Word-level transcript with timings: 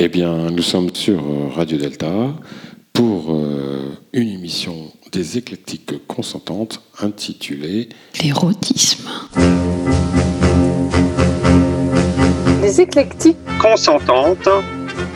Eh 0.00 0.08
bien, 0.08 0.48
nous 0.52 0.62
sommes 0.62 0.94
sur 0.94 1.18
euh, 1.18 1.48
Radio 1.52 1.76
Delta 1.76 2.32
pour 2.92 3.34
euh, 3.34 3.98
une 4.12 4.28
émission 4.28 4.92
des 5.10 5.38
éclectiques 5.38 6.06
consentantes 6.06 6.80
intitulée 7.00 7.88
L'érotisme. 8.22 9.08
Les 12.62 12.80
éclectiques 12.80 13.36
consentantes 13.60 14.48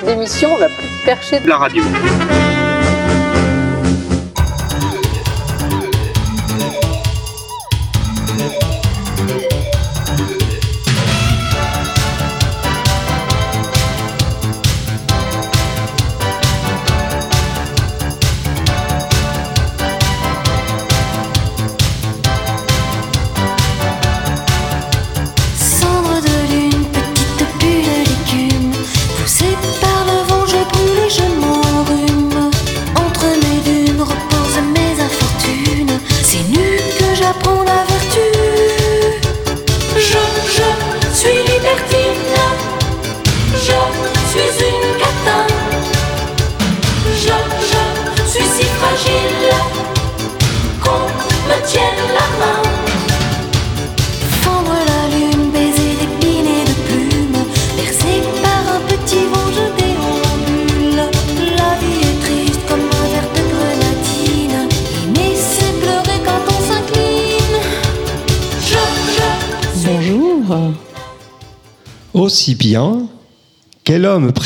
l'émission 0.05 0.49
la 0.59 0.67
plus 0.67 0.89
perchée 1.05 1.39
de 1.39 1.47
la 1.47 1.59
radio. 1.59 1.85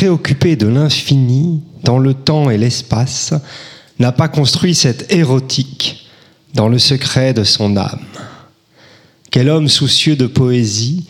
Préoccupé 0.06 0.54
de 0.54 0.68
l'infini, 0.68 1.62
dans 1.82 1.98
le 1.98 2.14
temps 2.14 2.48
et 2.48 2.56
l'espace, 2.56 3.34
n'a 3.98 4.12
pas 4.12 4.28
construit 4.28 4.72
cette 4.72 5.12
érotique 5.12 6.06
dans 6.54 6.68
le 6.68 6.78
secret 6.78 7.34
de 7.34 7.42
son 7.42 7.76
âme. 7.76 8.04
Quel 9.32 9.48
homme 9.48 9.66
soucieux 9.66 10.14
de 10.14 10.28
poésie, 10.28 11.08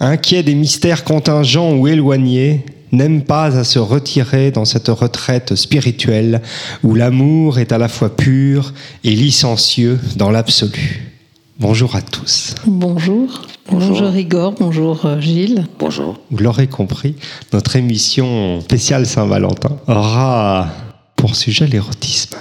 inquiet 0.00 0.42
des 0.42 0.54
mystères 0.54 1.04
contingents 1.04 1.74
ou 1.74 1.86
éloignés, 1.88 2.64
n'aime 2.90 3.22
pas 3.22 3.54
à 3.54 3.64
se 3.64 3.78
retirer 3.78 4.50
dans 4.50 4.64
cette 4.64 4.88
retraite 4.88 5.54
spirituelle 5.54 6.40
où 6.82 6.94
l'amour 6.94 7.58
est 7.58 7.70
à 7.70 7.76
la 7.76 7.88
fois 7.88 8.16
pur 8.16 8.72
et 9.04 9.10
licencieux 9.10 10.00
dans 10.16 10.30
l'absolu 10.30 11.11
Bonjour 11.58 11.94
à 11.94 12.02
tous. 12.02 12.54
Bonjour. 12.66 13.42
Bonjour, 13.70 14.16
Igor. 14.16 14.54
Bonjour 14.58 15.04
euh, 15.06 15.20
Gilles. 15.20 15.66
Bonjour. 15.78 16.18
Vous 16.30 16.38
l'aurez 16.42 16.66
compris, 16.66 17.14
notre 17.52 17.76
émission 17.76 18.60
spéciale 18.62 19.06
Saint-Valentin 19.06 19.76
aura 19.86 20.68
pour 21.14 21.36
sujet 21.36 21.66
l'érotisme. 21.66 22.36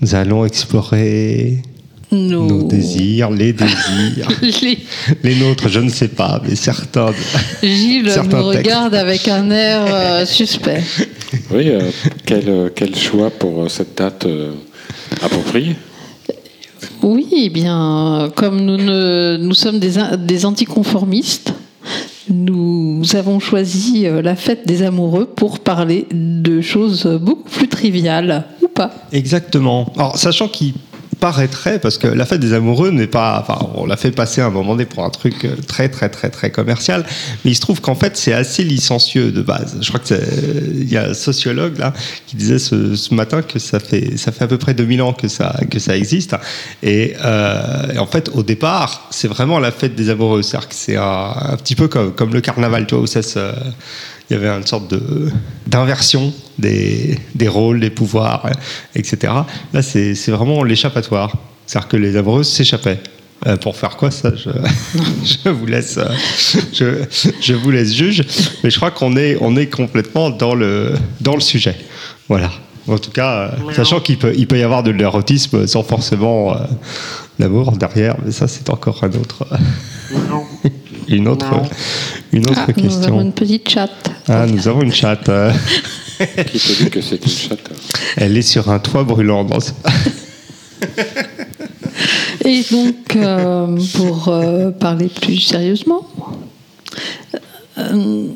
Nous 0.00 0.14
allons 0.14 0.44
explorer 0.46 1.62
Nos, 2.10 2.46
nos 2.46 2.62
désirs, 2.66 3.30
les 3.30 3.52
désirs, 3.52 4.28
Les- 4.62 4.78
les 5.22 5.34
nôtres, 5.36 5.68
je 5.68 5.78
ne 5.80 5.90
sais 5.90 6.08
pas, 6.08 6.40
mais 6.44 6.56
certains. 6.56 7.12
Gilles 7.62 8.10
Certains 8.10 8.42
me 8.42 8.52
textes. 8.52 8.66
regarde 8.66 8.94
avec 8.94 9.28
un 9.28 9.50
air 9.50 9.82
euh, 9.86 10.26
suspect. 10.26 10.82
Oui, 11.52 11.68
euh, 11.68 11.90
quel, 12.26 12.72
quel 12.74 12.96
choix 12.96 13.30
pour 13.30 13.70
cette 13.70 13.96
date 13.98 14.24
euh, 14.26 14.54
appropriée? 15.22 15.76
Oui, 17.02 17.28
eh 17.32 17.50
bien, 17.50 18.30
comme 18.36 18.64
nous, 18.64 19.54
sommes 19.54 19.78
des, 19.78 19.94
des 20.18 20.46
anticonformistes, 20.46 21.54
nous 22.28 23.02
avons 23.14 23.40
choisi 23.40 24.06
euh, 24.06 24.22
la 24.22 24.36
fête 24.36 24.66
des 24.66 24.82
amoureux 24.82 25.26
pour 25.26 25.58
parler 25.58 26.06
de 26.12 26.60
choses 26.60 27.06
beaucoup 27.20 27.48
plus 27.48 27.68
triviales, 27.68 28.44
ou 28.62 28.68
pas. 28.68 28.92
Exactement. 29.12 29.92
Alors, 29.96 30.16
sachant 30.16 30.46
qu'il 30.46 30.74
paraîtrait, 31.20 31.78
parce 31.78 31.98
que 31.98 32.06
la 32.08 32.24
fête 32.26 32.40
des 32.40 32.52
amoureux 32.54 32.90
n'est 32.90 33.06
pas. 33.06 33.38
Enfin, 33.46 33.68
on 33.74 33.86
l'a 33.86 33.96
fait 33.96 34.10
passer 34.10 34.40
à 34.40 34.46
un 34.46 34.50
moment 34.50 34.72
donné 34.72 34.86
pour 34.86 35.04
un 35.04 35.10
truc 35.10 35.44
euh, 35.44 35.54
très, 35.66 35.88
très, 35.88 36.08
très, 36.08 36.30
très 36.30 36.50
commercial, 36.50 37.04
mais 37.44 37.52
il 37.52 37.54
se 37.54 37.60
trouve 37.60 37.80
qu'en 37.80 37.94
fait, 37.94 38.16
c'est 38.16 38.32
assez 38.32 38.64
licencieux 38.64 39.30
de 39.30 39.42
base. 39.42 39.76
Je 39.80 39.88
crois 39.88 40.00
que 40.00 40.08
c'est- 40.08 40.26
il 40.74 40.90
y 40.90 40.96
a 40.96 41.10
un 41.10 41.14
sociologue 41.14 41.78
là 41.78 41.92
qui 42.26 42.36
disait 42.36 42.58
ce, 42.58 43.14
matin 43.14 43.42
que 43.42 43.58
ça 43.58 43.78
fait, 43.80 44.16
ça 44.16 44.32
fait 44.32 44.44
à 44.44 44.48
peu 44.48 44.58
près 44.58 44.72
2000 44.74 45.02
ans 45.02 45.12
que 45.12 45.28
ça, 45.28 45.54
que 45.70 45.78
ça 45.78 45.96
existe. 45.96 46.34
Et, 46.82 47.14
euh, 47.24 47.96
en 47.98 48.06
fait, 48.06 48.30
au 48.34 48.42
départ, 48.42 49.08
c'est 49.10 49.28
vraiment 49.28 49.58
la 49.58 49.70
fête 49.72 49.94
des 49.94 50.08
amoureux. 50.10 50.42
C'est-à-dire 50.42 50.68
que 50.68 50.74
c'est 50.74 50.96
un, 50.96 51.32
un 51.52 51.56
petit 51.56 51.74
peu 51.76 51.88
comme, 51.88 52.12
comme 52.12 52.32
le 52.32 52.40
carnaval, 52.40 52.86
tu 52.86 52.94
vois, 52.94 53.04
où 53.04 53.06
ça 53.06 53.22
se 53.22 53.38
il 54.30 54.34
y 54.34 54.36
avait 54.36 54.48
une 54.48 54.66
sorte 54.66 54.88
de 54.90 55.30
d'inversion 55.66 56.32
des, 56.58 57.18
des 57.34 57.48
rôles, 57.48 57.80
des 57.80 57.90
pouvoirs, 57.90 58.48
etc. 58.94 59.32
Là, 59.72 59.82
c'est 59.82 60.14
c'est 60.14 60.30
vraiment 60.30 60.62
l'échappatoire. 60.62 61.36
C'est-à-dire 61.66 61.88
que 61.88 61.96
les 61.96 62.16
amoureuses 62.16 62.48
s'échappaient. 62.48 63.00
Euh, 63.46 63.56
pour 63.56 63.74
faire 63.74 63.96
quoi 63.96 64.10
ça 64.10 64.32
je, 64.36 64.50
je 65.24 65.48
vous 65.48 65.64
laisse 65.64 65.96
euh, 65.96 66.10
je, 66.74 67.04
je 67.40 67.54
vous 67.54 67.70
laisse 67.70 67.94
juge 67.94 68.22
mais 68.62 68.68
je 68.68 68.76
crois 68.76 68.90
qu'on 68.90 69.16
est 69.16 69.38
on 69.40 69.56
est 69.56 69.68
complètement 69.68 70.28
dans 70.28 70.54
le 70.54 70.92
dans 71.22 71.36
le 71.36 71.40
sujet 71.40 71.74
voilà 72.28 72.50
en 72.86 72.98
tout 72.98 73.10
cas 73.10 73.54
euh, 73.54 73.72
sachant 73.72 74.00
qu'il 74.00 74.18
peut 74.18 74.34
il 74.36 74.46
peut 74.46 74.58
y 74.58 74.62
avoir 74.62 74.82
de 74.82 74.90
l'érotisme 74.90 75.66
sans 75.66 75.82
forcément 75.82 76.52
euh, 76.52 76.58
l'amour 77.38 77.72
derrière 77.72 78.16
mais 78.22 78.30
ça 78.30 78.46
c'est 78.46 78.68
encore 78.68 79.02
un 79.04 79.12
autre 79.12 79.46
une 81.16 81.28
autre 81.28 81.46
une 82.32 82.44
autre 82.46 82.60
Ah, 82.66 82.72
nous 82.76 82.82
question 82.82 83.02
avons 83.08 83.20
une 83.22 83.32
petite 83.32 83.68
chatte. 83.68 84.10
ah, 84.28 84.46
nous 84.46 84.68
avons 84.68 84.82
une 84.82 84.92
chatte. 84.92 85.30
Qui 86.52 86.58
te 86.58 86.82
dit 86.84 86.90
que 86.90 87.00
c'est 87.00 87.22
une 87.24 87.30
chatte? 87.30 87.70
Elle 88.16 88.36
est 88.36 88.42
sur 88.42 88.70
un 88.70 88.78
toit 88.78 89.04
brûlant. 89.04 89.44
Dans 89.44 89.60
ce- 89.60 89.72
Et 92.44 92.64
donc, 92.70 93.16
euh, 93.16 93.78
pour 93.94 94.28
euh, 94.28 94.70
parler 94.70 95.08
plus 95.08 95.38
sérieusement, 95.40 96.06
euh, 97.78 98.26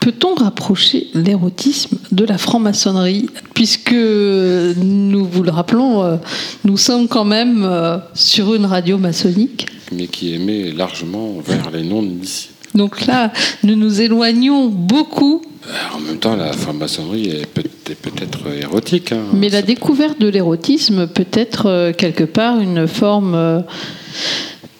peut-on 0.00 0.34
rapprocher 0.34 1.08
l'érotisme 1.14 1.98
de 2.10 2.24
la 2.24 2.38
franc-maçonnerie? 2.38 3.28
Puisque, 3.54 3.92
nous 3.92 5.24
vous 5.26 5.42
le 5.42 5.50
rappelons, 5.50 6.02
euh, 6.02 6.16
nous 6.64 6.76
sommes 6.76 7.08
quand 7.08 7.24
même 7.24 7.64
euh, 7.64 7.98
sur 8.14 8.54
une 8.54 8.66
radio 8.66 8.98
maçonnique. 8.98 9.66
Mais 9.96 10.06
qui 10.06 10.34
émet 10.34 10.72
largement 10.72 11.34
vers 11.44 11.70
les 11.70 11.82
non-initiés. 11.82 12.50
Donc 12.74 13.04
là, 13.06 13.32
nous 13.64 13.76
nous 13.76 14.00
éloignons 14.00 14.68
beaucoup, 14.68 15.42
Euh, 15.66 15.96
En 15.96 16.00
même 16.00 16.18
temps, 16.18 16.34
la 16.36 16.52
franc-maçonnerie 16.52 17.28
est 17.28 17.46
peut- 17.46 17.62
est 17.90 17.94
peut-être 17.94 18.40
érotique. 18.60 19.12
hein. 19.12 19.24
mais 19.34 19.48
la 19.48 19.62
découverte 19.62 20.18
de 20.20 20.26
l'érotisme 20.28 21.06
peut 21.06 21.26
être 21.32 21.66
euh, 21.66 21.92
quelque 21.92 22.24
part 22.24 22.58
une 22.60 22.88
forme 22.88 23.34
euh, 23.34 23.60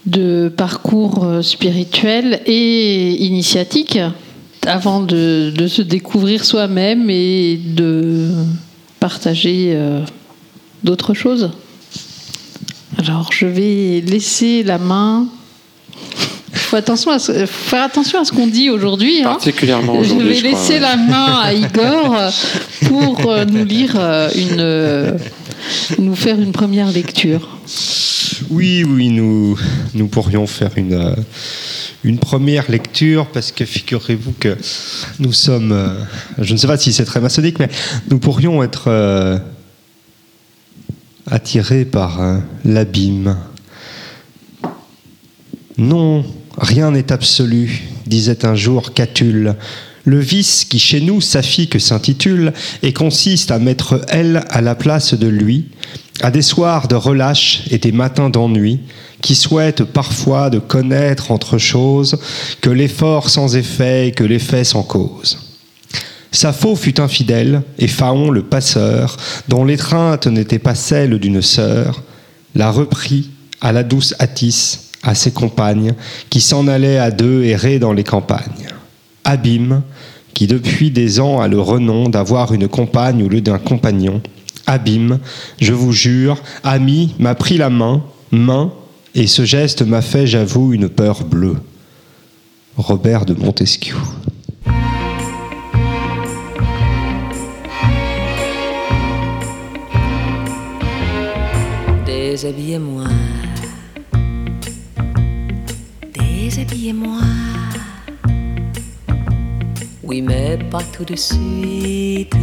de 0.06 0.48
parcours 0.48 1.24
spirituel 1.42 2.40
et 2.46 3.24
initiatique 3.24 3.98
avant 4.66 5.00
de, 5.00 5.52
de 5.56 5.66
se 5.68 5.82
découvrir 5.82 6.44
soi-même 6.44 7.08
et 7.10 7.56
de 7.64 8.28
partager 8.98 9.76
d'autres 10.82 11.14
choses. 11.14 11.50
Alors, 12.98 13.30
je 13.32 13.46
vais 13.46 14.02
laisser 14.06 14.62
la 14.62 14.78
main. 14.78 15.26
Faut 16.52 16.76
attention 16.76 17.10
à 17.10 17.18
ce- 17.18 17.46
faut 17.46 17.70
faire 17.70 17.82
attention 17.82 18.20
à 18.20 18.24
ce 18.24 18.32
qu'on 18.32 18.46
dit 18.46 18.70
aujourd'hui. 18.70 19.20
hein. 19.20 19.24
Particulièrement 19.32 19.94
Je 19.96 20.00
aujourd'hui, 20.12 20.28
vais 20.28 20.34
je 20.34 20.46
crois. 20.46 20.50
laisser 20.60 20.78
la 20.78 20.96
main 20.96 21.40
à 21.42 21.52
Igor 21.52 22.16
pour 22.86 23.30
euh, 23.30 23.44
nous 23.44 23.64
lire 23.64 23.94
euh, 23.96 24.30
une, 24.34 24.56
euh, 24.60 25.12
nous 25.98 26.14
faire 26.14 26.38
une 26.40 26.52
première 26.52 26.90
lecture. 26.90 27.48
Oui, 28.50 28.84
oui, 28.84 29.08
nous, 29.08 29.58
nous 29.94 30.08
pourrions 30.08 30.46
faire 30.46 30.70
une, 30.76 31.14
une 32.04 32.18
première 32.18 32.70
lecture 32.70 33.26
parce 33.26 33.52
que 33.52 33.64
figurez-vous 33.64 34.34
que 34.38 34.56
nous 35.18 35.32
sommes, 35.32 35.94
je 36.38 36.52
ne 36.52 36.58
sais 36.58 36.66
pas 36.66 36.76
si 36.76 36.92
c'est 36.92 37.04
très 37.04 37.20
maçonnique, 37.20 37.58
mais 37.58 37.68
nous 38.10 38.18
pourrions 38.18 38.62
être 38.62 39.40
attirés 41.30 41.84
par 41.84 42.20
l'abîme. 42.64 43.36
Non 45.78 46.24
rien 46.58 46.90
n'est 46.90 47.12
absolu, 47.12 47.82
disait 48.06 48.44
un 48.44 48.54
jour 48.54 48.92
Catulle. 48.92 49.56
Le 50.04 50.18
vice 50.18 50.64
qui 50.64 50.78
chez 50.78 51.00
nous 51.00 51.20
s'affie 51.20 51.68
que 51.68 51.78
s'intitule 51.78 52.52
et 52.82 52.92
consiste 52.92 53.50
à 53.50 53.58
mettre 53.58 54.04
elle 54.08 54.44
à 54.50 54.60
la 54.60 54.74
place 54.74 55.14
de 55.14 55.28
lui, 55.28 55.66
à 56.20 56.30
des 56.30 56.42
soirs 56.42 56.88
de 56.88 56.96
relâche 56.96 57.62
et 57.70 57.78
des 57.78 57.92
matins 57.92 58.28
d'ennui, 58.28 58.80
qui 59.20 59.36
souhaitent 59.36 59.84
parfois 59.84 60.50
de 60.50 60.58
connaître 60.58 61.30
entre 61.30 61.56
choses 61.56 62.18
que 62.60 62.70
l'effort 62.70 63.30
sans 63.30 63.54
effet 63.54 64.08
et 64.08 64.12
que 64.12 64.24
l'effet 64.24 64.64
sans 64.64 64.82
cause. 64.82 65.51
Sappho 66.32 66.74
fut 66.76 66.98
infidèle, 66.98 67.62
et 67.78 67.86
Phaon 67.86 68.30
le 68.30 68.42
passeur, 68.42 69.18
dont 69.48 69.64
l'étreinte 69.64 70.26
n'était 70.26 70.58
pas 70.58 70.74
celle 70.74 71.18
d'une 71.18 71.42
sœur, 71.42 72.02
la 72.54 72.70
reprit 72.70 73.30
à 73.60 73.70
la 73.72 73.82
douce 73.82 74.14
Attis, 74.18 74.78
à 75.02 75.14
ses 75.14 75.30
compagnes, 75.30 75.94
qui 76.30 76.40
s'en 76.40 76.68
allaient 76.68 76.98
à 76.98 77.10
deux 77.10 77.44
errer 77.44 77.78
dans 77.78 77.92
les 77.92 78.04
campagnes. 78.04 78.68
Abîme, 79.24 79.82
qui 80.34 80.46
depuis 80.46 80.90
des 80.90 81.20
ans 81.20 81.40
a 81.40 81.48
le 81.48 81.60
renom 81.60 82.08
d'avoir 82.08 82.52
une 82.54 82.66
compagne 82.66 83.22
au 83.22 83.28
lieu 83.28 83.42
d'un 83.42 83.58
compagnon. 83.58 84.22
Abîme, 84.66 85.18
je 85.60 85.74
vous 85.74 85.92
jure, 85.92 86.40
ami 86.64 87.14
m'a 87.18 87.34
pris 87.34 87.58
la 87.58 87.68
main, 87.68 88.02
main, 88.30 88.72
et 89.14 89.26
ce 89.26 89.44
geste 89.44 89.82
m'a 89.82 90.00
fait, 90.00 90.26
j'avoue, 90.26 90.72
une 90.72 90.88
peur 90.88 91.24
bleue. 91.24 91.56
Robert 92.78 93.26
de 93.26 93.34
Montesquieu. 93.34 93.96
Déshabillez-moi. 102.36 103.04
Déshabillez-moi. 106.14 107.20
Oui, 110.02 110.22
mais 110.22 110.56
pas 110.70 110.82
tout 110.96 111.04
de 111.04 111.14
suite. 111.14 112.34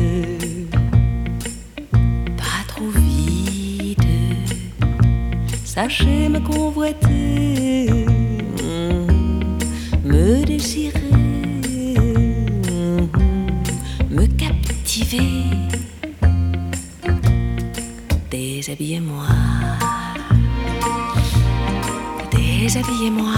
Pas 2.38 2.62
trop 2.68 2.90
vite. 2.90 3.98
Sachez 5.66 6.30
me 6.30 6.40
convoiter. 6.40 8.06
mm, 8.62 9.58
Me 10.06 10.46
désirer. 10.46 11.02
mm, 12.70 13.08
Me 14.12 14.28
captiver. 14.38 15.46
Déshabillez-moi. 18.30 19.26
Déshabillez-moi. 22.72 23.34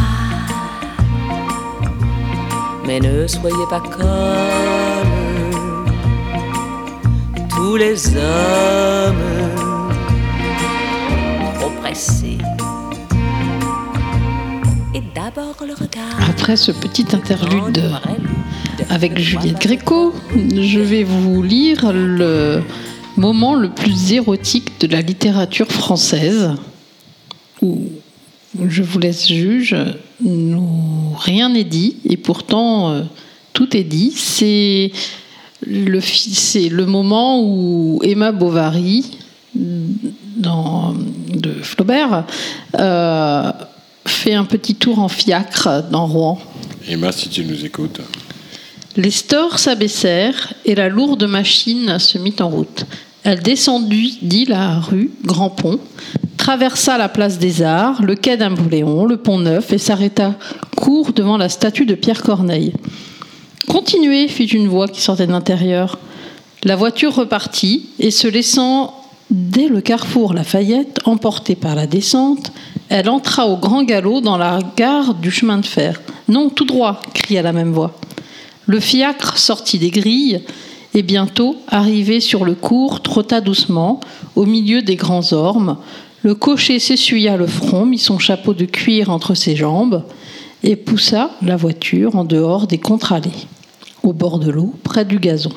Mais 2.86 3.00
ne 3.00 3.26
soyez 3.28 3.66
pas 3.70 3.80
comme 3.80 4.02
tous 7.50 7.78
les 7.78 8.10
hommes 8.18 9.16
trop 11.58 11.70
pressés. 11.82 12.40
Et 14.94 15.02
d'abord 15.16 15.56
le 15.66 15.76
regard. 15.76 16.30
Après 16.30 16.58
ce 16.58 16.74
petit 16.74 17.06
interlude 17.14 17.82
avec 18.90 19.18
Juliette. 19.18 19.62
Gréco, 19.62 20.14
je 20.36 20.82
vais 20.82 21.06
vous 21.06 21.42
lire 21.42 21.94
le 21.94 22.62
moment 23.16 23.56
le 23.56 23.70
plus 23.70 24.12
érotique 24.12 24.82
de 24.82 24.88
la 24.88 25.00
littérature 25.00 25.72
française, 25.72 26.52
je 28.70 28.84
vous 28.84 29.00
laisse 29.00 29.28
juge, 29.28 29.76
nous- 30.22 31.14
rien 31.18 31.50
n'est 31.50 31.64
dit, 31.64 31.98
et 32.06 32.18
pourtant 32.18 32.92
euh, 32.92 33.02
tout 33.54 33.76
est 33.76 33.84
dit. 33.84 34.14
C'est 34.16 34.92
le, 35.66 36.00
fi- 36.00 36.34
c'est 36.34 36.70
le 36.70 36.86
moment 36.86 37.42
où 37.44 38.00
Emma 38.04 38.32
Bovary, 38.32 39.06
dans, 39.56 40.94
de 41.34 41.52
Flaubert, 41.62 42.26
euh, 42.80 43.52
fait 44.06 44.34
un 44.34 44.46
petit 44.46 44.76
tour 44.76 45.00
en 45.00 45.08
fiacre 45.08 45.84
dans 45.92 46.08
Rouen. 46.08 46.40
Emma, 46.90 47.12
si 47.12 47.30
tu 47.30 47.44
nous 47.46 47.64
écoutes. 47.66 48.02
Les 48.98 49.12
stores 49.12 49.60
s'abaissèrent 49.60 50.54
et 50.66 50.76
la 50.76 50.90
lourde 50.90 51.24
machine 51.26 51.98
se 52.00 52.18
mit 52.18 52.36
en 52.40 52.50
route. 52.50 52.86
Elle 53.24 53.42
descendit, 53.42 54.18
dit 54.22 54.46
la 54.46 54.80
rue 54.80 55.12
Grand 55.24 55.50
Pont, 55.52 55.80
traversa 56.42 56.98
la 56.98 57.08
place 57.08 57.38
des 57.38 57.62
Arts, 57.62 58.02
le 58.02 58.16
quai 58.16 58.36
d'Ambouléon, 58.36 59.06
le 59.06 59.18
pont 59.18 59.38
Neuf 59.38 59.74
et 59.74 59.78
s'arrêta 59.78 60.34
court 60.76 61.14
devant 61.14 61.38
la 61.38 61.50
statue 61.50 61.86
de 61.86 61.94
Pierre 61.94 62.24
Corneille. 62.24 62.74
Continuez, 63.68 64.28
fit 64.28 64.46
une 64.46 64.68
voix 64.68 64.88
qui 64.88 65.02
sortait 65.02 65.28
de 65.28 65.32
l'intérieur. 65.32 66.00
La 66.64 66.76
voiture 66.76 67.14
repartit 67.14 67.90
et 68.00 68.10
se 68.10 68.28
laissant 68.28 68.96
dès 69.30 69.68
le 69.68 69.82
carrefour 69.82 70.34
Lafayette, 70.34 70.98
emportée 71.06 71.54
par 71.54 71.76
la 71.76 71.86
descente, 71.86 72.52
elle 72.90 73.08
entra 73.08 73.46
au 73.46 73.58
grand 73.58 73.84
galop 73.84 74.22
dans 74.22 74.40
la 74.40 74.58
gare 74.76 75.14
du 75.14 75.30
chemin 75.30 75.60
de 75.60 75.66
fer. 75.68 76.02
Non, 76.28 76.50
tout 76.50 76.66
droit, 76.66 77.02
cria 77.14 77.44
la 77.44 77.54
même 77.54 77.72
voix. 77.72 77.94
Le 78.66 78.80
fiacre 78.80 79.38
sortit 79.38 79.78
des 79.78 79.92
grilles 79.92 80.42
et 80.96 81.04
bientôt, 81.04 81.58
arrivé 81.68 82.20
sur 82.20 82.46
le 82.46 82.56
cours, 82.56 83.04
trotta 83.04 83.42
doucement 83.42 84.00
au 84.36 84.48
milieu 84.48 84.82
des 84.82 84.96
grands 84.96 85.34
ormes. 85.34 85.78
Le 86.24 86.36
cocher 86.36 86.78
s'essuya 86.78 87.36
le 87.36 87.48
front, 87.48 87.86
mit 87.86 87.98
son 87.98 88.20
chapeau 88.20 88.54
de 88.54 88.66
cuir 88.66 89.10
entre 89.10 89.34
ses 89.34 89.56
jambes 89.56 90.04
et 90.64 90.76
poussa 90.76 91.32
la 91.42 91.56
voiture 91.56 92.16
en 92.16 92.26
dehors 92.26 92.68
des 92.68 92.78
contre-allées, 92.78 93.48
au 94.04 94.14
bord 94.14 94.38
de 94.38 94.52
l'eau, 94.52 94.76
près 94.84 95.04
du 95.04 95.18
gazon. 95.18 95.52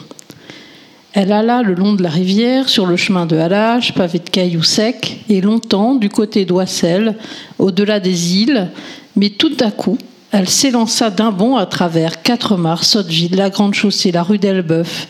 Elle 1.12 1.32
alla 1.32 1.62
le 1.62 1.74
long 1.74 1.92
de 1.92 2.02
la 2.02 2.08
rivière, 2.08 2.70
sur 2.70 2.86
le 2.86 2.96
chemin 2.96 3.26
de 3.26 3.36
halage, 3.36 3.94
pavé 3.94 4.18
de 4.20 4.30
cailloux 4.30 4.62
secs, 4.62 5.18
et 5.28 5.42
longtemps 5.42 5.94
du 5.94 6.08
côté 6.08 6.46
d'Oissel, 6.46 7.16
au-delà 7.58 8.00
des 8.00 8.36
îles, 8.38 8.70
mais 9.16 9.28
tout 9.28 9.56
à 9.60 9.70
coup, 9.70 9.98
elle 10.32 10.48
s'élança 10.48 11.10
d'un 11.10 11.30
bond 11.30 11.56
à 11.56 11.66
travers 11.66 12.22
quatre 12.22 12.56
mars, 12.56 12.88
Sotteville, 12.88 13.36
la 13.36 13.50
Grande 13.50 13.74
Chaussée, 13.74 14.12
la 14.12 14.22
rue 14.22 14.38
d'Elbeuf, 14.38 15.06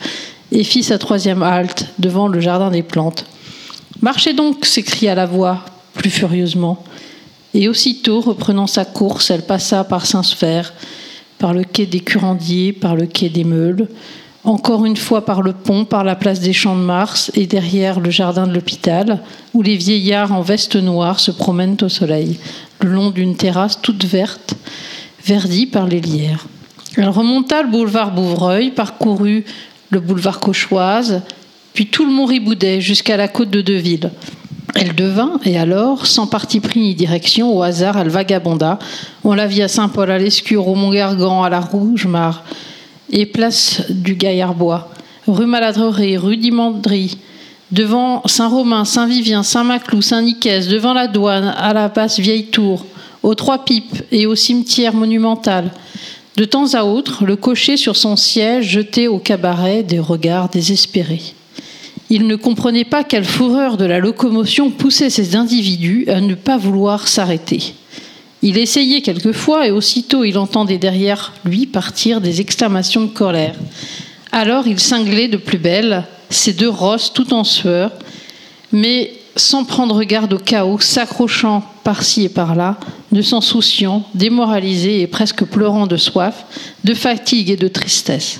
et 0.51 0.63
fit 0.65 0.83
sa 0.83 0.99
troisième 0.99 1.41
halte 1.41 1.87
devant 1.97 2.27
le 2.27 2.41
jardin 2.41 2.69
des 2.69 2.83
plantes. 2.83 3.25
Marchez 4.01 4.33
donc 4.33 4.65
s'écria 4.65 5.15
la 5.15 5.25
voix 5.25 5.63
plus 5.93 6.09
furieusement. 6.09 6.83
Et 7.53 7.69
aussitôt, 7.69 8.19
reprenant 8.19 8.67
sa 8.67 8.83
course, 8.83 9.31
elle 9.31 9.45
passa 9.45 9.83
par 9.83 10.05
Saint-Sphère, 10.05 10.73
par 11.37 11.53
le 11.53 11.63
quai 11.63 11.85
des 11.85 12.01
Curandiers, 12.01 12.73
par 12.73 12.95
le 12.95 13.05
quai 13.05 13.29
des 13.29 13.45
Meules, 13.45 13.87
encore 14.43 14.85
une 14.85 14.97
fois 14.97 15.25
par 15.25 15.41
le 15.41 15.53
pont, 15.53 15.85
par 15.85 16.03
la 16.03 16.15
place 16.15 16.39
des 16.39 16.53
Champs 16.53 16.75
de 16.75 16.81
Mars 16.81 17.31
et 17.33 17.47
derrière 17.47 17.99
le 17.99 18.11
jardin 18.11 18.45
de 18.45 18.53
l'hôpital, 18.53 19.21
où 19.53 19.61
les 19.61 19.75
vieillards 19.75 20.33
en 20.33 20.41
veste 20.41 20.75
noire 20.75 21.19
se 21.19 21.31
promènent 21.31 21.77
au 21.81 21.89
soleil, 21.89 22.37
le 22.81 22.89
long 22.89 23.09
d'une 23.09 23.35
terrasse 23.35 23.81
toute 23.81 24.05
verte, 24.05 24.53
verdie 25.25 25.65
par 25.65 25.87
les 25.87 26.01
lierres. 26.01 26.45
Elle 26.97 27.09
remonta 27.09 27.63
le 27.63 27.69
boulevard 27.69 28.11
Bouvreuil, 28.13 28.71
parcourut 28.71 29.45
le 29.89 29.99
boulevard 29.99 30.39
Cauchoise, 30.39 31.21
puis 31.75 31.87
tout 31.87 32.05
le 32.05 32.11
mont 32.11 32.25
Riboudet 32.25 32.79
jusqu'à 32.79 33.17
la 33.17 33.27
côte 33.27 33.49
de 33.49 33.61
Deville. 33.61 34.09
Elle 34.75 34.95
devint, 34.95 35.39
et 35.43 35.57
alors, 35.57 36.07
sans 36.07 36.25
parti 36.25 36.61
pris 36.61 36.79
ni 36.79 36.95
direction, 36.95 37.55
au 37.55 37.61
hasard, 37.61 37.97
elle 37.97 38.09
vagabonda. 38.09 38.79
On 39.23 39.33
la 39.33 39.45
vit 39.45 39.61
à 39.61 39.67
Saint-Paul, 39.67 40.09
à 40.09 40.17
l'Escure, 40.17 40.67
au 40.67 40.75
Mont-Gargan, 40.75 41.43
à 41.43 41.49
la 41.49 41.59
Rouge-Mare, 41.59 42.43
et 43.11 43.25
place 43.25 43.83
du 43.89 44.15
Gaillard-Bois, 44.15 44.89
rue 45.27 45.45
Maladrerie, 45.45 46.17
rue 46.17 46.37
d'Imandry, 46.37 47.17
devant 47.71 48.21
Saint-Romain, 48.25 48.85
Saint-Vivien, 48.85 49.43
Saint-Maclou, 49.43 50.01
Saint-Nicaise, 50.01 50.69
devant 50.69 50.93
la 50.93 51.07
douane, 51.07 51.53
à 51.57 51.73
la 51.73 51.89
basse 51.89 52.19
vieille 52.19 52.47
tour, 52.47 52.85
aux 53.21 53.35
Trois 53.35 53.65
Pipes 53.65 54.03
et 54.11 54.25
au 54.25 54.35
cimetière 54.35 54.93
monumental. 54.93 55.71
De 56.37 56.45
temps 56.45 56.73
à 56.73 56.83
autre, 56.83 57.25
le 57.25 57.35
cocher 57.35 57.75
sur 57.75 57.95
son 57.95 58.15
siège 58.15 58.69
jetait 58.69 59.07
au 59.07 59.19
cabaret 59.19 59.83
des 59.83 59.99
regards 59.99 60.49
désespérés. 60.49 61.33
Il 62.09 62.27
ne 62.27 62.35
comprenait 62.35 62.85
pas 62.85 63.03
quelle 63.03 63.25
fureur 63.25 63.77
de 63.77 63.85
la 63.85 63.99
locomotion 63.99 64.69
poussait 64.69 65.09
ces 65.09 65.35
individus 65.35 66.05
à 66.07 66.21
ne 66.21 66.35
pas 66.35 66.57
vouloir 66.57 67.07
s'arrêter. 67.07 67.73
Il 68.41 68.59
essayait 68.59 69.01
quelquefois 69.01 69.67
et 69.67 69.71
aussitôt 69.71 70.23
il 70.23 70.37
entendait 70.37 70.77
derrière 70.77 71.33
lui 71.45 71.65
partir 71.65 72.21
des 72.21 72.41
exclamations 72.41 73.01
de 73.01 73.07
colère. 73.07 73.55
Alors 74.31 74.67
il 74.67 74.79
cinglait 74.79 75.27
de 75.27 75.37
plus 75.37 75.57
belle 75.57 76.03
ses 76.29 76.53
deux 76.53 76.69
rosses 76.69 77.11
tout 77.11 77.33
en 77.33 77.43
sueur, 77.43 77.91
mais 78.71 79.13
sans 79.35 79.63
prendre 79.63 80.03
garde 80.03 80.33
au 80.33 80.37
chaos, 80.37 80.79
s'accrochant 80.79 81.63
par-ci 81.83 82.23
et 82.23 82.29
par-là, 82.29 82.77
ne 83.11 83.21
s'en 83.21 83.41
souciant, 83.41 84.03
démoralisé 84.13 85.01
et 85.01 85.07
presque 85.07 85.43
pleurant 85.43 85.87
de 85.87 85.97
soif, 85.97 86.45
de 86.83 86.93
fatigue 86.93 87.49
et 87.49 87.57
de 87.57 87.67
tristesse. 87.67 88.39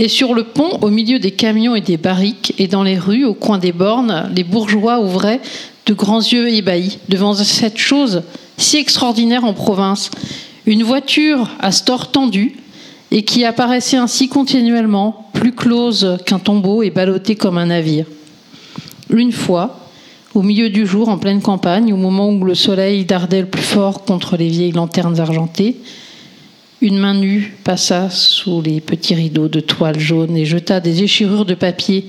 Et 0.00 0.06
sur 0.06 0.32
le 0.32 0.44
pont, 0.44 0.78
au 0.80 0.90
milieu 0.90 1.18
des 1.18 1.32
camions 1.32 1.74
et 1.74 1.80
des 1.80 1.96
barriques, 1.96 2.54
et 2.56 2.68
dans 2.68 2.84
les 2.84 2.96
rues, 2.96 3.24
au 3.24 3.34
coin 3.34 3.58
des 3.58 3.72
bornes, 3.72 4.30
les 4.32 4.44
bourgeois 4.44 5.00
ouvraient 5.00 5.40
de 5.86 5.92
grands 5.92 6.20
yeux 6.20 6.48
ébahis 6.50 7.00
devant 7.08 7.34
cette 7.34 7.78
chose 7.78 8.22
si 8.56 8.76
extraordinaire 8.76 9.44
en 9.44 9.54
province. 9.54 10.12
Une 10.66 10.84
voiture 10.84 11.50
à 11.58 11.72
store 11.72 12.12
tendu 12.12 12.54
et 13.10 13.24
qui 13.24 13.44
apparaissait 13.44 13.96
ainsi 13.96 14.28
continuellement, 14.28 15.30
plus 15.32 15.52
close 15.52 16.18
qu'un 16.24 16.38
tombeau 16.38 16.84
et 16.84 16.90
ballottée 16.90 17.34
comme 17.34 17.58
un 17.58 17.66
navire. 17.66 18.06
Une 19.10 19.32
fois, 19.32 19.80
au 20.32 20.42
milieu 20.42 20.70
du 20.70 20.86
jour, 20.86 21.08
en 21.08 21.18
pleine 21.18 21.42
campagne, 21.42 21.92
au 21.92 21.96
moment 21.96 22.28
où 22.28 22.44
le 22.44 22.54
soleil 22.54 23.04
dardait 23.04 23.40
le 23.40 23.48
plus 23.48 23.62
fort 23.62 24.04
contre 24.04 24.36
les 24.36 24.48
vieilles 24.48 24.70
lanternes 24.70 25.18
argentées, 25.18 25.78
une 26.80 26.98
main 26.98 27.14
nue 27.14 27.56
passa 27.64 28.08
sous 28.10 28.62
les 28.62 28.80
petits 28.80 29.14
rideaux 29.14 29.48
de 29.48 29.60
toile 29.60 29.98
jaune 29.98 30.36
et 30.36 30.46
jeta 30.46 30.80
des 30.80 31.02
échirures 31.02 31.44
de 31.44 31.54
papier 31.54 32.06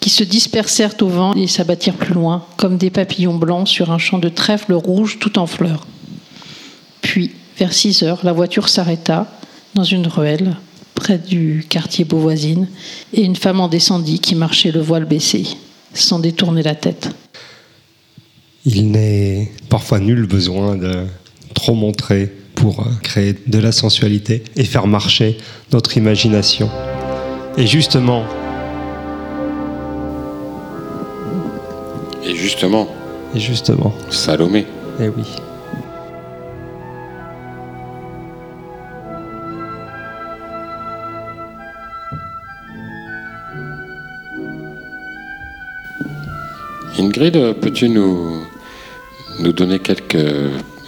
qui 0.00 0.10
se 0.10 0.24
dispersèrent 0.24 0.94
au 1.02 1.08
vent 1.08 1.34
et 1.34 1.46
s'abattirent 1.46 1.96
plus 1.96 2.14
loin, 2.14 2.44
comme 2.56 2.78
des 2.78 2.90
papillons 2.90 3.36
blancs 3.36 3.68
sur 3.68 3.90
un 3.90 3.98
champ 3.98 4.18
de 4.18 4.28
trèfle 4.28 4.72
rouge 4.72 5.18
tout 5.20 5.38
en 5.38 5.46
fleurs. 5.46 5.86
Puis, 7.02 7.32
vers 7.58 7.72
6 7.72 8.04
heures, 8.04 8.20
la 8.22 8.32
voiture 8.32 8.68
s'arrêta 8.68 9.26
dans 9.74 9.84
une 9.84 10.06
ruelle 10.06 10.56
près 10.94 11.18
du 11.18 11.66
quartier 11.68 12.04
Beauvoisine 12.04 12.68
et 13.12 13.22
une 13.22 13.36
femme 13.36 13.60
en 13.60 13.68
descendit 13.68 14.20
qui 14.20 14.34
marchait 14.34 14.72
le 14.72 14.80
voile 14.80 15.04
baissé, 15.04 15.46
sans 15.94 16.18
détourner 16.18 16.62
la 16.62 16.74
tête. 16.74 17.10
Il 18.64 18.90
n'est 18.90 19.52
parfois 19.68 20.00
nul 20.00 20.26
besoin 20.26 20.76
de 20.76 21.06
trop 21.54 21.74
montrer 21.74 22.32
pour 22.58 22.80
euh, 22.80 22.90
créer 23.02 23.34
de 23.46 23.58
la 23.58 23.70
sensualité 23.72 24.42
et 24.56 24.64
faire 24.64 24.86
marcher 24.86 25.38
notre 25.72 25.96
imagination. 25.96 26.68
Et 27.56 27.66
justement, 27.66 28.24
Et 32.24 32.34
justement, 32.34 32.88
et 33.34 33.40
justement, 33.40 33.94
Salomé. 34.10 34.66
eh 35.00 35.08
oui. 35.08 35.24
Ingrid, 46.98 47.54
peux-tu 47.60 47.88
nous, 47.88 48.42
nous 49.40 49.52
donner 49.52 49.78
quelques 49.78 50.16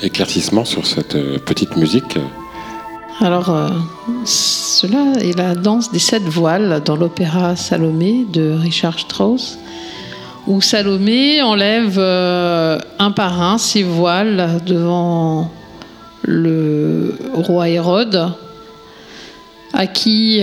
éclaircissements 0.02 0.64
sur 0.64 0.87
cette 0.87 1.14
euh, 1.14 1.38
petite 1.38 1.76
musique. 1.76 2.19
Alors, 3.21 3.50
euh, 3.50 3.69
cela 4.25 5.12
est 5.21 5.37
la 5.37 5.54
danse 5.54 5.92
des 5.92 5.99
sept 5.99 6.23
voiles 6.23 6.83
dans 6.85 6.97
l'opéra 6.97 7.54
Salomé 7.57 8.25
de 8.33 8.52
Richard 8.52 8.99
Strauss, 8.99 9.59
où 10.47 10.61
Salomé 10.61 11.42
enlève 11.42 11.97
euh, 11.99 12.78
un 12.99 13.11
par 13.11 13.42
un 13.42 13.59
ses 13.59 13.83
voiles 13.83 14.61
devant 14.64 15.50
le 16.23 17.14
roi 17.35 17.69
Hérode, 17.69 18.33
à 19.73 19.87
qui, 19.87 20.42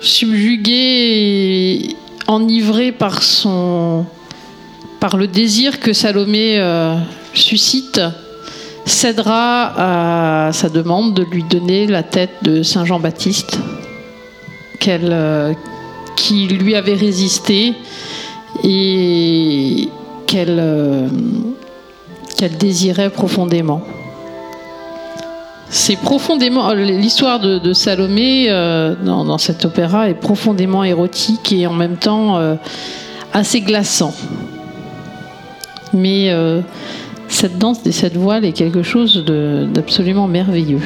subjugué 0.00 0.72
et 0.72 1.96
enivré 2.26 2.92
par, 2.92 3.22
son, 3.22 4.06
par 5.00 5.16
le 5.16 5.26
désir 5.26 5.80
que 5.80 5.92
Salomé 5.92 6.62
suscite, 7.34 8.00
cédera 8.90 10.46
à 10.48 10.52
sa 10.52 10.68
demande 10.68 11.14
de 11.14 11.22
lui 11.22 11.42
donner 11.42 11.86
la 11.86 12.02
tête 12.02 12.30
de 12.42 12.62
Saint 12.62 12.84
Jean-Baptiste, 12.84 13.58
euh, 14.88 15.52
qui 16.16 16.48
lui 16.48 16.74
avait 16.74 16.94
résisté 16.94 17.74
et 18.64 19.88
qu'elle, 20.26 20.58
euh, 20.58 21.08
désirait 22.58 23.10
profondément. 23.10 23.82
C'est 25.68 25.96
profondément 25.96 26.72
l'histoire 26.72 27.38
de, 27.38 27.72
Salomé 27.72 28.46
euh, 28.48 28.94
dans, 29.04 29.24
dans 29.24 29.38
cet 29.38 29.64
opéra 29.64 30.08
est 30.08 30.14
profondément 30.14 30.82
érotique 30.82 31.52
et 31.52 31.66
en 31.66 31.72
même 31.72 31.96
temps 31.96 32.38
euh, 32.38 32.56
assez 33.32 33.60
glaçant. 33.60 34.12
Mais 35.92 36.30
euh, 36.30 36.60
cette 37.30 37.58
danse 37.58 37.82
des 37.82 37.92
sept 37.92 38.16
voiles 38.16 38.44
est 38.44 38.52
quelque 38.52 38.82
chose 38.82 39.24
d'absolument 39.24 40.26
merveilleux. 40.26 40.80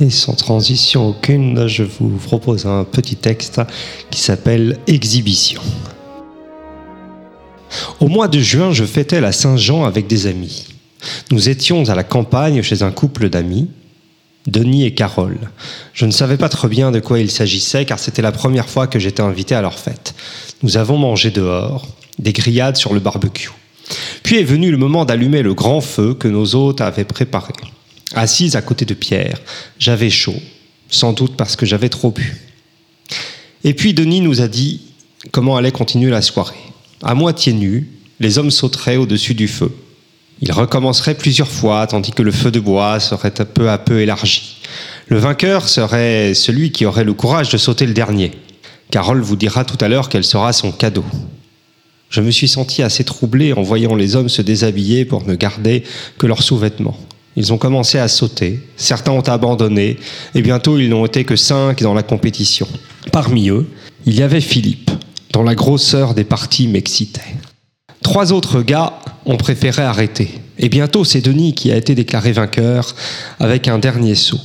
Et 0.00 0.08
sans 0.08 0.32
transition 0.32 1.08
aucune, 1.08 1.66
je 1.66 1.82
vous 1.82 2.16
propose 2.16 2.64
un 2.64 2.84
petit 2.84 3.16
texte 3.16 3.60
qui 4.10 4.20
s'appelle 4.20 4.78
Exhibition. 4.86 5.60
Au 8.00 8.08
mois 8.08 8.28
de 8.28 8.38
juin, 8.38 8.72
je 8.72 8.84
fêtais 8.84 9.20
la 9.20 9.32
Saint-Jean 9.32 9.84
avec 9.84 10.06
des 10.06 10.26
amis. 10.26 10.68
Nous 11.30 11.50
étions 11.50 11.86
à 11.90 11.94
la 11.94 12.02
campagne 12.02 12.62
chez 12.62 12.82
un 12.82 12.92
couple 12.92 13.28
d'amis, 13.28 13.68
Denis 14.46 14.86
et 14.86 14.94
Carole. 14.94 15.38
Je 15.92 16.06
ne 16.06 16.12
savais 16.12 16.38
pas 16.38 16.48
très 16.48 16.68
bien 16.68 16.92
de 16.92 17.00
quoi 17.00 17.18
il 17.18 17.30
s'agissait 17.30 17.84
car 17.84 17.98
c'était 17.98 18.22
la 18.22 18.32
première 18.32 18.70
fois 18.70 18.86
que 18.86 18.98
j'étais 18.98 19.22
invité 19.22 19.54
à 19.54 19.60
leur 19.60 19.78
fête. 19.78 20.14
Nous 20.62 20.78
avons 20.78 20.96
mangé 20.96 21.30
dehors, 21.30 21.86
des 22.18 22.32
grillades 22.32 22.76
sur 22.76 22.94
le 22.94 23.00
barbecue. 23.00 23.50
Puis 24.22 24.38
est 24.38 24.44
venu 24.44 24.70
le 24.70 24.78
moment 24.78 25.04
d'allumer 25.04 25.42
le 25.42 25.52
grand 25.52 25.82
feu 25.82 26.14
que 26.14 26.28
nos 26.28 26.54
hôtes 26.54 26.80
avaient 26.80 27.04
préparé. 27.04 27.52
Assise 28.20 28.54
à 28.54 28.60
côté 28.60 28.84
de 28.84 28.92
Pierre, 28.92 29.40
j'avais 29.78 30.10
chaud, 30.10 30.36
sans 30.90 31.14
doute 31.14 31.36
parce 31.38 31.56
que 31.56 31.64
j'avais 31.64 31.88
trop 31.88 32.10
bu. 32.10 32.36
Et 33.64 33.72
puis 33.72 33.94
Denis 33.94 34.20
nous 34.20 34.42
a 34.42 34.46
dit 34.46 34.82
comment 35.32 35.56
allait 35.56 35.72
continuer 35.72 36.10
la 36.10 36.20
soirée. 36.20 36.60
À 37.02 37.14
moitié 37.14 37.54
nus, 37.54 37.88
les 38.18 38.36
hommes 38.36 38.50
sauteraient 38.50 38.98
au-dessus 38.98 39.32
du 39.32 39.48
feu. 39.48 39.74
Ils 40.42 40.52
recommenceraient 40.52 41.14
plusieurs 41.14 41.48
fois, 41.48 41.86
tandis 41.86 42.10
que 42.10 42.20
le 42.20 42.30
feu 42.30 42.50
de 42.50 42.60
bois 42.60 43.00
serait 43.00 43.30
peu 43.30 43.70
à 43.70 43.78
peu 43.78 44.02
élargi. 44.02 44.58
Le 45.08 45.16
vainqueur 45.16 45.66
serait 45.66 46.34
celui 46.34 46.72
qui 46.72 46.84
aurait 46.84 47.04
le 47.04 47.14
courage 47.14 47.48
de 47.48 47.56
sauter 47.56 47.86
le 47.86 47.94
dernier. 47.94 48.32
Carole 48.90 49.22
vous 49.22 49.36
dira 49.36 49.64
tout 49.64 49.82
à 49.82 49.88
l'heure 49.88 50.10
quel 50.10 50.24
sera 50.24 50.52
son 50.52 50.72
cadeau. 50.72 51.06
Je 52.10 52.20
me 52.20 52.30
suis 52.30 52.48
senti 52.48 52.82
assez 52.82 53.02
troublé 53.02 53.54
en 53.54 53.62
voyant 53.62 53.94
les 53.94 54.14
hommes 54.14 54.28
se 54.28 54.42
déshabiller 54.42 55.06
pour 55.06 55.26
ne 55.26 55.34
garder 55.36 55.84
que 56.18 56.26
leurs 56.26 56.42
sous-vêtements. 56.42 56.98
Ils 57.36 57.52
ont 57.52 57.58
commencé 57.58 57.98
à 57.98 58.08
sauter, 58.08 58.60
certains 58.76 59.12
ont 59.12 59.20
abandonné, 59.20 59.98
et 60.34 60.42
bientôt 60.42 60.78
ils 60.78 60.88
n'ont 60.88 61.06
été 61.06 61.24
que 61.24 61.36
cinq 61.36 61.82
dans 61.82 61.94
la 61.94 62.02
compétition. 62.02 62.66
Parmi 63.12 63.50
eux, 63.50 63.68
il 64.06 64.14
y 64.14 64.22
avait 64.22 64.40
Philippe, 64.40 64.90
dont 65.32 65.42
la 65.42 65.54
grosseur 65.54 66.14
des 66.14 66.24
parties 66.24 66.66
m'excitait. 66.66 67.36
Trois 68.02 68.32
autres 68.32 68.62
gars 68.62 68.98
ont 69.26 69.36
préféré 69.36 69.82
arrêter, 69.82 70.40
et 70.58 70.68
bientôt 70.68 71.04
c'est 71.04 71.20
Denis 71.20 71.54
qui 71.54 71.70
a 71.70 71.76
été 71.76 71.94
déclaré 71.94 72.32
vainqueur 72.32 72.94
avec 73.38 73.68
un 73.68 73.78
dernier 73.78 74.16
saut. 74.16 74.40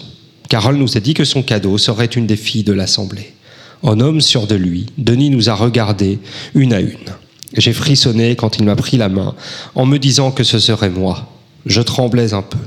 Carole 0.47 0.77
nous 0.77 0.95
a 0.95 0.99
dit 0.99 1.15
que 1.15 1.25
son 1.25 1.41
cadeau 1.41 1.77
serait 1.77 2.05
une 2.05 2.27
des 2.27 2.35
filles 2.35 2.63
de 2.63 2.73
l'Assemblée. 2.73 3.33
En 3.81 3.99
homme 3.99 4.21
sûr 4.21 4.47
de 4.47 4.55
lui, 4.55 4.85
Denis 4.97 5.31
nous 5.31 5.49
a 5.49 5.55
regardés 5.55 6.19
une 6.53 6.73
à 6.73 6.79
une. 6.79 7.13
J'ai 7.57 7.73
frissonné 7.73 8.35
quand 8.35 8.57
il 8.57 8.65
m'a 8.65 8.75
pris 8.75 8.97
la 8.97 9.09
main 9.09 9.35
en 9.73 9.85
me 9.85 9.97
disant 9.97 10.31
que 10.31 10.43
ce 10.43 10.59
serait 10.59 10.89
moi. 10.89 11.31
Je 11.65 11.81
tremblais 11.81 12.33
un 12.33 12.41
peu. 12.41 12.57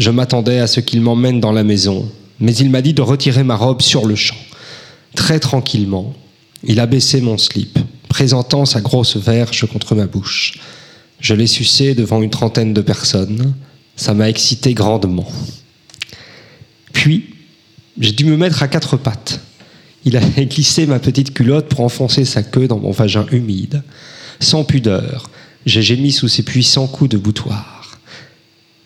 Je 0.00 0.10
m'attendais 0.10 0.60
à 0.60 0.66
ce 0.66 0.80
qu'il 0.80 1.02
m'emmène 1.02 1.40
dans 1.40 1.52
la 1.52 1.62
maison, 1.62 2.10
mais 2.38 2.56
il 2.56 2.70
m'a 2.70 2.80
dit 2.80 2.94
de 2.94 3.02
retirer 3.02 3.44
ma 3.44 3.54
robe 3.54 3.82
sur 3.82 4.06
le 4.06 4.14
champ. 4.14 4.38
Très 5.14 5.38
tranquillement, 5.38 6.14
il 6.64 6.80
a 6.80 6.86
baissé 6.86 7.20
mon 7.20 7.36
slip, 7.36 7.78
présentant 8.08 8.64
sa 8.64 8.80
grosse 8.80 9.18
verge 9.18 9.66
contre 9.66 9.94
ma 9.94 10.06
bouche. 10.06 10.54
Je 11.20 11.34
l'ai 11.34 11.46
sucé 11.46 11.94
devant 11.94 12.22
une 12.22 12.30
trentaine 12.30 12.72
de 12.72 12.80
personnes. 12.80 13.52
Ça 13.94 14.14
m'a 14.14 14.30
excité 14.30 14.72
grandement. 14.72 15.30
Puis, 16.94 17.34
j'ai 17.98 18.12
dû 18.12 18.24
me 18.24 18.38
mettre 18.38 18.62
à 18.62 18.68
quatre 18.68 18.96
pattes. 18.96 19.40
Il 20.06 20.16
a 20.16 20.20
glissé 20.38 20.86
ma 20.86 20.98
petite 20.98 21.34
culotte 21.34 21.68
pour 21.68 21.80
enfoncer 21.80 22.24
sa 22.24 22.42
queue 22.42 22.68
dans 22.68 22.78
mon 22.78 22.90
vagin 22.90 23.26
humide. 23.32 23.82
Sans 24.40 24.64
pudeur, 24.64 25.28
j'ai 25.66 25.82
gémi 25.82 26.10
sous 26.10 26.28
ses 26.28 26.42
puissants 26.42 26.86
coups 26.86 27.10
de 27.10 27.18
boutoir. 27.18 27.79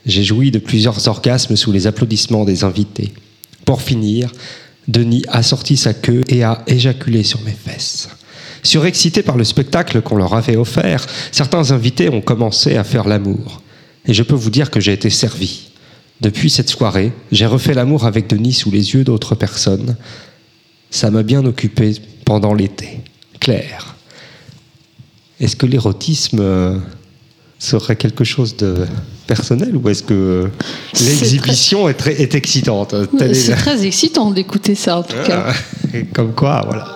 J'ai 0.07 0.25
joui 0.25 0.51
de 0.51 0.59
plusieurs 0.59 1.09
orgasmes 1.09 1.57
sous 1.57 1.73
les 1.73 1.87
applaudissements 1.87 2.45
des 2.45 2.65
invités. 2.65 3.13
Pour 3.65 3.83
finir, 3.83 4.31
Denis 4.89 5.25
a 5.29 5.43
sorti 5.43 5.77
sa 5.77 5.95
queue 5.95 6.23
et 6.29 6.43
a 6.43 6.63
éjaculé 6.67 7.23
sur 7.23 7.41
mes 7.43 7.53
fesses. 7.53 8.09
Surexcités 8.63 9.23
par 9.23 9.37
le 9.37 9.45
spectacle 9.45 10.01
qu'on 10.03 10.17
leur 10.17 10.35
avait 10.35 10.57
offert, 10.57 11.07
certains 11.33 11.71
invités 11.71 12.09
ont 12.09 12.21
commencé 12.21 12.77
à 12.77 12.85
faire 12.85 13.09
l'amour. 13.09 13.63
Et 14.07 14.15
je 14.15 14.23
peux 14.23 14.35
vous 14.35 14.51
dire 14.51 14.71
que 14.71 14.81
j'ai 14.81 14.93
été 14.93 15.11
servi. 15.11 15.69
Depuis 16.21 16.51
cette 16.51 16.71
soirée, 16.71 17.13
j'ai 17.33 17.47
refait 17.47 17.75
l'amour 17.75 18.07
avec 18.07 18.27
Denis 18.27 18.53
sous 18.53 18.71
les 18.71 18.95
yeux 18.95 19.05
d'autres 19.05 19.35
personnes. 19.35 19.97
Ça 20.91 21.11
m'a 21.11 21.23
bien 21.23 21.45
occupé 21.45 21.95
pendant 22.25 22.55
l'été. 22.55 23.01
Claire. 23.41 23.97
Est-ce 25.41 25.57
que 25.57 25.67
l'érotisme 25.67 26.41
euh, 26.41 26.79
serait 27.59 27.97
quelque 27.97 28.25
chose 28.25 28.57
de 28.57 28.87
personnel 29.27 29.77
ou 29.77 29.89
est-ce 29.89 30.03
que 30.03 30.49
C'est 30.93 31.05
l'exhibition 31.05 31.89
est, 31.89 31.95
très, 31.95 32.21
est 32.21 32.35
excitante? 32.35 32.95
Est 33.21 33.35
C'est 33.35 33.55
très 33.55 33.87
excitant 33.87 34.31
d'écouter 34.31 34.75
ça 34.75 34.99
en 34.99 35.03
tout 35.03 35.17
cas. 35.27 35.47
Ah, 35.49 35.99
Comme 36.13 36.33
quoi, 36.33 36.63
voilà. 36.67 36.87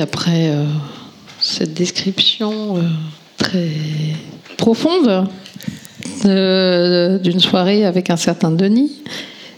Après 0.00 0.48
euh, 0.48 0.64
cette 1.38 1.74
description 1.74 2.78
euh, 2.78 2.80
très 3.36 3.70
profonde 4.56 5.28
euh, 6.24 7.18
d'une 7.18 7.40
soirée 7.40 7.84
avec 7.84 8.10
un 8.10 8.16
certain 8.16 8.50
Denis 8.50 9.02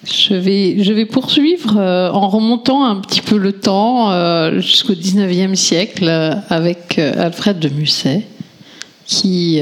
je 0.05 0.35
vais, 0.35 0.83
je 0.83 0.93
vais 0.93 1.07
poursuivre 1.07 1.79
en 1.79 2.29
remontant 2.29 2.85
un 2.85 2.97
petit 2.97 3.21
peu 3.21 3.37
le 3.37 3.53
temps 3.53 4.11
jusqu'au 4.59 4.95
19e 4.95 5.55
siècle 5.55 6.09
avec 6.49 6.99
Alfred 6.99 7.61
de 7.61 7.69
Musset 7.69 8.27
qui 9.07 9.61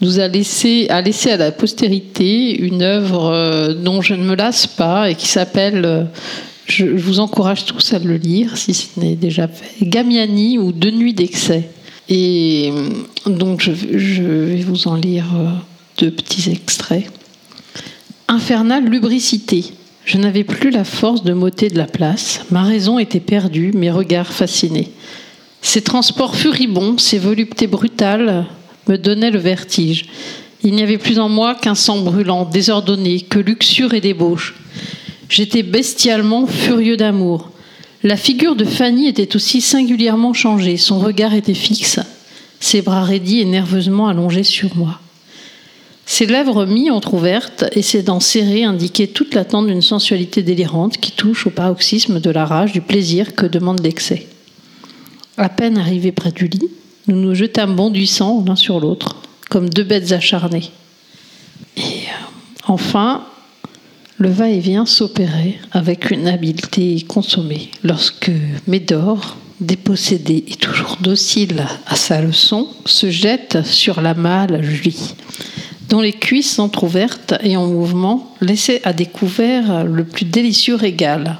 nous 0.00 0.20
a 0.20 0.28
laissé, 0.28 0.86
a 0.88 1.00
laissé 1.00 1.32
à 1.32 1.36
la 1.36 1.50
postérité 1.50 2.56
une 2.60 2.82
œuvre 2.82 3.74
dont 3.74 4.02
je 4.02 4.14
ne 4.14 4.22
me 4.22 4.36
lasse 4.36 4.68
pas 4.68 5.10
et 5.10 5.16
qui 5.16 5.26
s'appelle, 5.26 6.06
je, 6.66 6.86
vous 6.86 7.20
encourage 7.20 7.64
tous 7.64 7.92
à 7.92 7.98
le 7.98 8.16
lire 8.16 8.56
si 8.56 8.74
ce 8.74 8.98
n'est 8.98 9.16
déjà 9.16 9.48
fait, 9.48 9.84
Gamiani 9.84 10.58
ou 10.58 10.72
Deux 10.72 10.90
nuits 10.90 11.14
d'excès. 11.14 11.68
Et 12.08 12.70
euh, 12.72 13.30
donc 13.30 13.62
je, 13.62 13.72
je 13.96 14.22
vais 14.22 14.62
vous 14.62 14.88
en 14.88 14.94
lire 14.94 15.24
euh, 15.36 15.48
deux 15.98 16.10
petits 16.10 16.50
extraits. 16.50 17.10
Infernale 18.28 18.84
lubricité. 18.84 19.64
Je 20.04 20.18
n'avais 20.18 20.44
plus 20.44 20.70
la 20.70 20.84
force 20.84 21.22
de 21.22 21.32
m'ôter 21.32 21.68
de 21.68 21.78
la 21.78 21.86
place. 21.86 22.42
Ma 22.50 22.62
raison 22.62 22.98
était 22.98 23.20
perdue, 23.20 23.72
mes 23.74 23.90
regards 23.90 24.32
fascinés. 24.32 24.90
Ces 25.62 25.80
transports 25.80 26.36
furibonds, 26.36 26.98
ces 26.98 27.18
voluptés 27.18 27.66
brutales 27.66 28.44
me 28.86 28.98
donnaient 28.98 29.30
le 29.30 29.38
vertige. 29.38 30.04
Il 30.62 30.74
n'y 30.74 30.82
avait 30.82 30.98
plus 30.98 31.18
en 31.18 31.30
moi 31.30 31.54
qu'un 31.54 31.74
sang 31.74 32.00
brûlant, 32.00 32.44
désordonné, 32.44 33.20
que 33.20 33.38
luxure 33.38 33.94
et 33.94 34.02
débauche. 34.02 34.54
J'étais 35.28 35.62
bestialement 35.62 36.46
furieux 36.46 36.96
d'amour. 36.96 37.50
La 38.02 38.16
figure 38.16 38.56
de 38.56 38.64
Fanny 38.64 39.08
était 39.08 39.34
aussi 39.34 39.60
singulièrement 39.60 40.34
changée, 40.34 40.76
son 40.76 40.98
regard 40.98 41.34
était 41.34 41.54
fixe, 41.54 42.00
ses 42.60 42.82
bras 42.82 43.02
raidis 43.02 43.40
et 43.40 43.44
nerveusement 43.46 44.08
allongés 44.08 44.42
sur 44.42 44.76
moi. 44.76 45.00
Ses 46.06 46.26
lèvres 46.26 46.66
mi-entrouvertes 46.66 47.64
et 47.72 47.80
ses 47.80 48.02
dents 48.02 48.20
serrées 48.20 48.64
indiquaient 48.64 49.06
toute 49.06 49.34
l'attente 49.34 49.68
d'une 49.68 49.80
sensualité 49.80 50.42
délirante 50.42 50.98
qui 50.98 51.12
touche 51.12 51.46
au 51.46 51.50
paroxysme 51.50 52.20
de 52.20 52.30
la 52.30 52.44
rage, 52.44 52.72
du 52.72 52.82
plaisir 52.82 53.34
que 53.34 53.46
demande 53.46 53.82
l'excès. 53.82 54.26
À 55.38 55.48
peine 55.48 55.78
arrivés 55.78 56.12
près 56.12 56.30
du 56.30 56.46
lit, 56.46 56.68
nous 57.08 57.16
nous 57.16 57.34
jetâmes 57.34 57.74
bondissants 57.74 58.44
l'un 58.46 58.54
sur 58.54 58.80
l'autre, 58.80 59.16
comme 59.48 59.70
deux 59.70 59.82
bêtes 59.82 60.12
acharnées. 60.12 60.70
Et 61.76 61.80
euh, 61.80 62.26
enfin, 62.66 63.24
le 64.18 64.30
va-et-vient 64.30 64.86
s'opérait 64.86 65.58
avec 65.72 66.10
une 66.10 66.28
habileté 66.28 67.04
consommée 67.06 67.70
lorsque 67.82 68.30
Médor, 68.66 69.36
dépossédé 69.60 70.44
et 70.48 70.56
toujours 70.56 70.98
docile 71.00 71.64
à 71.86 71.96
sa 71.96 72.20
leçon, 72.20 72.68
se 72.86 73.10
jette 73.10 73.64
sur 73.64 74.00
la 74.00 74.14
mâle 74.14 74.62
Julie, 74.62 75.14
dont 75.88 76.00
les 76.00 76.12
cuisses 76.12 76.58
entr'ouvertes 76.58 77.34
et 77.42 77.56
en 77.56 77.66
mouvement 77.66 78.34
laissaient 78.40 78.82
à 78.84 78.92
découvert 78.92 79.84
le 79.84 80.04
plus 80.04 80.24
délicieux 80.24 80.76
régal. 80.76 81.38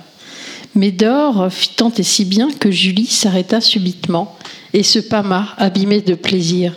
Médor 0.75 1.53
fit 1.53 1.71
tant 1.77 1.93
et 1.97 2.03
si 2.03 2.25
bien 2.25 2.51
que 2.51 2.71
Julie 2.71 3.07
s'arrêta 3.07 3.61
subitement 3.61 4.37
et 4.73 4.83
se 4.83 4.99
pâma, 4.99 5.55
abîmée 5.57 6.01
de 6.01 6.15
plaisir. 6.15 6.73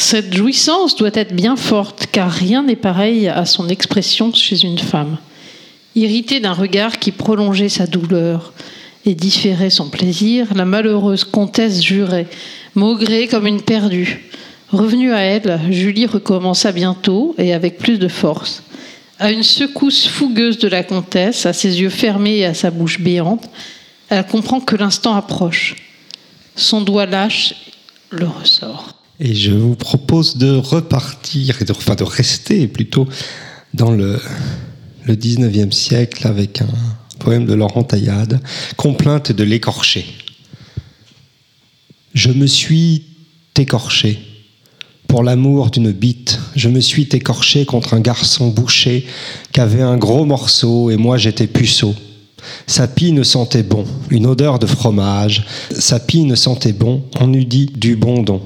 Cette 0.00 0.34
jouissance 0.34 0.96
doit 0.96 1.10
être 1.12 1.34
bien 1.34 1.56
forte, 1.56 2.06
car 2.10 2.32
rien 2.32 2.62
n'est 2.62 2.74
pareil 2.74 3.28
à 3.28 3.44
son 3.44 3.68
expression 3.68 4.32
chez 4.32 4.64
une 4.64 4.78
femme. 4.78 5.18
Irritée 5.94 6.40
d'un 6.40 6.54
regard 6.54 6.98
qui 6.98 7.12
prolongeait 7.12 7.68
sa 7.68 7.86
douleur 7.86 8.54
et 9.04 9.14
différait 9.14 9.68
son 9.68 9.90
plaisir, 9.90 10.46
la 10.54 10.64
malheureuse 10.64 11.24
comtesse 11.24 11.82
jurait, 11.82 12.26
maugrée 12.74 13.28
comme 13.28 13.46
une 13.46 13.60
perdue. 13.60 14.24
Revenue 14.70 15.12
à 15.12 15.20
elle, 15.20 15.60
Julie 15.68 16.06
recommença 16.06 16.72
bientôt 16.72 17.34
et 17.36 17.52
avec 17.52 17.76
plus 17.76 17.98
de 17.98 18.08
force. 18.08 18.62
À 19.18 19.30
une 19.30 19.42
secousse 19.42 20.08
fougueuse 20.08 20.58
de 20.58 20.68
la 20.68 20.82
comtesse, 20.82 21.44
à 21.44 21.52
ses 21.52 21.82
yeux 21.82 21.90
fermés 21.90 22.38
et 22.38 22.46
à 22.46 22.54
sa 22.54 22.70
bouche 22.70 23.00
béante, 23.00 23.50
elle 24.08 24.26
comprend 24.26 24.60
que 24.60 24.76
l'instant 24.76 25.14
approche. 25.14 25.76
Son 26.56 26.80
doigt 26.80 27.06
lâche 27.06 27.54
le 28.10 28.26
ressort. 28.26 28.99
Et 29.22 29.34
je 29.34 29.52
vous 29.52 29.74
propose 29.74 30.38
de 30.38 30.56
repartir, 30.56 31.58
enfin 31.70 31.94
de 31.94 32.04
rester 32.04 32.66
plutôt 32.66 33.06
dans 33.74 33.90
le, 33.90 34.18
le 35.04 35.14
19e 35.14 35.72
siècle 35.72 36.26
avec 36.26 36.62
un 36.62 36.68
poème 37.18 37.44
de 37.44 37.52
Laurent 37.52 37.84
Taillade, 37.84 38.40
Complainte 38.78 39.30
de 39.30 39.44
l'écorché. 39.44 40.06
Je 42.14 42.32
me 42.32 42.46
suis 42.46 43.04
écorché 43.58 44.18
pour 45.06 45.22
l'amour 45.22 45.70
d'une 45.70 45.92
bite. 45.92 46.40
Je 46.56 46.70
me 46.70 46.80
suis 46.80 47.06
écorché 47.12 47.66
contre 47.66 47.92
un 47.92 48.00
garçon 48.00 48.48
bouché 48.48 49.06
qui 49.52 49.60
avait 49.60 49.82
un 49.82 49.98
gros 49.98 50.24
morceau 50.24 50.90
et 50.90 50.96
moi 50.96 51.18
j'étais 51.18 51.46
puceau. 51.46 51.94
Sa 52.66 52.88
pine 52.88 53.22
sentait 53.22 53.62
bon, 53.62 53.84
une 54.08 54.24
odeur 54.24 54.58
de 54.58 54.66
fromage. 54.66 55.44
Sa 55.78 56.00
pine 56.00 56.34
sentait 56.36 56.72
bon, 56.72 57.04
on 57.20 57.34
eût 57.34 57.44
dit 57.44 57.66
du 57.66 57.96
bon 57.96 58.22
don. 58.22 58.40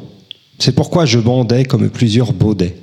C'est 0.58 0.74
pourquoi 0.74 1.04
je 1.04 1.18
bandais 1.18 1.64
comme 1.64 1.90
plusieurs 1.90 2.32
baudets. 2.32 2.76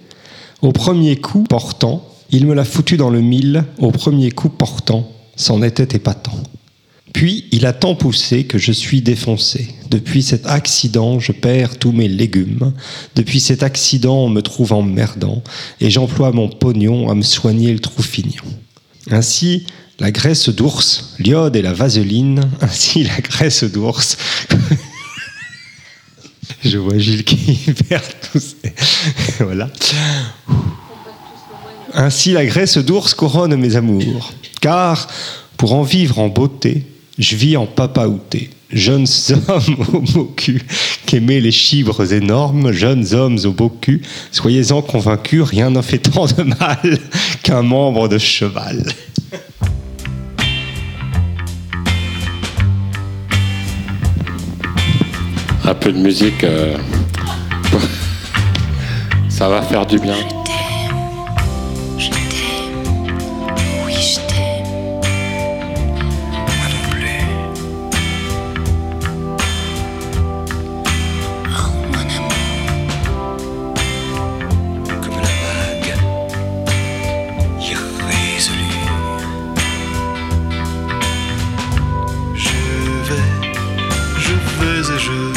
Au 0.61 0.71
premier 0.71 1.15
coup 1.15 1.43
portant, 1.43 2.07
il 2.29 2.45
me 2.45 2.53
l'a 2.53 2.65
foutu 2.65 2.97
dans 2.97 3.09
le 3.09 3.21
mille, 3.21 3.65
au 3.79 3.91
premier 3.91 4.31
coup 4.31 4.49
portant, 4.49 5.11
c'en 5.35 5.61
était 5.63 5.95
épatant. 5.95 6.37
Puis 7.13 7.45
il 7.51 7.65
a 7.65 7.73
tant 7.73 7.95
poussé 7.95 8.45
que 8.45 8.57
je 8.57 8.71
suis 8.71 9.01
défoncé. 9.01 9.75
Depuis 9.89 10.23
cet 10.23 10.47
accident, 10.47 11.19
je 11.19 11.33
perds 11.33 11.77
tous 11.77 11.91
mes 11.91 12.07
légumes. 12.07 12.73
Depuis 13.15 13.41
cet 13.41 13.63
accident, 13.63 14.25
on 14.25 14.29
me 14.29 14.41
trouve 14.41 14.71
emmerdant, 14.71 15.43
et 15.81 15.89
j'emploie 15.89 16.31
mon 16.31 16.47
pognon 16.47 17.09
à 17.09 17.15
me 17.15 17.21
soigner 17.21 17.73
le 17.73 17.79
troufignon. 17.79 18.43
Ainsi, 19.09 19.65
la 19.99 20.11
graisse 20.11 20.49
d'ours, 20.49 21.15
l'iode 21.19 21.55
et 21.55 21.61
la 21.61 21.73
vaseline, 21.73 22.41
ainsi 22.61 23.03
la 23.03 23.19
graisse 23.19 23.63
d'ours. 23.63 24.17
Je 26.63 26.77
vois 26.77 26.97
Gilles 26.97 27.23
qui 27.23 27.59
perd 27.89 28.03
tous. 28.31 28.55
Voilà. 29.39 29.69
Ainsi 31.93 32.31
la 32.31 32.45
graisse 32.45 32.77
d'ours 32.77 33.13
couronne 33.13 33.55
mes 33.55 33.75
amours. 33.75 34.31
Car, 34.61 35.07
pour 35.57 35.73
en 35.73 35.83
vivre 35.83 36.19
en 36.19 36.29
beauté, 36.29 36.85
Je 37.17 37.35
vis 37.35 37.57
en 37.57 37.65
papaouté. 37.65 38.49
Jeunes 38.71 39.07
hommes 39.47 39.85
au 39.93 39.99
beau 39.99 40.33
cul, 40.35 40.61
qu'aimaient 41.05 41.41
les 41.41 41.51
chibres 41.51 42.13
énormes, 42.13 42.71
jeunes 42.71 43.13
hommes 43.13 43.37
au 43.43 43.51
beau 43.51 43.69
cul, 43.69 44.01
soyez-en 44.31 44.81
convaincus, 44.81 45.43
rien 45.43 45.71
n'a 45.71 45.81
fait 45.81 45.97
tant 45.97 46.25
de 46.25 46.43
mal 46.43 46.99
qu'un 47.43 47.63
membre 47.63 48.07
de 48.07 48.17
cheval. 48.17 48.85
Un 55.63 55.73
peu 55.75 55.91
de 55.91 55.97
musique, 55.97 56.43
euh, 56.43 56.77
ça 59.29 59.47
va 59.47 59.61
faire 59.61 59.85
du 59.85 59.99
bien. 59.99 60.15
Je 84.97 85.30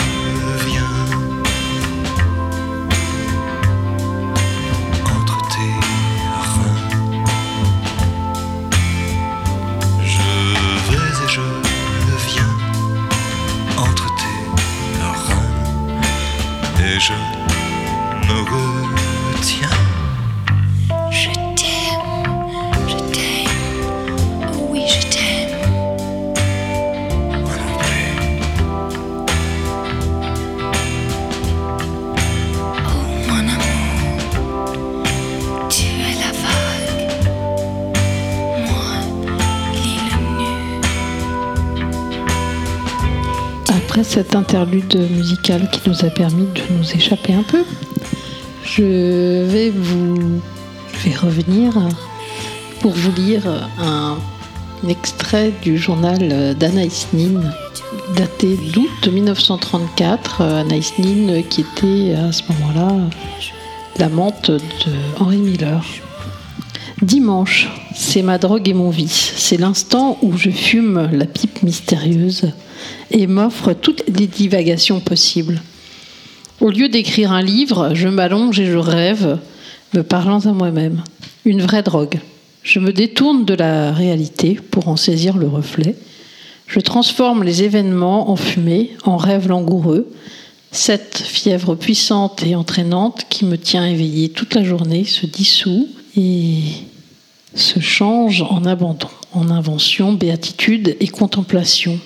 Interlude 44.35 44.97
musicale 45.12 45.70
qui 45.70 45.88
nous 45.88 46.05
a 46.05 46.11
permis 46.11 46.47
de 46.55 46.61
nous 46.77 46.90
échapper 46.92 47.35
un 47.35 47.44
peu, 47.44 47.64
je 48.64 49.44
vais 49.44 49.70
vous 49.70 50.40
je 50.92 51.09
vais 51.09 51.16
revenir 51.16 51.73
pour 52.81 52.90
vous 52.90 53.12
lire 53.12 53.42
un, 53.79 54.16
extrait 54.88 55.53
du 55.62 55.79
journal 55.79 56.55
d'Anaïs 56.59 57.07
Nin 57.12 57.40
daté 58.16 58.59
d'août 58.73 59.09
1934. 59.11 60.42
Anaïs 60.42 60.92
Nin 60.99 61.42
qui 61.42 61.61
était 61.61 62.14
à 62.16 62.33
ce 62.33 62.42
moment-là 62.51 62.92
l'amante 63.99 64.51
de 64.51 64.61
Henry 65.20 65.38
Miller. 65.38 65.85
Dimanche, 67.03 67.70
c'est 67.94 68.23
ma 68.23 68.38
drogue 68.38 68.68
et 68.68 68.75
mon 68.75 68.90
vice. 68.90 69.33
C'est 69.37 69.59
l'instant 69.59 70.18
où 70.23 70.37
je 70.37 70.51
fume 70.51 71.09
la 71.12 71.27
pipe 71.27 71.62
mystérieuse 71.62 72.53
et 73.14 73.27
m'offre 73.27 73.72
toutes 73.72 74.03
les 74.09 74.27
divagations 74.27 75.00
possibles. 75.00 75.62
Au 76.61 76.68
lieu 76.70 76.88
d'écrire 76.88 77.33
un 77.33 77.42
livre, 77.42 77.92
je 77.94 78.09
m'allonge 78.09 78.61
et 78.61 78.66
je 78.66 78.77
rêve, 78.77 79.38
me 79.94 80.03
parlant 80.03 80.40
à 80.40 80.53
moi-même. 80.53 81.03
Une 81.44 81.62
vraie 81.62 81.83
drogue. 81.83 82.18
Je 82.62 82.81
me 82.81 82.92
détourne 82.92 83.44
de 83.44 83.55
la 83.55 83.92
réalité 83.92 84.59
pour 84.70 84.88
en 84.88 84.96
saisir 84.96 85.37
le 85.37 85.46
reflet. 85.46 85.94
Je 86.66 86.81
transforme 86.81 87.44
les 87.44 87.62
événements 87.62 88.31
en 88.31 88.37
fumée, 88.37 88.90
en 89.05 89.16
rêve 89.16 89.48
langoureux. 89.48 90.11
Cette 90.72 91.18
fièvre 91.18 91.77
puissante 91.77 92.42
et 92.44 92.57
entraînante 92.57 93.27
qui 93.29 93.44
me 93.44 93.57
tient 93.57 93.87
éveillée 93.87 94.31
toute 94.31 94.55
la 94.55 94.64
journée 94.64 95.05
se 95.05 95.27
dissout 95.27 95.88
et 96.16 96.62
se 97.55 97.79
change 97.79 98.42
en 98.42 98.64
abandon, 98.64 99.09
en 99.33 99.50
invention, 99.50 100.14
béatitude 100.14 100.96
et 100.98 101.07
contemplation. 101.07 102.00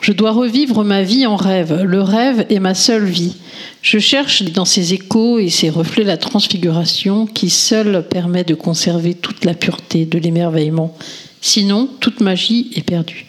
Je 0.00 0.12
dois 0.12 0.30
revivre 0.30 0.84
ma 0.84 1.02
vie 1.02 1.26
en 1.26 1.36
rêve. 1.36 1.82
Le 1.82 2.02
rêve 2.02 2.46
est 2.50 2.60
ma 2.60 2.74
seule 2.74 3.04
vie. 3.04 3.36
Je 3.82 3.98
cherche 3.98 4.42
dans 4.44 4.64
ses 4.64 4.94
échos 4.94 5.38
et 5.38 5.50
ses 5.50 5.70
reflets 5.70 6.04
la 6.04 6.16
transfiguration 6.16 7.26
qui 7.26 7.50
seule 7.50 8.06
permet 8.08 8.44
de 8.44 8.54
conserver 8.54 9.14
toute 9.14 9.44
la 9.44 9.54
pureté 9.54 10.06
de 10.06 10.18
l'émerveillement. 10.18 10.96
Sinon, 11.40 11.88
toute 12.00 12.20
magie 12.20 12.70
est 12.74 12.82
perdue. 12.82 13.26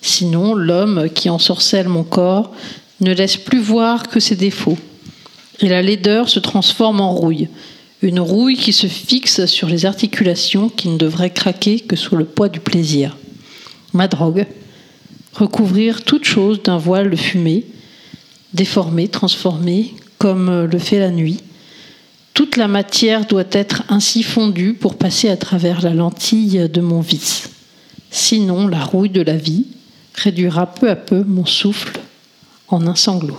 Sinon, 0.00 0.54
l'homme 0.54 1.08
qui 1.12 1.28
ensorcelle 1.28 1.88
mon 1.88 2.04
corps 2.04 2.52
ne 3.00 3.12
laisse 3.12 3.36
plus 3.36 3.60
voir 3.60 4.08
que 4.08 4.20
ses 4.20 4.36
défauts. 4.36 4.78
Et 5.60 5.68
la 5.68 5.82
laideur 5.82 6.28
se 6.28 6.40
transforme 6.40 7.00
en 7.00 7.12
rouille. 7.12 7.48
Une 8.00 8.20
rouille 8.20 8.56
qui 8.56 8.72
se 8.72 8.88
fixe 8.88 9.46
sur 9.46 9.68
les 9.68 9.86
articulations 9.86 10.68
qui 10.68 10.88
ne 10.88 10.98
devraient 10.98 11.30
craquer 11.30 11.78
que 11.80 11.94
sous 11.94 12.16
le 12.16 12.24
poids 12.24 12.48
du 12.48 12.58
plaisir. 12.58 13.16
Ma 13.92 14.08
drogue, 14.08 14.46
recouvrir 15.32 16.02
toute 16.04 16.24
chose 16.24 16.62
d'un 16.62 16.78
voile 16.78 17.10
de 17.10 17.16
fumée, 17.16 17.66
déformé, 18.52 19.08
transformé, 19.08 19.94
comme 20.18 20.64
le 20.64 20.78
fait 20.78 20.98
la 20.98 21.10
nuit. 21.10 21.40
Toute 22.34 22.56
la 22.56 22.68
matière 22.68 23.26
doit 23.26 23.44
être 23.50 23.82
ainsi 23.88 24.22
fondue 24.22 24.74
pour 24.74 24.96
passer 24.96 25.28
à 25.28 25.36
travers 25.36 25.82
la 25.82 25.92
lentille 25.92 26.68
de 26.68 26.80
mon 26.80 27.00
vice. 27.00 27.50
Sinon, 28.10 28.66
la 28.68 28.84
rouille 28.84 29.10
de 29.10 29.22
la 29.22 29.36
vie 29.36 29.66
réduira 30.14 30.66
peu 30.66 30.90
à 30.90 30.96
peu 30.96 31.24
mon 31.24 31.46
souffle 31.46 31.98
en 32.68 32.86
un 32.86 32.94
sanglot. 32.94 33.38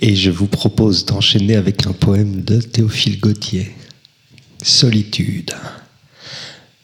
Et 0.00 0.14
je 0.14 0.30
vous 0.30 0.46
propose 0.46 1.04
d'enchaîner 1.04 1.56
avec 1.56 1.86
un 1.86 1.92
poème 1.92 2.42
de 2.42 2.60
Théophile 2.60 3.18
Gautier. 3.20 3.74
Solitude. 4.62 5.52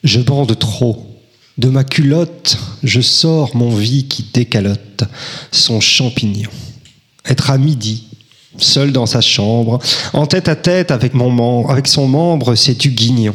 Je 0.02 0.20
bande 0.20 0.58
trop. 0.58 1.15
De 1.58 1.70
ma 1.70 1.84
culotte, 1.84 2.58
je 2.82 3.00
sors 3.00 3.56
mon 3.56 3.74
vie 3.74 4.04
qui 4.04 4.26
décalote 4.34 5.04
son 5.50 5.80
champignon. 5.80 6.50
Être 7.24 7.50
à 7.50 7.56
midi, 7.56 8.08
seul 8.58 8.92
dans 8.92 9.06
sa 9.06 9.22
chambre, 9.22 9.78
en 10.12 10.26
tête 10.26 10.48
à 10.48 10.56
tête 10.56 10.90
avec, 10.90 11.14
mon 11.14 11.66
avec 11.68 11.88
son 11.88 12.08
membre, 12.08 12.56
c'est 12.56 12.78
du 12.78 12.90
guignon. 12.90 13.34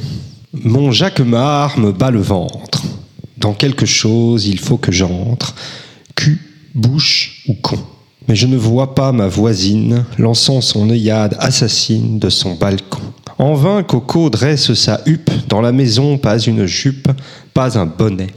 Mon 0.54 0.92
Jacquemart 0.92 1.80
me 1.80 1.92
bat 1.92 2.12
le 2.12 2.22
ventre. 2.22 2.84
Dans 3.38 3.54
quelque 3.54 3.88
chose, 3.88 4.46
il 4.46 4.60
faut 4.60 4.78
que 4.78 4.92
j'entre. 4.92 5.56
Cul, 6.16 6.40
bouche 6.76 7.44
ou 7.48 7.56
con. 7.56 7.80
Mais 8.28 8.36
je 8.36 8.46
ne 8.46 8.56
vois 8.56 8.94
pas 8.94 9.12
ma 9.12 9.28
voisine 9.28 10.06
lançant 10.20 10.62
son 10.62 10.88
œillade 10.92 11.36
assassine 11.40 12.20
de 12.20 12.30
son 12.30 12.54
balcon. 12.54 13.02
En 13.42 13.56
vain, 13.56 13.82
Coco 13.82 14.30
dresse 14.30 14.76
sa 14.76 15.02
huppe, 15.08 15.32
dans 15.50 15.62
la 15.62 15.72
maison 15.72 16.20
pas 16.20 16.38
une 16.38 16.68
jupe, 16.68 17.08
pas 17.56 17.80
un 17.80 17.88
bonnet. 17.88 18.28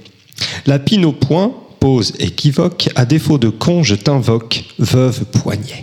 La 0.65 0.79
pine 0.79 1.05
au 1.05 1.13
point, 1.13 1.53
pose 1.79 2.15
équivoque, 2.21 2.89
à 2.95 3.05
défaut 3.05 3.37
de 3.37 3.51
con, 3.51 3.83
je 3.83 3.97
t'invoque, 3.97 4.65
veuve 4.79 5.27
poignet. 5.27 5.83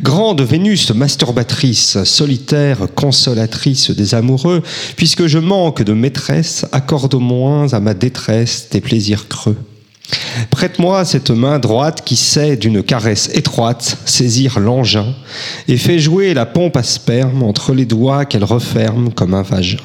Grande 0.00 0.40
Vénus 0.40 0.90
masturbatrice, 0.90 2.02
solitaire 2.04 2.86
consolatrice 2.94 3.90
des 3.90 4.14
amoureux, 4.14 4.62
puisque 4.96 5.26
je 5.26 5.38
manque 5.38 5.82
de 5.82 5.92
maîtresse, 5.92 6.64
accorde 6.72 7.12
au 7.12 7.20
moins 7.20 7.74
à 7.74 7.80
ma 7.80 7.92
détresse 7.92 8.70
tes 8.70 8.80
plaisirs 8.80 9.28
creux. 9.28 9.58
Prête-moi 10.50 11.04
cette 11.04 11.30
main 11.30 11.58
droite 11.58 12.02
qui 12.04 12.16
sait 12.16 12.56
d'une 12.56 12.82
caresse 12.82 13.30
étroite 13.34 13.98
saisir 14.04 14.58
l'engin 14.60 15.14
et 15.68 15.76
fait 15.76 15.98
jouer 15.98 16.34
la 16.34 16.46
pompe 16.46 16.76
à 16.76 16.82
sperme 16.82 17.42
entre 17.42 17.72
les 17.72 17.86
doigts 17.86 18.24
qu'elle 18.24 18.44
referme 18.44 19.12
comme 19.12 19.34
un 19.34 19.42
vagin. 19.42 19.78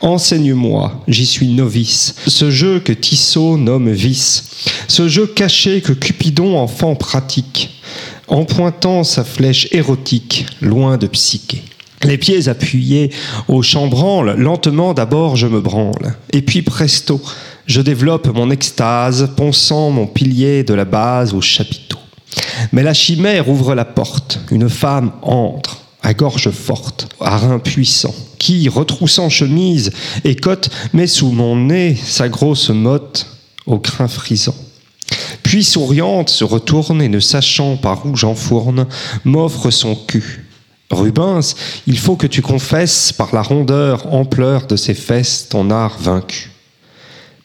Enseigne-moi, 0.00 1.02
j'y 1.08 1.26
suis 1.26 1.48
novice, 1.48 2.14
ce 2.26 2.50
jeu 2.50 2.80
que 2.80 2.92
Tissot 2.92 3.56
nomme 3.58 3.90
vice, 3.90 4.44
ce 4.86 5.08
jeu 5.08 5.26
caché 5.26 5.80
que 5.80 5.92
Cupidon 5.92 6.56
enfant 6.56 6.94
pratique, 6.94 7.82
en 8.28 8.44
pointant 8.44 9.04
sa 9.04 9.24
flèche 9.24 9.68
érotique 9.72 10.46
loin 10.60 10.96
de 10.96 11.06
psyché. 11.06 11.62
Les 12.04 12.16
pieds 12.16 12.48
appuyés 12.48 13.10
au 13.48 13.62
chambranle, 13.62 14.36
lentement 14.38 14.94
d'abord 14.94 15.36
je 15.36 15.48
me 15.48 15.60
branle, 15.60 16.14
et 16.32 16.42
puis 16.42 16.62
presto, 16.62 17.20
je 17.68 17.82
développe 17.82 18.34
mon 18.34 18.50
extase, 18.50 19.30
ponçant 19.36 19.90
mon 19.90 20.06
pilier 20.06 20.64
de 20.64 20.74
la 20.74 20.86
base 20.86 21.34
au 21.34 21.42
chapiteau. 21.42 21.98
Mais 22.72 22.82
la 22.82 22.94
chimère 22.94 23.48
ouvre 23.48 23.74
la 23.74 23.84
porte, 23.84 24.40
une 24.50 24.70
femme 24.70 25.12
entre, 25.22 25.82
à 26.02 26.14
gorge 26.14 26.50
forte, 26.50 27.14
à 27.20 27.36
rein 27.36 27.58
puissant, 27.58 28.14
qui, 28.38 28.68
retroussant 28.70 29.28
chemise 29.28 29.92
et 30.24 30.34
cotte, 30.34 30.70
met 30.94 31.06
sous 31.06 31.30
mon 31.30 31.56
nez 31.56 31.94
sa 31.94 32.30
grosse 32.30 32.70
motte 32.70 33.26
au 33.66 33.78
crin 33.78 34.08
frisant. 34.08 34.56
Puis 35.42 35.62
souriante 35.62 36.30
se 36.30 36.44
retourne 36.44 37.02
et 37.02 37.08
ne 37.08 37.20
sachant 37.20 37.76
par 37.76 38.06
où 38.06 38.16
j'enfourne, 38.16 38.86
m'offre 39.24 39.70
son 39.70 39.94
cul. 39.94 40.46
Rubens, 40.90 41.54
il 41.86 41.98
faut 41.98 42.16
que 42.16 42.26
tu 42.26 42.40
confesses 42.40 43.12
par 43.12 43.34
la 43.34 43.42
rondeur, 43.42 44.12
ampleur 44.12 44.66
de 44.66 44.76
ses 44.76 44.94
fesses 44.94 45.48
ton 45.50 45.70
art 45.70 45.98
vaincu. 46.00 46.50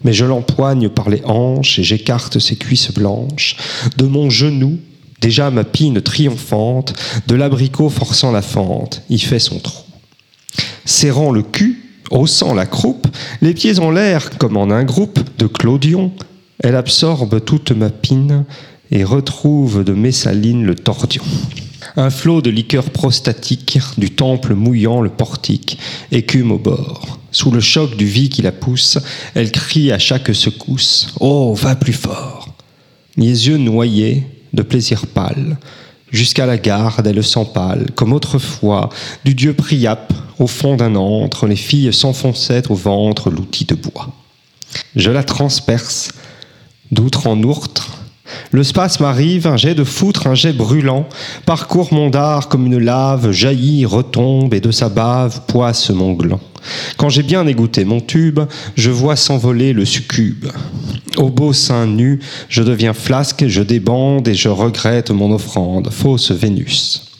Mais 0.04 0.14
je 0.14 0.26
l'empoigne 0.26 0.90
par 0.90 1.10
les 1.10 1.22
hanches 1.26 1.80
et 1.80 1.84
j'écarte 1.84 2.40
ses 2.40 2.56
cuisses 2.56 2.92
blanches. 2.92 3.56
De 3.98 4.06
mon 4.06 4.30
genou, 4.30 4.80
déjà 5.22 5.50
ma 5.50 5.64
pine 5.64 6.02
triomphante, 6.02 6.94
de 7.28 7.36
l'abricot 7.36 7.90
forçant 7.90 8.32
la 8.32 8.42
fente, 8.42 9.02
y 9.10 9.20
fait 9.20 9.40
son 9.40 9.60
trou. 9.60 9.84
Serrant 10.86 11.32
le 11.32 11.44
cul, 11.44 11.84
haussant 12.12 12.54
la 12.54 12.66
croupe, 12.66 13.08
les 13.42 13.54
pieds 13.54 13.80
en 13.80 13.92
l'air 13.92 14.38
comme 14.38 14.58
en 14.58 14.70
un 14.70 14.84
groupe 14.84 15.20
de 15.38 15.48
clodions, 15.48 16.12
elle 16.60 16.76
absorbe 16.76 17.44
toute 17.44 17.72
ma 17.72 17.90
pine 17.90 18.46
et 18.92 19.04
retrouve 19.04 19.84
de 19.84 19.94
Messaline 19.94 20.66
le 20.66 20.76
tordion. 20.76 21.24
Un 21.96 22.10
flot 22.10 22.42
de 22.42 22.50
liqueur 22.50 22.90
prostatique, 22.90 23.78
du 24.00 24.10
temple 24.10 24.56
mouillant 24.56 25.02
le 25.02 25.12
portique, 25.12 25.78
écume 26.12 26.52
au 26.52 26.58
bord. 26.58 27.20
Sous 27.32 27.52
le 27.52 27.60
choc 27.60 27.96
du 27.96 28.06
vie 28.06 28.30
qui 28.30 28.42
la 28.42 28.52
pousse, 28.52 28.98
elle 29.36 29.52
crie 29.52 29.92
à 29.92 30.00
chaque 30.00 30.34
secousse 30.34 31.14
Oh, 31.20 31.54
va 31.54 31.76
plus 31.76 31.94
fort 31.94 32.50
Mes 33.16 33.28
yeux 33.28 33.58
noyés, 33.58 34.24
de 34.54 34.64
plaisir 34.64 35.06
pâle, 35.06 35.58
jusqu'à 36.12 36.48
la 36.48 36.58
garde, 36.58 37.06
elle 37.06 37.24
s'empale, 37.24 37.92
comme 37.94 38.14
autrefois, 38.14 38.90
du 39.24 39.36
dieu 39.36 39.54
Priap, 39.54 40.14
au 40.40 40.48
fond 40.48 40.76
d'un 40.76 40.96
antre, 40.96 41.46
les 41.46 41.56
filles 41.56 41.94
s'enfonçaient 41.94 42.72
au 42.72 42.76
ventre 42.76 43.30
l'outil 43.30 43.66
de 43.66 43.76
bois. 43.76 44.10
Je 44.96 45.12
la 45.12 45.24
transperce, 45.24 46.10
d'outre 46.92 47.28
en 47.28 47.42
outre, 47.44 48.03
le 48.52 48.64
spasme 48.64 49.06
arrive, 49.06 49.48
un 49.48 49.58
jet 49.58 49.76
de 49.76 49.84
foutre, 49.84 50.28
un 50.28 50.36
jet 50.36 50.54
brûlant, 50.54 51.08
parcourt 51.46 51.94
mon 51.94 52.10
dard 52.10 52.50
comme 52.50 52.66
une 52.66 52.80
lave, 52.80 53.32
jaillit, 53.32 53.86
retombe, 53.86 54.54
et 54.54 54.62
de 54.62 54.72
sa 54.72 54.90
bave 54.90 55.42
poisse 55.48 55.90
mon 55.90 56.14
gland. 56.14 56.40
Quand 56.98 57.10
j'ai 57.10 57.24
bien 57.24 57.46
égoutté 57.48 57.86
mon 57.86 58.00
tube, 58.00 58.40
je 58.76 58.90
vois 58.90 59.16
s'envoler 59.16 59.74
le 59.74 59.86
succube. 59.86 60.46
Au 61.18 61.30
beau 61.30 61.54
sein 61.54 61.86
nu, 61.86 62.20
je 62.50 62.64
deviens 62.64 62.94
flasque, 62.94 63.46
je 63.48 63.62
débande 63.62 64.28
et 64.28 64.34
je 64.34 64.50
regrette 64.50 65.12
mon 65.12 65.32
offrande, 65.32 65.90
fausse 65.92 66.32
Vénus. 66.32 67.12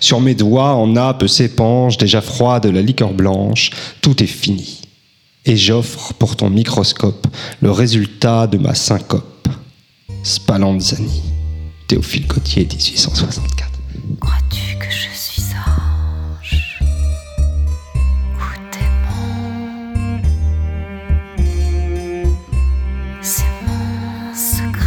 Sur 0.00 0.20
mes 0.20 0.34
doigts 0.34 0.74
en 0.74 0.88
nappe 0.88 1.26
s'épanche, 1.26 1.96
déjà 1.96 2.20
froide 2.20 2.66
la 2.66 2.82
liqueur 2.82 3.12
blanche, 3.12 3.70
tout 4.00 4.22
est 4.22 4.26
fini. 4.26 4.80
Et 5.44 5.56
j'offre 5.56 6.12
pour 6.14 6.36
ton 6.36 6.50
microscope 6.50 7.26
le 7.60 7.70
résultat 7.70 8.46
de 8.46 8.58
ma 8.58 8.74
syncope. 8.74 9.35
Spallanzani, 10.26 11.22
Théophile 11.86 12.26
Gautier, 12.26 12.64
1864. 12.64 13.70
Crois-tu 14.20 14.76
que 14.76 14.90
je 14.90 15.08
suis 15.16 15.44
ange 15.54 16.82
ou 18.34 18.42
démon? 18.72 19.44
C'est 23.22 23.44
mon 23.68 24.34
secret. 24.34 24.82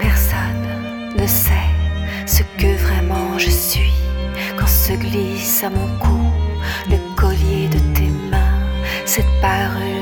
Personne 0.00 1.16
ne 1.16 1.26
sait 1.28 1.70
ce 2.26 2.42
que 2.60 2.76
vraiment 2.82 3.38
je 3.38 3.50
suis 3.50 3.92
quand 4.58 4.66
se 4.66 4.94
glisse 4.94 5.62
à 5.62 5.70
mon 5.70 5.86
cou 6.00 6.18
le 6.90 6.96
collier 7.14 7.68
de 7.68 7.78
tes 7.94 8.10
mains, 8.28 8.58
cette 9.06 9.24
parure 9.40 9.93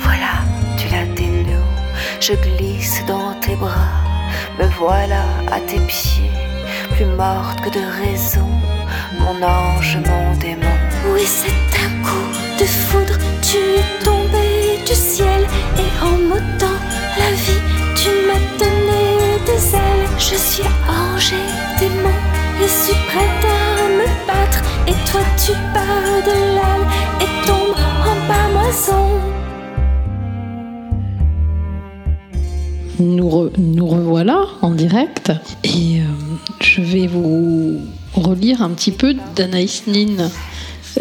Voilà, 0.00 0.44
tu 0.76 0.88
la 0.88 1.06
dénoues, 1.14 1.64
je 2.20 2.34
glisse 2.34 3.02
dans 3.06 3.32
tes 3.40 3.56
bras, 3.56 4.02
me 4.58 4.66
voilà 4.78 5.24
à 5.50 5.60
tes 5.60 5.80
pieds, 5.86 6.30
plus 6.90 7.06
morte 7.06 7.60
que 7.62 7.70
de 7.70 7.84
raison, 8.02 8.46
mon 9.18 9.42
ange, 9.42 9.96
mon 10.06 10.36
démon. 10.36 10.76
Oui, 11.14 11.22
c'est 11.24 11.48
un 11.80 12.02
coup 12.04 12.28
de 12.60 12.66
foudre, 12.66 13.18
tu 13.40 13.56
es 13.56 14.04
tombé 14.04 14.78
du 14.86 14.94
ciel. 14.94 15.46
Et 15.78 16.04
en 16.04 16.18
m'ôtant 16.28 16.78
la 17.16 17.30
vie, 17.32 17.62
tu 17.96 18.10
m'as 18.26 18.58
donné 18.58 19.40
des 19.46 19.74
ailes. 19.74 20.08
Je 20.18 20.36
suis 20.36 20.68
ange 20.86 21.32
et 21.32 21.80
démon, 21.80 22.18
je 22.60 22.66
suis 22.66 22.98
prête 23.08 23.44
à 23.44 23.88
me 23.88 24.06
battre. 24.26 24.62
Et 24.86 24.94
toi 25.10 25.22
tu 25.44 25.52
pars 25.72 26.22
de 26.26 26.32
l'aile 26.56 27.33
Nous, 33.00 33.50
nous 33.58 33.86
revoilà 33.86 34.46
en 34.62 34.70
direct 34.70 35.32
et 35.64 35.98
euh, 36.00 36.04
je 36.60 36.80
vais 36.80 37.06
vous 37.08 37.80
relire 38.14 38.62
un 38.62 38.70
petit 38.70 38.92
peu 38.92 39.14
d'Anaïs 39.34 39.84
Nin 39.88 40.30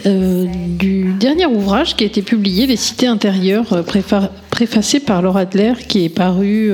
euh, 0.08 0.46
du 0.80 1.14
dernier 1.14 1.46
ouvrage 1.46 1.96
qui 1.96 2.04
a 2.04 2.08
été 2.08 2.24
publié, 2.24 2.66
Les 2.66 2.78
cités 2.78 3.06
intérieures, 3.08 3.72
euh, 3.74 3.84
préfa- 3.84 4.32
préfacé 4.50 5.00
par 5.00 5.22
Laura 5.22 5.42
Adler, 5.42 5.74
qui 5.88 6.06
est 6.06 6.10
paru 6.10 6.72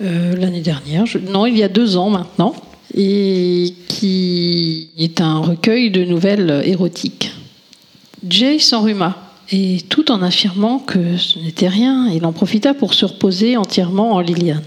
l'année 0.00 0.60
dernière, 0.62 1.04
non, 1.30 1.44
il 1.46 1.58
y 1.58 1.62
a 1.62 1.68
deux 1.68 1.96
ans 1.98 2.08
maintenant, 2.10 2.54
et 2.96 3.74
qui 3.86 4.88
est 4.98 5.20
un 5.20 5.38
recueil 5.38 5.90
de 5.90 6.04
nouvelles 6.04 6.62
érotiques. 6.64 7.32
Jay 8.26 8.58
s'enrhuma, 8.58 9.29
et 9.52 9.80
tout 9.88 10.12
en 10.12 10.22
affirmant 10.22 10.78
que 10.78 11.16
ce 11.16 11.38
n'était 11.38 11.68
rien, 11.68 12.08
il 12.12 12.24
en 12.24 12.32
profita 12.32 12.72
pour 12.72 12.94
se 12.94 13.04
reposer 13.04 13.56
entièrement 13.56 14.12
en 14.12 14.20
Liliane. 14.20 14.62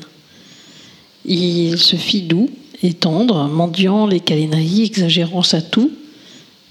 Il 1.26 1.78
se 1.78 1.96
fit 1.96 2.24
doux 2.24 2.50
et 2.82 2.94
tendre, 2.94 3.48
mendiant 3.48 4.06
les 4.08 4.20
câlineries, 4.20 4.84
exagérant 4.84 5.42
sa 5.42 5.62
toux. 5.62 5.92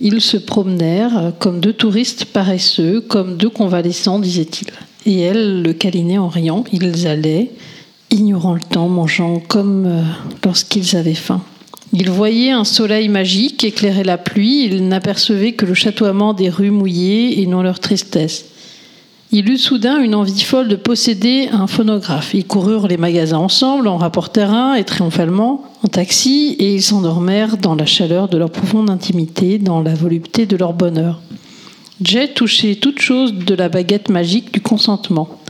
Ils 0.00 0.20
se 0.20 0.36
promenèrent 0.36 1.32
comme 1.38 1.60
deux 1.60 1.72
touristes 1.72 2.26
paresseux, 2.26 3.00
comme 3.00 3.38
deux 3.38 3.48
convalescents, 3.48 4.18
disait-il. 4.18 4.68
Et 5.06 5.20
elle 5.20 5.62
le 5.62 5.72
câlinait 5.72 6.18
en 6.18 6.28
riant. 6.28 6.64
Ils 6.72 7.06
allaient, 7.06 7.50
ignorant 8.10 8.54
le 8.54 8.60
temps, 8.60 8.88
mangeant 8.88 9.40
comme 9.40 9.86
euh, 9.86 10.02
lorsqu'ils 10.44 10.96
avaient 10.96 11.14
faim. 11.14 11.42
Ils 11.94 12.10
voyaient 12.10 12.52
un 12.52 12.64
soleil 12.64 13.08
magique 13.08 13.64
éclairer 13.64 14.02
la 14.02 14.16
pluie, 14.16 14.64
ils 14.64 14.88
n'apercevaient 14.88 15.52
que 15.52 15.66
le 15.66 15.74
chatoiement 15.74 16.32
des 16.32 16.48
rues 16.48 16.70
mouillées 16.70 17.42
et 17.42 17.46
non 17.46 17.62
leur 17.62 17.80
tristesse. 17.80 18.46
Il 19.34 19.48
eut 19.48 19.58
soudain 19.58 19.98
une 19.98 20.14
envie 20.14 20.42
folle 20.42 20.68
de 20.68 20.76
posséder 20.76 21.48
un 21.52 21.66
phonographe. 21.66 22.34
Ils 22.34 22.46
coururent 22.46 22.86
les 22.86 22.98
magasins 22.98 23.38
ensemble, 23.38 23.88
en 23.88 23.96
rapportèrent 23.96 24.52
un 24.52 24.74
et 24.74 24.84
triomphalement 24.84 25.64
en 25.82 25.88
taxi, 25.88 26.56
et 26.58 26.74
ils 26.74 26.82
s'endormèrent 26.82 27.56
dans 27.56 27.74
la 27.74 27.86
chaleur 27.86 28.28
de 28.28 28.36
leur 28.36 28.50
profonde 28.50 28.90
intimité, 28.90 29.58
dans 29.58 29.82
la 29.82 29.94
volupté 29.94 30.44
de 30.44 30.56
leur 30.56 30.74
bonheur. 30.74 31.20
Jay 32.02 32.28
touchait 32.28 32.74
toute 32.74 33.00
chose 33.00 33.34
de 33.34 33.54
la 33.54 33.68
baguette 33.68 34.08
magique 34.08 34.52
du 34.52 34.60
consentement. 34.60 35.41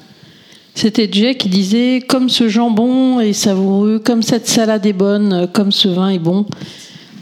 C'était 0.74 1.08
Jay 1.10 1.36
qui 1.36 1.48
disait 1.48 2.02
Comme 2.06 2.28
ce 2.28 2.48
jambon 2.48 3.20
est 3.20 3.32
savoureux, 3.32 3.98
comme 3.98 4.22
cette 4.22 4.48
salade 4.48 4.86
est 4.86 4.92
bonne, 4.92 5.48
comme 5.52 5.72
ce 5.72 5.88
vin 5.88 6.08
est 6.08 6.18
bon. 6.18 6.46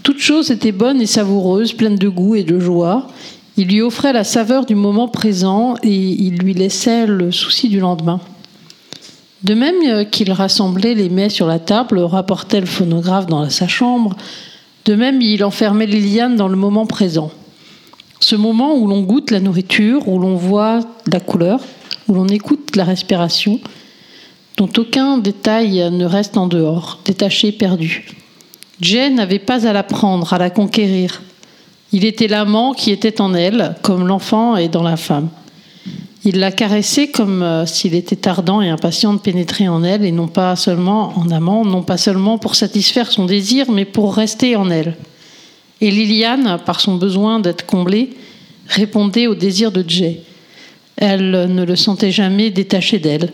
Toute 0.03 0.19
chose 0.19 0.51
était 0.51 0.73
bonne 0.73 1.01
et 1.01 1.07
savoureuse, 1.07 1.73
pleine 1.73 1.97
de 1.97 2.09
goût 2.09 2.35
et 2.35 2.45
de 2.45 2.59
joie. 2.59 3.09
Il 3.57 3.69
lui 3.69 3.83
offrait 3.83 4.13
la 4.13 4.25
saveur 4.25 4.65
du 4.65 4.75
moment 4.75 5.09
présent 5.09 5.75
et 5.83 5.95
il 5.95 6.39
lui 6.39 6.55
laissait 6.55 7.07
le 7.07 7.31
souci 7.31 7.69
du 7.69 7.81
lendemain. 7.81 8.21
De 9.43 9.55
même 9.55 10.07
qu'il 10.11 10.33
rassemblait 10.33 10.95
les 10.95 11.09
mets 11.09 11.29
sur 11.29 11.47
la 11.47 11.59
table, 11.59 11.99
rapportait 11.99 12.61
le 12.61 12.67
phonographe 12.67 13.27
dans 13.27 13.49
sa 13.51 13.69
chambre, 13.69 14.17
de 14.85 14.95
même 14.95 15.21
il 15.21 15.45
enfermait 15.45 15.87
Liliane 15.87 16.37
dans 16.37 16.49
le 16.49 16.57
moment 16.57 16.87
présent. 16.87 17.31
Ce 18.20 18.37
moment 18.37 18.74
où 18.74 18.87
l'on 18.87 19.00
goûte 19.00 19.30
la 19.30 19.40
nourriture, 19.40 20.06
où 20.06 20.18
l'on 20.18 20.37
voit 20.37 20.80
la 21.11 21.20
couleur, 21.20 21.61
où 22.06 22.14
l'on 22.14 22.28
écoute 22.28 22.76
la 22.76 22.85
respiration, 22.85 23.61
dont 24.59 24.68
aucun 24.76 25.16
détail 25.16 25.90
ne 25.90 26.04
reste 26.04 26.37
en 26.37 26.46
dehors, 26.46 27.00
détaché, 27.06 27.50
perdu. 27.50 28.06
Jay 28.80 29.09
n'avait 29.11 29.38
pas 29.38 29.66
à 29.66 29.72
la 29.72 29.83
prendre, 29.83 30.33
à 30.35 30.38
la 30.38 30.50
conquérir. 30.50 31.22
Il 31.92 32.04
était 32.04 32.28
l'amant 32.28 32.74
qui 32.74 32.90
était 32.90 33.20
en 33.22 33.35
elle, 33.35 33.74
comme 33.83 34.06
l'enfant 34.06 34.56
est 34.56 34.68
dans 34.68 34.83
la 34.83 34.96
femme. 34.96 35.28
Il 36.24 36.38
la 36.38 36.52
caressait 36.52 37.09
comme 37.09 37.42
euh, 37.42 37.64
s'il 37.64 37.94
était 37.94 38.28
ardent 38.28 38.61
et 38.61 38.68
impatient 38.68 39.14
de 39.14 39.18
pénétrer 39.18 39.68
en 39.68 39.83
elle, 39.83 40.04
et 40.04 40.12
non 40.12 40.28
pas 40.28 40.54
seulement 40.56 41.18
en 41.18 41.30
amant, 41.30 41.64
non 41.64 41.83
pas 41.83 41.96
seulement 41.96 42.37
pour 42.37 42.54
satisfaire 42.54 43.11
son 43.11 43.24
désir, 43.24 43.70
mais 43.70 43.87
pour 43.87 44.14
rester 44.14 44.56
en 44.56 44.70
elle. 44.70 44.96
Et 45.81 45.90
Liliane, 45.90 46.59
par 46.64 46.81
son 46.81 46.97
besoin 46.97 47.40
d'être 47.40 47.64
comblée, 47.66 48.11
répondait 48.69 49.27
au 49.27 49.35
désir 49.35 49.73
de 49.73 49.85
Jay. 49.87 50.21
Elle 50.97 51.31
ne 51.31 51.64
le 51.64 51.77
sentait 51.77 52.11
jamais 52.11 52.51
détaché 52.51 52.99
d'elle. 52.99 53.33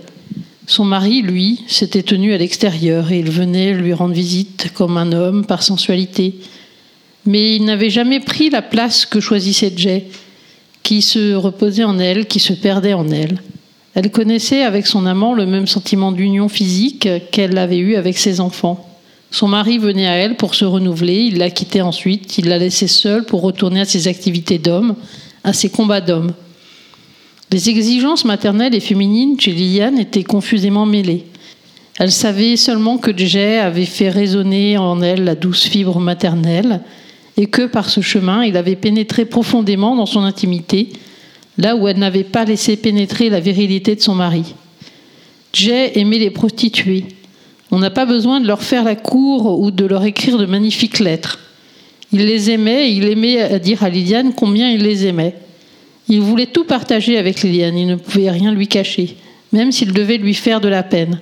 Son 0.69 0.85
mari, 0.85 1.23
lui, 1.23 1.63
s'était 1.69 2.03
tenu 2.03 2.33
à 2.33 2.39
l'extérieur 2.39 3.13
et 3.13 3.19
il 3.19 3.31
venait 3.31 3.73
lui 3.73 3.93
rendre 3.93 4.15
visite 4.15 4.71
comme 4.75 4.97
un 4.97 5.13
homme 5.13 5.45
par 5.45 5.63
sensualité. 5.63 6.35
Mais 7.25 7.57
il 7.57 7.65
n'avait 7.65 7.91
jamais 7.91 8.21
pris 8.21 8.51
la 8.51 8.63
place 8.63 9.07
que 9.07 9.21
choisissait 9.21 9.73
Jay, 9.77 10.07
qui 10.83 11.03
se 11.03 11.35
reposait 11.35 11.85
en 11.85 11.99
elle, 11.99 12.27
qui 12.27 12.39
se 12.39 12.53
perdait 12.53 12.95
en 12.95 13.09
elle. 13.11 13.43
Elle 13.95 14.11
connaissait 14.11 14.63
avec 14.63 14.87
son 14.87 15.07
amant 15.07 15.35
le 15.35 15.47
même 15.47 15.67
sentiment 15.67 16.13
d'union 16.13 16.49
physique 16.49 17.09
qu'elle 17.33 17.59
avait 17.59 17.79
eu 17.79 17.97
avec 17.97 18.19
ses 18.19 18.41
enfants. 18.41 18.86
Son 19.37 19.49
mari 19.49 19.77
venait 19.77 20.07
à 20.07 20.15
elle 20.15 20.39
pour 20.39 20.55
se 20.55 20.65
renouveler, 20.65 21.25
il 21.25 21.37
la 21.37 21.51
quittait 21.51 21.83
ensuite, 21.83 22.39
il 22.39 22.49
la 22.49 22.57
laissait 22.57 22.87
seule 22.87 23.27
pour 23.27 23.43
retourner 23.43 23.81
à 23.81 23.85
ses 23.85 24.09
activités 24.09 24.57
d'homme, 24.57 24.97
à 25.45 25.53
ses 25.53 25.69
combats 25.69 26.01
d'homme. 26.01 26.33
Les 27.53 27.69
exigences 27.69 28.25
maternelles 28.25 28.75
et 28.75 28.81
féminines 28.81 29.39
chez 29.39 29.53
Liliane 29.53 29.99
étaient 29.99 30.25
confusément 30.25 30.87
mêlées. 30.87 31.27
Elle 31.99 32.13
savait 32.13 32.57
seulement 32.57 32.97
que 32.97 33.15
Jay 33.15 33.59
avait 33.59 33.85
fait 33.85 34.09
résonner 34.09 34.79
en 34.79 35.03
elle 35.03 35.25
la 35.25 35.35
douce 35.35 35.65
fibre 35.65 36.01
maternelle 36.01 36.81
et 37.37 37.45
que 37.45 37.67
par 37.67 37.91
ce 37.91 38.01
chemin, 38.01 38.43
il 38.43 38.57
avait 38.57 38.75
pénétré 38.75 39.27
profondément 39.27 39.97
dans 39.97 40.07
son 40.07 40.23
intimité, 40.23 40.95
là 41.59 41.77
où 41.77 41.87
elle 41.89 41.99
n'avait 41.99 42.25
pas 42.25 42.47
laissé 42.47 42.79
pénétrer 42.79 43.29
la 43.29 43.41
virilité 43.41 43.97
de 43.97 44.01
son 44.01 44.15
mari. 44.15 44.55
Jay 45.53 45.99
aimait 45.99 46.21
les 46.21 46.31
prostituées. 46.31 47.05
On 47.71 47.79
n'a 47.79 47.91
pas 47.91 48.07
besoin 48.07 48.41
de 48.41 48.47
leur 48.47 48.63
faire 48.63 48.85
la 48.85 48.95
cour 48.95 49.61
ou 49.61 49.71
de 49.71 49.85
leur 49.85 50.05
écrire 50.05 50.39
de 50.39 50.47
magnifiques 50.47 51.01
lettres. 51.01 51.39
Il 52.13 52.25
les 52.25 52.51
aimait 52.51 52.93
il 52.93 53.05
aimait 53.05 53.59
dire 53.59 53.83
à 53.83 53.89
Liliane 53.89 54.33
combien 54.35 54.71
il 54.71 54.83
les 54.83 55.07
aimait. 55.07 55.35
Il 56.09 56.21
voulait 56.21 56.47
tout 56.47 56.65
partager 56.65 57.19
avec 57.19 57.43
Liliane, 57.43 57.77
il 57.77 57.87
ne 57.89 57.97
pouvait 57.97 58.31
rien 58.31 58.53
lui 58.53 58.69
cacher, 58.69 59.17
même 59.53 59.73
s'il 59.73 59.93
devait 59.93 60.19
lui 60.19 60.35
faire 60.35 60.61
de 60.61 60.69
la 60.69 60.85
peine. 60.85 61.19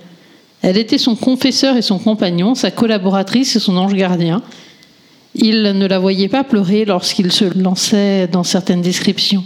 Elle 0.60 0.76
était 0.76 0.98
son 0.98 1.16
confesseur 1.16 1.76
et 1.76 1.82
son 1.82 1.98
compagnon, 1.98 2.54
sa 2.54 2.70
collaboratrice 2.70 3.56
et 3.56 3.60
son 3.60 3.76
ange 3.76 3.94
gardien. 3.94 4.42
Il 5.34 5.62
ne 5.62 5.86
la 5.86 5.98
voyait 5.98 6.28
pas 6.28 6.44
pleurer 6.44 6.84
lorsqu'il 6.84 7.32
se 7.32 7.44
lançait 7.58 8.28
dans 8.28 8.44
certaines 8.44 8.82
descriptions. 8.82 9.44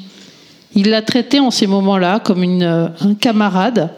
Il 0.75 0.91
la 0.91 1.03
traitait 1.03 1.39
en 1.39 1.51
ces 1.51 1.67
moments-là 1.67 2.21
comme 2.21 2.43
une, 2.43 2.63
un 3.01 3.15
camarade 3.15 3.91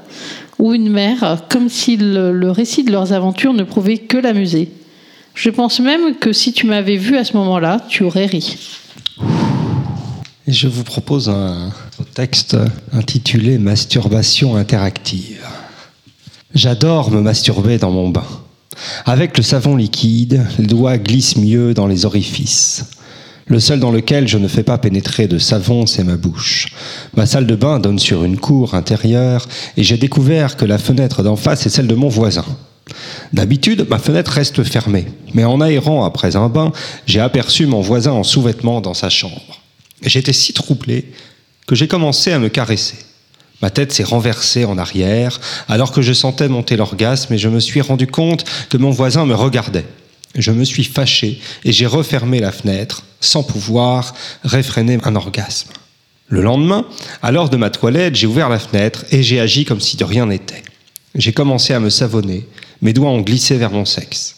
ou 0.61 0.75
une 0.75 0.90
mère, 0.90 1.42
comme 1.49 1.68
si 1.68 1.96
le, 1.96 2.51
récit 2.51 2.85
de 2.85 2.92
leurs 2.92 3.12
aventures 3.12 3.55
ne 3.55 3.64
prouvait 3.64 3.99
que 3.99 4.18
l'amuser. 4.18 4.70
Je 5.35 5.51
pense 5.51 5.81
même 5.81 6.16
que 6.16 6.33
si 6.33 6.53
tu 6.53 6.66
m'avais 6.66 6.96
vu 6.96 7.16
à 7.16 7.25
ce 7.25 7.37
moment-là, 7.37 7.85
tu 7.88 8.05
aurais 8.05 8.27
ri. 8.27 8.57
Je 10.46 10.68
vous 10.68 10.85
propose 10.85 11.29
un 11.29 11.70
texte 12.14 12.57
intitulé 12.92 13.59
Masturbation 13.59 14.57
interactive. 14.57 15.46
J'adore 16.55 17.11
me 17.11 17.20
masturber 17.20 17.79
dans 17.79 17.92
mon 17.92 18.09
bain. 18.09 18.27
Avec 19.07 19.37
le 19.37 19.42
savon 19.42 19.77
liquide, 19.77 20.44
les 20.59 20.66
doigts 20.66 20.99
glissent 20.99 21.37
mieux 21.37 21.75
dans 21.75 21.87
les 21.87 22.05
orifices. 22.05 22.85
Le 23.51 23.59
seul 23.59 23.81
dans 23.81 23.91
lequel 23.91 24.29
je 24.29 24.39
ne 24.39 24.47
fais 24.47 24.63
pas 24.63 24.79
pénétrer 24.79 25.27
de 25.27 25.39
savon, 25.39 25.85
c'est 25.85 26.05
ma 26.05 26.17
bouche. 26.17 26.69
Ma 27.17 27.27
salle 27.27 27.49
de 27.49 27.57
bain 27.57 27.81
donne 27.81 27.99
sur 27.99 28.23
une 28.23 28.39
cour 28.39 28.77
intérieure 28.77 29.49
et 29.77 29.83
j'ai 29.83 29.97
découvert 29.97 30.57
que 30.57 30.65
la 30.65 30.79
fenêtre 30.79 31.25
d'en 31.25 31.35
face 31.35 31.67
est 31.67 31.71
celle 31.71 31.89
de 31.89 31.97
mon 31.97 32.09
voisin. 32.09 32.45
D'habitude, 33.33 33.89
ma 33.91 33.99
fenêtre 33.99 34.31
reste 34.31 34.63
fermée, 34.63 35.07
mais 35.35 35.43
en 35.43 35.61
aérant 35.61 36.05
après 36.05 36.37
un 36.37 36.49
bain, 36.49 36.71
j'ai 37.07 37.19
aperçu 37.19 37.67
mon 37.67 37.81
voisin 37.81 38.13
en 38.13 38.23
sous-vêtements 38.23 38.81
dans 38.81 38.95
sa 38.95 39.11
chambre. 39.11 39.61
J'étais 40.07 40.33
si 40.33 40.53
troublé 40.53 41.11
que 41.67 41.75
j'ai 41.75 41.89
commencé 41.89 42.31
à 42.31 42.39
me 42.39 42.51
caresser. 42.51 42.99
Ma 43.63 43.71
tête 43.71 43.91
s'est 43.91 44.05
renversée 44.05 44.65
en 44.65 44.79
arrière 44.79 45.41
alors 45.67 45.91
que 45.91 46.03
je 46.03 46.13
sentais 46.13 46.49
monter 46.49 46.77
l'orgasme 46.77 47.35
et 47.35 47.39
je 47.39 47.49
me 47.49 47.59
suis 47.59 47.81
rendu 47.81 48.07
compte 48.07 48.45
que 48.69 48.77
mon 48.77 48.91
voisin 48.93 49.27
me 49.27 49.35
regardait. 49.35 49.87
Je 50.37 50.53
me 50.53 50.63
suis 50.63 50.85
fâché 50.85 51.41
et 51.65 51.73
j'ai 51.73 51.87
refermé 51.87 52.39
la 52.39 52.53
fenêtre 52.53 53.03
sans 53.20 53.42
pouvoir 53.42 54.14
réfréner 54.44 54.98
un 55.04 55.16
orgasme. 55.16 55.70
Le 56.28 56.42
lendemain, 56.42 56.87
à 57.22 57.33
l'heure 57.33 57.50
de 57.50 57.56
ma 57.56 57.70
toilette, 57.70 58.14
j'ai 58.14 58.26
ouvert 58.26 58.48
la 58.48 58.59
fenêtre 58.59 59.04
et 59.11 59.22
j'ai 59.22 59.40
agi 59.40 59.64
comme 59.64 59.80
si 59.80 59.96
de 59.96 60.04
rien 60.04 60.26
n'était. 60.26 60.62
J'ai 61.14 61.33
commencé 61.33 61.74
à 61.74 61.80
me 61.80 61.90
savonner, 61.90 62.46
mes 62.83 62.92
doigts 62.92 63.11
ont 63.11 63.20
glissé 63.20 63.56
vers 63.56 63.72
mon 63.72 63.85
sexe. 63.85 64.37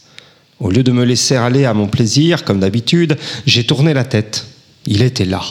Au 0.59 0.71
lieu 0.71 0.83
de 0.83 0.93
me 0.93 1.05
laisser 1.05 1.37
aller 1.37 1.65
à 1.65 1.75
mon 1.75 1.87
plaisir, 1.87 2.45
comme 2.45 2.61
d'habitude, 2.61 3.19
j'ai 3.47 3.65
tourné 3.65 3.95
la 3.95 4.05
tête. 4.05 4.47
Il 4.87 5.03
était 5.03 5.25
là. 5.25 5.43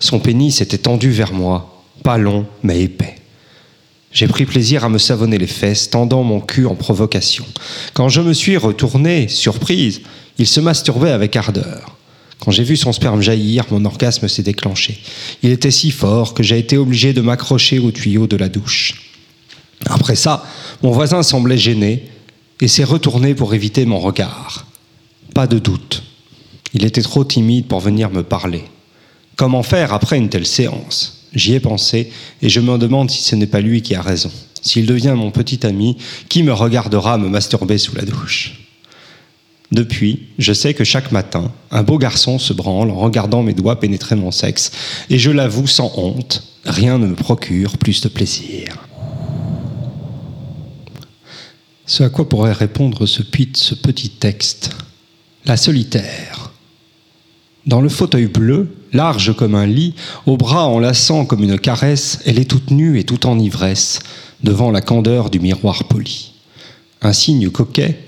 Son 0.00 0.20
pénis 0.20 0.60
était 0.60 0.78
tendu 0.78 1.10
vers 1.10 1.32
moi, 1.32 1.82
pas 2.02 2.18
long, 2.18 2.46
mais 2.62 2.82
épais. 2.82 3.16
J'ai 4.12 4.28
pris 4.28 4.46
plaisir 4.46 4.84
à 4.84 4.88
me 4.88 4.98
savonner 4.98 5.38
les 5.38 5.48
fesses, 5.48 5.90
tendant 5.90 6.22
mon 6.22 6.40
cul 6.40 6.66
en 6.66 6.76
provocation. 6.76 7.44
Quand 7.94 8.08
je 8.08 8.20
me 8.20 8.32
suis 8.32 8.56
retourné, 8.56 9.26
surprise, 9.28 10.02
il 10.38 10.46
se 10.46 10.60
masturbait 10.60 11.10
avec 11.10 11.34
ardeur. 11.34 11.93
Quand 12.40 12.50
j'ai 12.50 12.64
vu 12.64 12.76
son 12.76 12.92
sperme 12.92 13.22
jaillir, 13.22 13.64
mon 13.70 13.84
orgasme 13.84 14.28
s'est 14.28 14.42
déclenché. 14.42 14.98
Il 15.42 15.50
était 15.50 15.70
si 15.70 15.90
fort 15.90 16.34
que 16.34 16.42
j'ai 16.42 16.58
été 16.58 16.76
obligé 16.76 17.12
de 17.12 17.20
m'accrocher 17.20 17.78
au 17.78 17.90
tuyau 17.90 18.26
de 18.26 18.36
la 18.36 18.48
douche. 18.48 19.10
Après 19.86 20.16
ça, 20.16 20.44
mon 20.82 20.90
voisin 20.90 21.22
semblait 21.22 21.58
gêné 21.58 22.04
et 22.60 22.68
s'est 22.68 22.84
retourné 22.84 23.34
pour 23.34 23.54
éviter 23.54 23.84
mon 23.86 23.98
regard. 23.98 24.66
Pas 25.34 25.46
de 25.46 25.58
doute. 25.58 26.02
Il 26.74 26.84
était 26.84 27.02
trop 27.02 27.24
timide 27.24 27.66
pour 27.66 27.80
venir 27.80 28.10
me 28.10 28.22
parler. 28.22 28.64
Comment 29.36 29.62
faire 29.62 29.92
après 29.92 30.18
une 30.18 30.28
telle 30.28 30.46
séance? 30.46 31.28
J'y 31.34 31.54
ai 31.54 31.60
pensé 31.60 32.12
et 32.42 32.48
je 32.48 32.60
me 32.60 32.78
demande 32.78 33.10
si 33.10 33.22
ce 33.22 33.34
n'est 33.36 33.46
pas 33.46 33.60
lui 33.60 33.82
qui 33.82 33.94
a 33.94 34.02
raison. 34.02 34.30
S'il 34.62 34.86
devient 34.86 35.14
mon 35.16 35.30
petit 35.30 35.66
ami, 35.66 35.96
qui 36.28 36.42
me 36.42 36.52
regardera 36.52 37.18
me 37.18 37.28
masturber 37.28 37.78
sous 37.78 37.94
la 37.94 38.04
douche? 38.04 38.63
Depuis, 39.74 40.28
je 40.38 40.52
sais 40.52 40.72
que 40.72 40.84
chaque 40.84 41.10
matin, 41.10 41.50
un 41.72 41.82
beau 41.82 41.98
garçon 41.98 42.38
se 42.38 42.52
branle 42.52 42.92
en 42.92 42.94
regardant 42.94 43.42
mes 43.42 43.54
doigts 43.54 43.80
pénétrer 43.80 44.14
mon 44.14 44.30
sexe, 44.30 44.70
et 45.10 45.18
je 45.18 45.32
l'avoue 45.32 45.66
sans 45.66 45.92
honte, 45.96 46.44
rien 46.64 46.96
ne 46.96 47.08
me 47.08 47.16
procure 47.16 47.76
plus 47.76 48.00
de 48.00 48.08
plaisir. 48.08 48.68
Ce 51.86 52.04
à 52.04 52.08
quoi 52.08 52.28
pourrait 52.28 52.52
répondre 52.52 53.04
ce, 53.06 53.24
ce 53.54 53.74
petit 53.74 54.10
texte? 54.10 54.70
La 55.44 55.56
solitaire. 55.56 56.52
Dans 57.66 57.80
le 57.80 57.88
fauteuil 57.88 58.26
bleu, 58.26 58.76
large 58.92 59.34
comme 59.34 59.56
un 59.56 59.66
lit, 59.66 59.94
aux 60.24 60.36
bras 60.36 60.68
enlaçant 60.68 61.26
comme 61.26 61.42
une 61.42 61.58
caresse, 61.58 62.20
elle 62.26 62.38
est 62.38 62.48
toute 62.48 62.70
nue 62.70 63.00
et 63.00 63.04
toute 63.04 63.24
en 63.24 63.40
ivresse, 63.40 63.98
devant 64.44 64.70
la 64.70 64.82
candeur 64.82 65.30
du 65.30 65.40
miroir 65.40 65.82
poli. 65.88 66.32
Un 67.02 67.12
signe 67.12 67.50
coquet, 67.50 67.98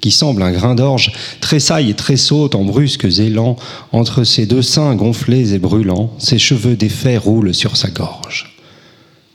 qui 0.00 0.10
semble 0.10 0.42
un 0.42 0.52
grain 0.52 0.74
d'orge, 0.74 1.12
tressaille 1.40 1.90
et 1.90 1.94
tressaute 1.94 2.54
en 2.54 2.64
brusques 2.64 3.18
élans 3.18 3.56
entre 3.92 4.24
ses 4.24 4.46
deux 4.46 4.62
seins 4.62 4.94
gonflés 4.94 5.54
et 5.54 5.58
brûlants, 5.58 6.12
ses 6.18 6.38
cheveux 6.38 6.76
défaits 6.76 7.20
roulent 7.20 7.54
sur 7.54 7.76
sa 7.76 7.88
gorge. 7.88 8.56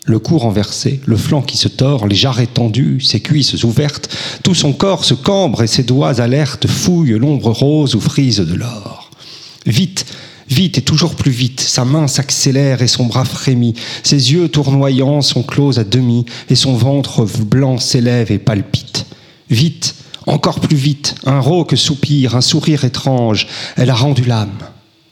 Le 0.08 0.20
cou 0.20 0.38
renversé, 0.38 1.02
le 1.06 1.18
flanc 1.18 1.42
qui 1.42 1.58
se 1.58 1.68
tord, 1.68 2.08
les 2.08 2.16
jarrets 2.16 2.46
tendus, 2.46 3.02
ses 3.02 3.22
cuisses 3.22 3.64
ouvertes, 3.64 4.16
tout 4.44 4.54
son 4.54 4.72
corps 4.72 5.04
se 5.04 5.16
cambre 5.16 5.64
et 5.64 5.68
ses 5.68 5.82
doigts 5.82 6.22
alertes 6.22 6.68
fouillent 6.68 7.18
l'ombre 7.18 7.50
rose 7.50 7.96
ou 7.96 8.00
frise 8.00 8.38
de 8.38 8.54
l'or. 8.54 9.10
Vite, 9.66 10.06
vite 10.48 10.78
et 10.78 10.84
toujours 10.84 11.16
plus 11.16 11.32
vite, 11.32 11.60
sa 11.60 11.86
main 11.86 12.08
s'accélère 12.08 12.84
et 12.84 12.88
son 12.88 13.06
bras 13.06 13.26
frémit, 13.26 13.74
ses 14.04 14.32
yeux 14.32 14.48
tournoyants 14.48 15.22
sont 15.22 15.42
clos 15.42 15.80
à 15.80 15.84
demi 15.84 16.26
et 16.52 16.56
son 16.56 16.76
ventre 16.76 17.26
blanc 17.44 17.80
s'élève 17.80 18.32
et 18.32 18.38
palpite. 18.38 19.08
Vite, 19.50 19.96
encore 20.26 20.60
plus 20.60 20.78
vite, 20.78 21.16
un 21.26 21.40
rauque 21.40 21.78
soupir, 21.78 22.36
un 22.36 22.42
sourire 22.42 22.84
étrange, 22.84 23.48
elle 23.76 23.90
a 23.90 23.96
rendu 23.96 24.24
l'âme. 24.24 24.58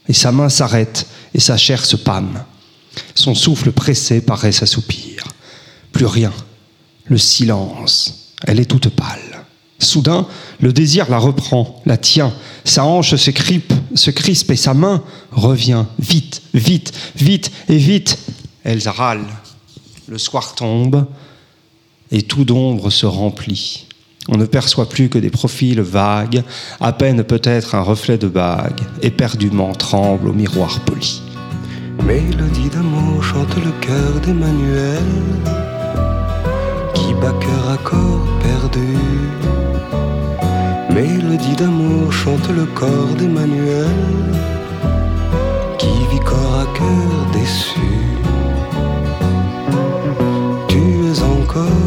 Et 0.08 0.14
sa 0.14 0.32
main 0.32 0.50
s'arrête 0.50 1.08
et 1.34 1.40
sa 1.40 1.56
chair 1.58 1.86
se 1.86 1.96
pâme. 1.96 2.44
Son 3.16 3.36
souffle 3.36 3.72
pressé 3.72 4.22
paraît 4.22 4.52
s'assoupir. 4.52 5.24
Plus 5.92 6.06
rien. 6.06 6.34
Le 7.06 7.18
silence. 7.18 8.34
Elle 8.46 8.60
est 8.60 8.66
toute 8.66 8.90
pâle. 8.90 9.46
Soudain, 9.80 10.28
le 10.60 10.74
désir 10.74 11.10
la 11.10 11.18
reprend, 11.18 11.82
la 11.86 11.98
tient. 11.98 12.34
Sa 12.64 12.86
hanche 12.86 13.16
se, 13.16 13.32
cripe, 13.32 13.74
se 13.96 14.12
crispe 14.12 14.52
et 14.52 14.56
sa 14.56 14.74
main 14.74 15.04
revient. 15.32 15.86
Vite, 16.00 16.42
vite, 16.54 16.94
vite 17.16 17.52
et 17.70 17.78
vite. 17.78 18.18
Elle 18.64 18.88
râle. 18.88 19.26
Le 20.08 20.18
soir 20.18 20.56
tombe 20.56 21.06
et 22.12 22.22
tout 22.22 22.46
d'ombre 22.46 22.90
se 22.90 23.06
remplit. 23.06 23.88
On 24.30 24.38
ne 24.38 24.46
perçoit 24.46 24.88
plus 24.88 25.10
que 25.10 25.18
des 25.18 25.30
profils 25.30 25.82
vagues, 25.82 26.44
à 26.80 26.94
peine 26.94 27.24
peut-être 27.24 27.76
un 27.76 27.82
reflet 27.82 28.18
de 28.18 28.28
bague, 28.28 28.80
éperdument 29.02 29.74
tremble 29.74 30.30
au 30.30 30.34
miroir 30.34 30.80
poli. 30.86 31.22
Mélodie 32.06 32.70
d'amour 32.70 33.24
chante 33.24 33.56
le 33.58 33.72
cœur 33.82 34.20
d'Emmanuel 34.26 35.04
qui 36.94 37.14
bat 37.16 37.34
cœur 37.40 37.70
à 37.72 37.78
corps 37.78 38.28
perdu. 38.42 38.98
Mélodie 40.90 41.56
d'amour 41.56 42.12
chante 42.12 42.50
le 42.50 42.66
corps 42.66 43.16
d'Emmanuel 43.18 43.88
qui 45.78 45.88
vit 46.12 46.20
corps 46.20 46.60
à 46.62 46.78
cœur 46.78 47.32
déçu. 47.34 47.80
Tu 50.68 50.78
es 50.78 51.22
encore 51.22 51.83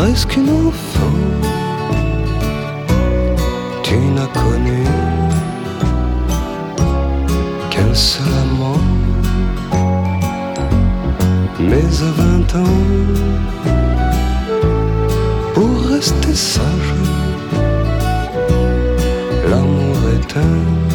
presque 0.00 0.34
une 0.36 0.48
enfant. 0.66 1.18
Tu 3.82 3.96
n'as 4.14 4.32
connu 4.42 4.82
qu'un 7.70 7.94
seul 7.94 8.32
amant. 8.44 8.82
Mais 11.68 11.90
à 12.08 12.10
vingt 12.20 12.50
ans, 12.64 12.80
pour 15.54 15.72
rester 15.92 16.34
sage, 16.34 16.94
l'amour 19.50 19.98
est 20.16 20.36
un. 20.48 20.89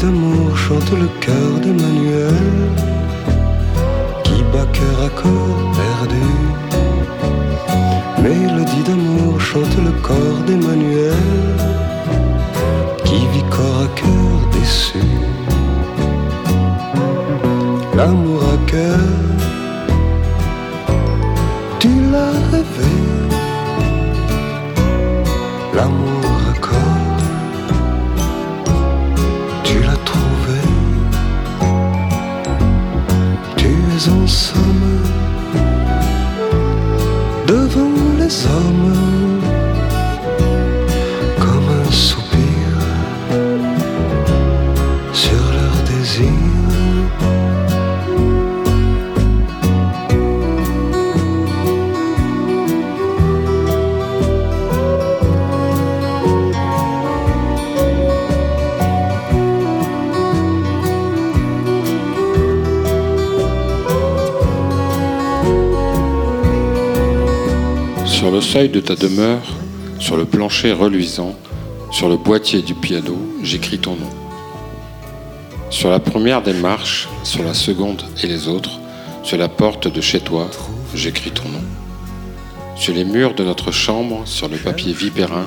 D'amour 0.00 0.56
chante 0.56 0.92
le 0.92 1.08
cœur 1.20 1.60
d'Emmanuel 1.62 2.34
qui 4.24 4.42
bat 4.52 4.66
cœur 4.72 4.98
à 5.06 5.10
corps 5.20 5.62
perdu. 5.78 6.28
Mélodie 8.22 8.82
d'amour 8.86 9.40
chante 9.40 9.76
le 9.84 9.92
corps 10.02 10.40
d'Emmanuel 10.46 11.14
qui 13.04 13.20
vit 13.32 13.48
corps 13.50 13.82
à 13.86 13.88
cœur 13.98 14.38
déçu. 14.52 15.04
L'amour 17.96 18.42
à 18.54 18.70
cœur, 18.70 19.00
tu 21.80 21.88
l'as 22.12 22.38
rêvé. 22.50 23.07
Tu 34.08 34.14
es 34.14 34.16
en 34.16 34.26
somme 34.26 35.02
devant 37.46 38.16
les 38.18 38.46
hommes 38.46 39.07
de 68.66 68.80
ta 68.80 68.96
demeure, 68.96 69.54
sur 70.00 70.16
le 70.16 70.24
plancher 70.24 70.72
reluisant, 70.72 71.36
sur 71.92 72.08
le 72.08 72.16
boîtier 72.16 72.60
du 72.60 72.74
piano, 72.74 73.16
j'écris 73.40 73.78
ton 73.78 73.92
nom. 73.92 74.10
Sur 75.70 75.90
la 75.90 76.00
première 76.00 76.42
des 76.42 76.54
marches, 76.54 77.08
sur 77.22 77.44
la 77.44 77.54
seconde 77.54 78.02
et 78.20 78.26
les 78.26 78.48
autres, 78.48 78.80
sur 79.22 79.38
la 79.38 79.48
porte 79.48 79.86
de 79.86 80.00
chez 80.00 80.18
toi, 80.18 80.50
j'écris 80.92 81.30
ton 81.30 81.48
nom. 81.48 81.62
Sur 82.74 82.94
les 82.94 83.04
murs 83.04 83.34
de 83.34 83.44
notre 83.44 83.70
chambre, 83.70 84.22
sur 84.24 84.48
le 84.48 84.56
papier 84.56 84.92
vipérin, 84.92 85.46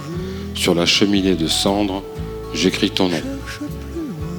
sur 0.55 0.73
la 0.73 0.85
cheminée 0.85 1.35
de 1.35 1.47
cendre, 1.47 2.03
j'écris 2.53 2.91
ton 2.91 3.09
nom. 3.09 3.21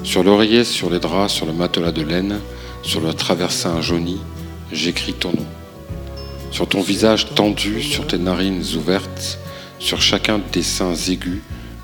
Sur 0.03 0.23
l'oreiller, 0.23 0.63
sur 0.63 0.89
les 0.89 0.99
draps, 0.99 1.31
sur 1.31 1.45
le 1.45 1.53
matelas 1.53 1.91
de 1.91 2.01
laine, 2.01 2.39
sur 2.81 3.01
le 3.01 3.13
traversin 3.13 3.81
jauni, 3.81 4.19
j'écris 4.71 5.13
ton 5.13 5.29
nom. 5.29 5.62
Sur 6.53 6.69
ton 6.69 6.81
visage 6.81 7.33
tendu, 7.33 7.81
sur 7.81 8.05
tes 8.05 8.19
narines 8.19 8.63
ouvertes, 8.75 9.39
sur 9.79 9.99
chacun 10.03 10.37
de 10.37 10.43
tes 10.43 10.61
seins 10.61 10.93
aigus, 10.93 11.41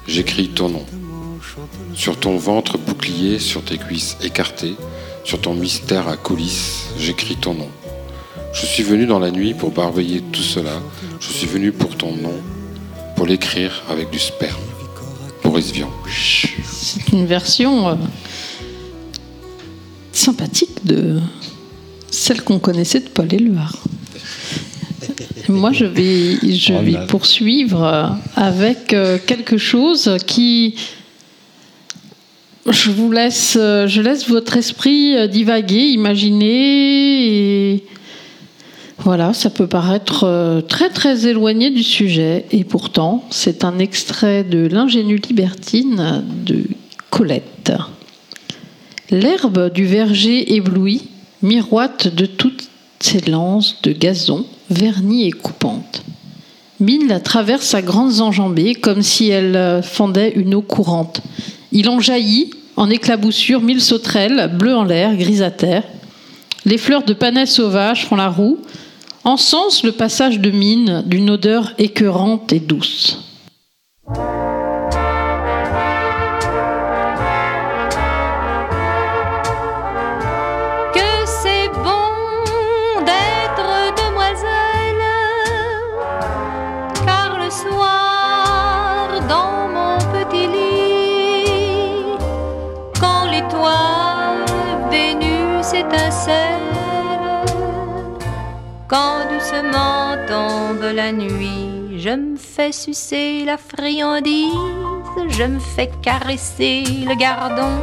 j'écris 0.08 0.50
ton 0.50 0.70
nom. 0.70 0.86
Sur 1.96 2.20
ton 2.20 2.38
ventre 2.38 2.78
bouclier, 2.78 3.40
sur 3.40 3.64
tes 3.64 3.80
cuisses 3.80 4.16
écartées, 4.22 4.76
sur 5.24 5.42
ton 5.42 5.56
mystère 5.56 6.08
à 6.08 6.18
coulisses, 6.18 6.90
j'écris 7.00 7.36
ton 7.36 7.56
nom. 7.56 7.68
Je 8.54 8.68
suis 8.68 8.84
venu 8.84 9.08
dans 9.08 9.18
la 9.18 9.32
nuit 9.32 9.56
pour 9.56 9.72
barbouiller 9.72 10.22
tout 10.32 10.44
cela. 10.44 10.84
Je 11.20 11.32
suis 11.32 11.48
venu 11.48 11.72
pour 11.72 11.98
ton 11.98 12.16
nom, 12.16 12.40
pour 13.16 13.26
l'écrire 13.26 13.82
avec 13.90 14.12
du 14.12 14.20
sperme. 14.20 14.62
Boris 15.44 15.72
Vian. 15.72 15.90
C'est 16.72 17.12
une 17.12 17.26
version 17.26 17.90
euh, 17.90 17.96
sympathique 20.12 20.86
de 20.86 21.20
celle 22.12 22.44
qu'on 22.44 22.60
connaissait 22.60 23.00
de 23.00 23.10
Paul 23.10 23.34
Éluard. 23.34 23.74
Moi, 25.50 25.72
je 25.72 25.86
vais, 25.86 26.36
je 26.52 26.74
Oh 26.74 26.82
vais 26.84 26.92
là. 26.92 27.06
poursuivre 27.08 27.84
euh, 27.84 28.08
avec 28.36 28.94
euh, 28.94 29.18
quelque 29.26 29.58
chose 29.58 30.18
qui. 30.28 30.76
Je 32.70 32.92
vous 32.92 33.12
laisse, 33.12 33.58
euh, 33.60 33.88
je 33.88 34.02
laisse 34.02 34.30
votre 34.30 34.58
esprit 34.58 35.28
divaguer, 35.28 35.88
imaginer. 35.88 37.74
Et 37.74 37.84
voilà, 39.00 39.34
ça 39.34 39.50
peut 39.50 39.66
paraître 39.66 40.62
très 40.68 40.90
très 40.90 41.26
éloigné 41.26 41.72
du 41.72 41.84
sujet, 41.84 42.46
et 42.52 42.64
pourtant, 42.64 43.24
c'est 43.32 43.64
un 43.64 43.80
extrait 43.80 44.44
de 44.44 44.68
l'ingénue 44.68 45.20
libertine 45.28 46.24
de 46.46 46.66
Colette. 47.10 47.72
L'herbe 49.10 49.74
du 49.74 49.86
verger 49.86 50.54
ébloui 50.54 51.02
miroite 51.42 52.14
de 52.14 52.26
toutes 52.28 52.70
ses 53.00 53.22
lances 53.22 53.82
de 53.82 53.94
gazon 53.94 54.46
vernies 54.70 55.28
et 55.28 55.32
coupantes. 55.32 56.04
Mine 56.80 57.08
la 57.08 57.20
traverse 57.20 57.74
à 57.74 57.82
grandes 57.82 58.22
enjambées 58.22 58.76
comme 58.76 59.02
si 59.02 59.30
elle 59.30 59.56
euh, 59.56 59.82
fendait 59.82 60.34
une 60.36 60.56
eau 60.56 60.62
courante. 60.62 61.22
Il 61.72 61.90
en 61.90 62.00
jaillit, 62.00 62.52
en 62.78 62.90
éclaboussure, 62.90 63.62
mille 63.62 63.82
sauterelles, 63.82 64.50
bleues 64.58 64.76
en 64.76 64.86
l'air, 64.86 65.16
grises 65.16 65.42
à 65.42 65.52
terre. 65.52 65.84
Les 66.66 66.78
fleurs 66.78 67.04
de 67.04 67.14
panais 67.14 67.46
sauvages 67.46 68.06
font 68.06 68.16
la 68.16 68.30
roue, 68.30 68.60
encensent 69.24 69.84
le 69.84 69.92
passage 69.92 70.40
de 70.40 70.52
mine 70.52 71.04
d'une 71.06 71.30
odeur 71.30 71.74
écœurante 71.78 72.54
et 72.54 72.60
douce. 72.60 73.29
La 100.92 101.12
nuit, 101.12 102.00
je 102.00 102.10
me 102.10 102.38
fais 102.38 102.72
sucer 102.72 103.44
la 103.46 103.58
friandise, 103.58 104.54
je 105.30 105.44
me 105.44 105.60
fais 105.60 105.90
caresser 106.02 106.84
le 107.08 107.16
gardon. 107.16 107.78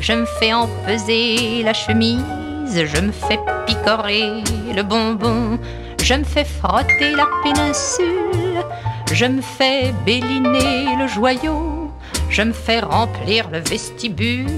Je 0.00 0.12
me 0.12 0.26
fais 0.38 0.52
empeser 0.52 1.62
la 1.62 1.72
chemise, 1.72 2.84
je 2.92 3.00
me 3.00 3.12
fais 3.12 3.38
picorer 3.66 4.42
le 4.74 4.82
bonbon, 4.82 5.58
je 6.02 6.14
me 6.14 6.24
fais 6.24 6.44
frotter 6.44 7.12
la 7.14 7.28
péninsule, 7.42 8.64
je 9.12 9.26
me 9.26 9.40
fais 9.40 9.92
béliner 10.04 10.96
le 10.98 11.06
joyau, 11.06 11.90
je 12.28 12.42
me 12.42 12.52
fais 12.52 12.80
remplir 12.80 13.48
le 13.50 13.58
vestibule, 13.58 14.48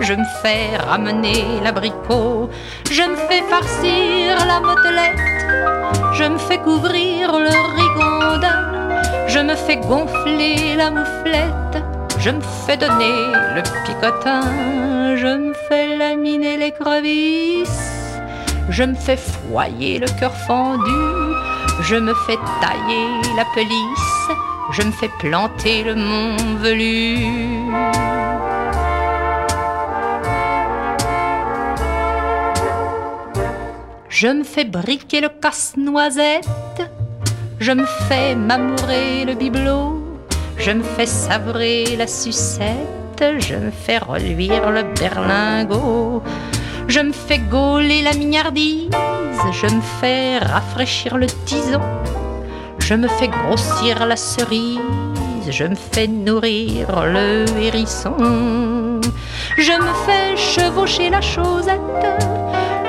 je 0.00 0.14
me 0.14 0.24
fais 0.42 0.76
ramener 0.76 1.60
l'abricot, 1.62 2.50
je 2.90 3.02
me 3.02 3.16
fais 3.28 3.42
farcir 3.42 4.46
la 4.46 4.60
motelette, 4.60 5.18
je 6.14 6.24
me 6.24 6.38
fais 6.38 6.58
couvrir 6.58 7.32
le 7.32 7.54
rigondin, 7.78 9.28
je 9.28 9.38
me 9.38 9.54
fais 9.54 9.76
gonfler 9.76 10.74
la 10.76 10.90
mouflette. 10.90 11.82
Je 12.24 12.30
me 12.30 12.40
fais 12.40 12.76
donner 12.76 13.32
le 13.56 13.62
picotin, 13.84 15.16
je 15.16 15.26
me 15.26 15.52
fais 15.68 15.96
laminer 15.96 16.56
les 16.56 16.70
crevisses, 16.70 18.20
je 18.68 18.84
me 18.84 18.94
fais 18.94 19.16
foyer 19.16 19.98
le 19.98 20.06
cœur 20.20 20.32
fendu, 20.46 21.02
je 21.80 21.96
me 21.96 22.14
fais 22.26 22.38
tailler 22.60 23.34
la 23.36 23.44
pelisse, 23.56 24.30
je 24.70 24.82
me 24.82 24.92
fais 24.92 25.10
planter 25.18 25.82
le 25.82 25.96
mont 25.96 26.36
velu. 26.60 28.11
Je 34.22 34.28
me 34.28 34.44
fais 34.44 34.64
briquer 34.64 35.20
le 35.20 35.28
casse-noisette, 35.28 36.46
je 37.58 37.72
me 37.72 37.84
fais 38.06 38.36
m'amourer 38.36 39.24
le 39.24 39.34
bibelot. 39.34 40.00
Je 40.58 40.70
me 40.70 40.84
fais 40.84 41.06
savrer 41.06 41.96
la 41.96 42.06
sucette, 42.06 43.24
je 43.40 43.56
me 43.56 43.72
fais 43.72 43.98
reluire 43.98 44.70
le 44.70 44.84
berlingot. 44.94 46.22
Je 46.86 47.00
me 47.00 47.10
fais 47.10 47.38
gauler 47.38 48.02
la 48.02 48.12
mignardise, 48.12 48.90
je 49.60 49.66
me 49.66 49.80
fais 50.00 50.38
rafraîchir 50.38 51.18
le 51.18 51.26
tison. 51.26 51.80
Je 52.78 52.94
me 52.94 53.08
fais 53.08 53.26
grossir 53.26 54.06
la 54.06 54.14
cerise, 54.14 54.78
je 55.50 55.64
me 55.64 55.74
fais 55.74 56.06
nourrir 56.06 57.06
le 57.06 57.44
hérisson. 57.60 59.00
Je 59.58 59.72
me 59.72 59.92
fais 60.06 60.36
chevaucher 60.36 61.10
la 61.10 61.20
chaussette, 61.20 61.80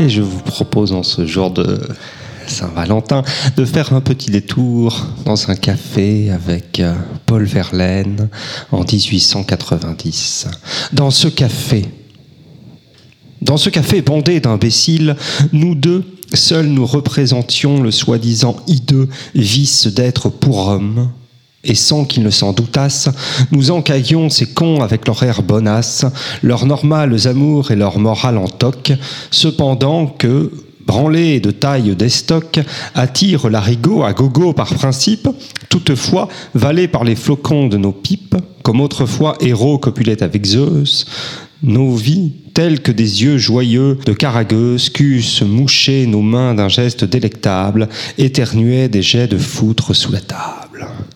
Et 0.00 0.08
je 0.08 0.22
vous 0.22 0.40
propose 0.40 0.92
en 0.92 1.02
ce 1.02 1.26
jour 1.26 1.50
de 1.50 1.78
Saint-Valentin 2.46 3.22
de 3.58 3.66
faire 3.66 3.92
un 3.92 4.00
petit 4.00 4.30
détour 4.30 5.06
dans 5.26 5.50
un 5.50 5.54
café 5.54 6.30
avec 6.30 6.80
euh, 6.80 6.94
Paul 7.26 7.44
Verlaine 7.44 8.30
en 8.72 8.80
1890. 8.80 10.46
Dans 10.94 11.10
ce 11.10 11.28
café, 11.28 11.84
dans 13.42 13.58
ce 13.58 13.68
café 13.68 14.00
bondé 14.00 14.40
d'imbéciles, 14.40 15.16
nous 15.52 15.74
deux, 15.74 16.02
seuls 16.32 16.68
nous 16.68 16.86
représentions 16.86 17.82
le 17.82 17.90
soi-disant 17.90 18.56
hideux 18.66 19.10
vice 19.34 19.86
d'être 19.86 20.30
pour 20.30 20.68
homme. 20.68 21.10
Et 21.62 21.74
sans 21.74 22.04
qu'ils 22.04 22.22
ne 22.22 22.30
s'en 22.30 22.52
doutassent, 22.52 23.10
nous 23.50 23.70
encaillions 23.70 24.30
ces 24.30 24.46
cons 24.46 24.82
avec 24.82 25.06
leur 25.06 25.22
air 25.22 25.42
bonasse, 25.42 26.06
leurs 26.42 26.64
normales 26.64 27.28
amours 27.28 27.70
et 27.70 27.76
leur 27.76 27.98
morale 27.98 28.38
en 28.38 28.48
toc, 28.48 28.92
cependant 29.30 30.06
que, 30.06 30.50
branlés 30.86 31.38
de 31.38 31.50
taille 31.50 31.94
d'estoc, 31.94 32.60
attirent 32.94 33.50
l'arigot 33.50 34.04
à 34.04 34.14
gogo 34.14 34.54
par 34.54 34.74
principe, 34.74 35.28
toutefois, 35.68 36.28
valés 36.54 36.88
par 36.88 37.04
les 37.04 37.14
flocons 37.14 37.68
de 37.68 37.76
nos 37.76 37.92
pipes, 37.92 38.36
comme 38.62 38.80
autrefois 38.80 39.36
héros 39.40 39.78
copulaient 39.78 40.22
avec 40.22 40.46
Zeus, 40.46 41.04
nos 41.62 41.94
vies, 41.94 42.32
telles 42.54 42.80
que 42.80 42.90
des 42.90 43.22
yeux 43.22 43.36
joyeux 43.36 43.98
de 44.06 44.14
caragueuse, 44.14 44.88
qu'eussent 44.88 45.42
mouché 45.42 46.06
nos 46.06 46.22
mains 46.22 46.54
d'un 46.54 46.68
geste 46.68 47.04
délectable, 47.04 47.90
éternuaient 48.16 48.88
des 48.88 49.02
jets 49.02 49.28
de 49.28 49.36
foutre 49.36 49.94
sous 49.94 50.10
la 50.10 50.20
table. 50.20 50.69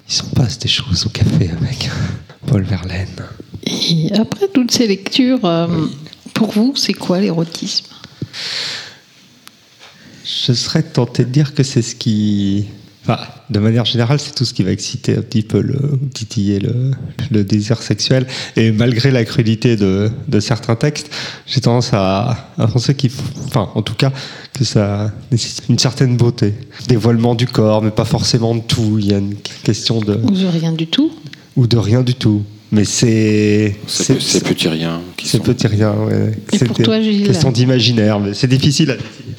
Il 0.09 0.13
s'en 0.13 0.27
passe 0.29 0.59
des 0.59 0.69
choses 0.69 1.07
au 1.07 1.09
café 1.09 1.51
avec 1.51 1.89
Paul 2.47 2.63
Verlaine. 2.63 3.25
Et 3.67 4.13
après 4.15 4.49
toutes 4.49 4.71
ces 4.71 4.87
lectures, 4.87 5.45
euh, 5.45 5.87
pour 6.35 6.51
vous, 6.53 6.75
c'est 6.77 6.93
quoi 6.93 7.21
l'érotisme? 7.21 7.87
Je 10.25 10.53
serais 10.53 10.83
tenté 10.83 11.25
de 11.25 11.31
dire 11.31 11.55
que 11.55 11.63
c'est 11.63 11.83
ce 11.83 11.95
qui. 11.95 12.67
Enfin, 13.07 13.19
de 13.51 13.59
manière 13.59 13.85
générale, 13.85 14.19
c'est 14.19 14.35
tout 14.35 14.45
ce 14.47 14.55
qui 14.55 14.63
va 14.63 14.71
exciter 14.73 15.17
un 15.17 15.21
petit 15.23 15.43
peu 15.43 15.61
le. 15.61 15.79
titiller 16.15 16.59
le, 16.59 16.91
le 17.31 17.45
désir 17.45 17.83
sexuel. 17.83 18.27
Et 18.57 18.73
malgré 18.73 19.11
la 19.11 19.25
crudité 19.25 19.77
de, 19.77 20.11
de 20.27 20.41
certains 20.41 20.75
textes, 20.75 21.11
j'ai 21.47 21.61
tendance 21.61 21.91
à, 21.93 22.49
à 22.59 22.67
penser 22.67 22.95
qu'il 22.95 23.11
faut. 23.11 23.23
Enfin, 23.47 23.69
en 23.75 23.83
tout 23.83 23.95
cas, 23.95 24.11
que 24.55 24.65
ça 24.65 25.13
nécessite 25.31 25.65
une 25.69 25.79
certaine 25.79 26.17
beauté. 26.17 26.55
Dévoilement 26.89 27.35
du 27.35 27.47
corps, 27.47 27.83
mais 27.83 27.91
pas 27.91 28.07
forcément 28.07 28.55
de 28.55 28.61
tout. 28.63 28.97
Il 28.99 29.07
y 29.07 29.15
a 29.15 29.19
une 29.19 29.35
question 29.65 30.01
de. 30.01 30.15
Ou 30.23 30.31
de 30.31 30.47
rien 30.47 30.73
du 30.73 30.87
tout 30.87 31.13
ou 31.57 31.67
de 31.67 31.77
rien 31.77 32.03
du 32.03 32.15
tout. 32.15 32.43
Mais 32.73 32.85
c'est. 32.85 33.77
C'est 33.87 34.21
ces 34.21 34.41
petits 34.41 34.69
riens 34.69 35.01
qui 35.17 35.29
C'est 35.29 35.37
sont. 35.39 35.45
petit 35.45 35.67
rien, 35.67 35.93
ouais. 35.93 36.33
Et 36.53 36.59
C'est 36.59 36.65
pour 36.65 36.79
toi, 36.79 37.01
Gilles 37.01 37.27
questions 37.27 37.53
d'imaginaire, 37.53 38.19
mais 38.19 38.35
c'est 38.35 38.49
difficile 38.49 38.91
à 38.91 38.97
définir. 38.97 39.37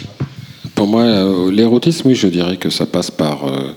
Pour 0.76 0.88
moi, 0.88 1.04
euh, 1.04 1.52
l'érotisme, 1.52 2.10
oui, 2.10 2.16
je 2.16 2.28
dirais 2.28 2.58
que 2.58 2.70
ça 2.70 2.86
passe 2.86 3.10
par, 3.12 3.48
euh, 3.48 3.72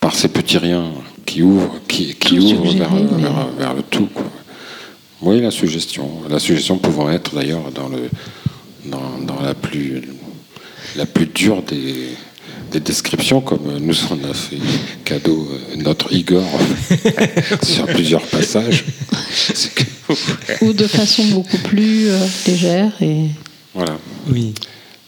par 0.00 0.14
ces 0.14 0.28
petits 0.28 0.58
riens 0.58 0.90
qui 1.24 1.42
ouvrent, 1.42 1.76
qui, 1.88 2.16
ouvrent 2.38 2.66
suggéré, 2.66 2.78
vers, 2.78 2.92
mais- 2.92 3.22
vers, 3.22 3.46
vers 3.58 3.74
le 3.74 3.82
tout. 3.82 4.08
quoi. 4.12 4.24
Oui, 5.22 5.40
la 5.40 5.52
suggestion. 5.52 6.08
La 6.28 6.40
suggestion 6.40 6.78
pouvant 6.78 7.08
être 7.10 7.34
d'ailleurs 7.36 7.70
dans, 7.72 7.88
le, 7.88 8.08
dans, 8.86 9.18
dans 9.24 9.40
la, 9.40 9.54
plus, 9.54 10.02
la 10.96 11.06
plus 11.06 11.26
dure 11.26 11.62
des, 11.62 12.08
des 12.72 12.80
descriptions, 12.80 13.40
comme 13.40 13.78
nous 13.78 13.94
en 14.10 14.18
a 14.28 14.34
fait 14.34 14.56
cadeau 15.04 15.48
euh, 15.52 15.76
notre 15.76 16.12
Igor 16.12 16.42
sur 17.62 17.86
plusieurs 17.86 18.22
passages. 18.26 18.84
Que- 19.76 20.64
Ou 20.64 20.72
de 20.72 20.86
façon 20.88 21.24
beaucoup 21.28 21.58
plus 21.58 22.08
euh, 22.08 22.18
légère 22.48 22.90
et 23.00 23.26
voilà. 23.74 23.96
Oui. 24.28 24.52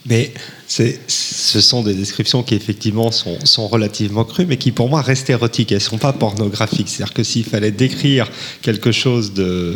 Mais 0.07 0.33
c'est, 0.67 0.99
ce 1.07 1.59
sont 1.61 1.81
des 1.81 1.93
descriptions 1.95 2.43
qui 2.43 2.53
effectivement 2.55 3.11
sont, 3.11 3.37
sont 3.43 3.67
relativement 3.67 4.23
crues, 4.23 4.45
mais 4.45 4.57
qui 4.57 4.71
pour 4.71 4.87
moi 4.87 5.01
restent 5.01 5.29
érotiques. 5.31 5.71
Elles 5.71 5.79
ne 5.79 5.83
sont 5.83 5.97
pas 5.97 6.13
pornographiques. 6.13 6.89
C'est-à-dire 6.89 7.13
que 7.13 7.23
s'il 7.23 7.43
fallait 7.43 7.71
décrire 7.71 8.29
quelque 8.61 8.91
chose 8.91 9.33
de, 9.33 9.75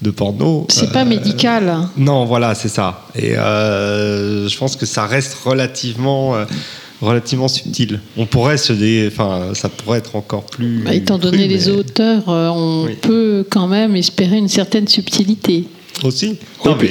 de 0.00 0.10
porno. 0.10 0.66
c'est 0.70 0.90
euh, 0.90 0.92
pas 0.92 1.04
médical. 1.04 1.88
Non, 1.96 2.24
voilà, 2.24 2.54
c'est 2.54 2.68
ça. 2.68 3.08
Et 3.16 3.36
euh, 3.36 4.48
je 4.48 4.56
pense 4.56 4.76
que 4.76 4.86
ça 4.86 5.06
reste 5.06 5.34
relativement, 5.44 6.36
euh, 6.36 6.44
relativement 7.00 7.48
subtil. 7.48 7.98
On 8.16 8.26
pourrait 8.26 8.58
se 8.58 8.72
dé... 8.72 9.08
enfin, 9.10 9.54
ça 9.54 9.68
pourrait 9.68 9.98
être 9.98 10.14
encore 10.14 10.46
plus. 10.46 10.84
Bah, 10.84 10.94
étant 10.94 11.18
donné 11.18 11.38
cru, 11.38 11.48
les 11.48 11.66
mais- 11.66 11.68
auteurs, 11.70 12.28
euh, 12.28 12.48
on 12.50 12.84
Oui. 12.86 12.94
peut 13.00 13.44
quand 13.50 13.66
même 13.66 13.96
espérer 13.96 14.36
une 14.36 14.48
certaine 14.48 14.86
subtilité. 14.86 15.66
Aussi. 16.04 16.36
Non, 16.64 16.74
puis- 16.76 16.88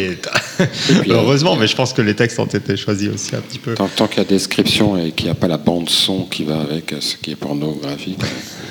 mais 0.59 0.67
puis, 1.01 1.11
heureusement, 1.11 1.55
mais 1.55 1.67
je 1.67 1.75
pense 1.75 1.91
que 1.93 2.01
les 2.01 2.15
textes 2.15 2.39
ont 2.39 2.45
été 2.45 2.77
choisis 2.77 3.09
aussi 3.09 3.35
un 3.35 3.41
petit 3.41 3.59
peu. 3.59 3.73
Tant, 3.73 3.89
tant 3.95 4.07
qu'il 4.07 4.19
y 4.19 4.21
a 4.21 4.23
description 4.25 4.95
et 4.97 5.11
qu'il 5.11 5.25
n'y 5.25 5.31
a 5.31 5.35
pas 5.35 5.47
la 5.47 5.57
bande 5.57 5.89
son 5.89 6.23
qui 6.25 6.43
va 6.43 6.59
avec 6.61 6.93
euh, 6.93 6.97
ce 7.01 7.15
qui 7.17 7.31
est 7.31 7.35
pornographique, 7.35 8.19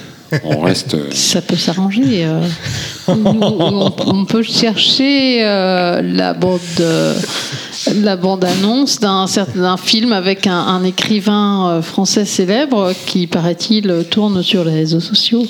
on 0.45 0.61
reste. 0.61 0.95
euh, 0.95 1.09
Ça 1.11 1.43
peut 1.43 1.57
s'arranger. 1.57 2.24
euh. 2.24 2.41
On, 3.09 3.93
on 4.07 4.24
peut 4.24 4.45
chercher 4.45 5.45
euh, 5.45 6.01
la 6.01 6.33
bande, 6.33 6.61
euh, 6.78 7.14
la 7.97 8.16
bande 8.16 8.45
annonce 8.45 9.01
d'un 9.01 9.26
certain 9.26 9.61
d'un 9.61 9.76
film 9.76 10.12
avec 10.12 10.47
un, 10.47 10.53
un 10.59 10.85
écrivain 10.85 11.70
euh, 11.70 11.83
français 11.83 12.24
célèbre 12.24 12.93
qui, 13.07 13.26
paraît-il, 13.26 14.05
tourne 14.11 14.43
sur 14.45 14.64
les 14.64 14.72
réseaux 14.74 15.01
sociaux. 15.01 15.45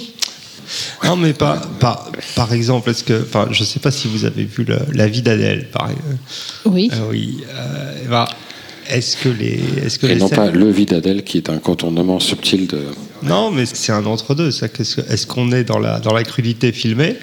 Non, 1.04 1.16
mais 1.16 1.32
pas, 1.32 1.60
par, 1.80 2.10
par 2.36 2.52
exemple, 2.52 2.90
est-ce 2.90 3.04
que, 3.04 3.22
enfin, 3.22 3.48
je 3.50 3.64
sais 3.64 3.80
pas 3.80 3.90
si 3.90 4.08
vous 4.08 4.24
avez 4.24 4.44
vu 4.44 4.64
le- 4.64 4.78
la 4.92 5.06
vie 5.08 5.22
d'Adèle, 5.22 5.66
par 5.72 5.90
exemple. 5.90 6.16
Oui. 6.66 6.90
Euh, 6.92 6.96
oui. 7.10 7.38
euh, 7.54 7.94
bah, 8.08 8.28
est-ce 8.88 9.16
que 9.16 9.28
les, 9.28 9.60
est-ce 9.84 9.98
que 9.98 10.06
Et 10.06 10.14
les 10.14 10.16
non 10.20 10.28
scènes- 10.28 10.36
pas 10.36 10.50
le 10.50 10.70
vide 10.70 10.90
d'Adèle 10.90 11.22
qui 11.24 11.36
est 11.38 11.48
un 11.50 11.58
contournement 11.58 12.20
subtil 12.20 12.66
de. 12.66 12.82
Non, 13.22 13.50
mais 13.50 13.66
c'est 13.66 13.92
un 13.92 14.04
entre-deux. 14.06 14.50
ça, 14.50 14.68
qu'est-ce 14.68 14.96
que- 14.96 15.12
Est-ce 15.12 15.26
qu'on 15.26 15.52
est 15.52 15.64
dans 15.64 15.78
la, 15.78 15.98
dans 16.00 16.12
la 16.14 16.22
crudité 16.24 16.72
filmée 16.72 17.16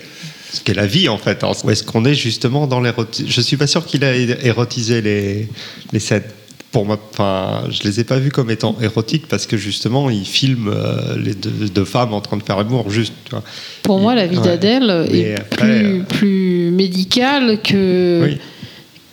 ce 0.53 0.61
qu'est 0.61 0.73
la 0.73 0.87
vie 0.87 1.09
en 1.09 1.17
fait, 1.17 1.43
hein, 1.43 1.51
ou 1.65 1.69
est-ce 1.71 1.83
qu'on 1.83 2.05
est 2.05 2.13
justement 2.15 2.67
dans 2.67 2.79
l'érotisme 2.79 3.27
Je 3.29 3.41
suis 3.41 3.57
pas 3.57 3.67
sûr 3.67 3.85
qu'il 3.85 4.05
a 4.05 4.15
érotisé 4.15 5.01
les, 5.01 5.49
les 5.91 5.99
scènes. 5.99 6.23
Pour 6.71 6.85
moi, 6.85 6.99
enfin, 7.11 7.63
je 7.69 7.83
les 7.83 7.99
ai 8.01 8.03
pas 8.03 8.19
vus 8.19 8.29
comme 8.31 8.51
étant 8.51 8.75
érotiques 8.81 9.27
parce 9.27 9.45
que 9.47 9.55
justement, 9.57 10.09
il 10.09 10.25
filme 10.25 10.67
euh, 10.73 11.17
les 11.17 11.33
deux, 11.33 11.69
deux 11.69 11.85
femmes 11.85 12.13
en 12.13 12.21
train 12.21 12.37
de 12.37 12.43
faire 12.43 12.57
l'amour, 12.57 12.89
juste. 12.89 13.13
tu 13.25 13.31
vois. 13.31 13.43
Pour 13.83 13.99
moi, 13.99 14.13
la 14.15 14.27
vie 14.27 14.37
Ouais. 14.37 14.43
d'Adèle 14.43 15.07
est 15.11 15.35
après, 15.39 15.79
plus, 15.81 15.99
euh, 15.99 16.03
plus 16.03 16.71
médicale 16.71 17.61
que, 17.63 18.21
Oui. 18.23 18.37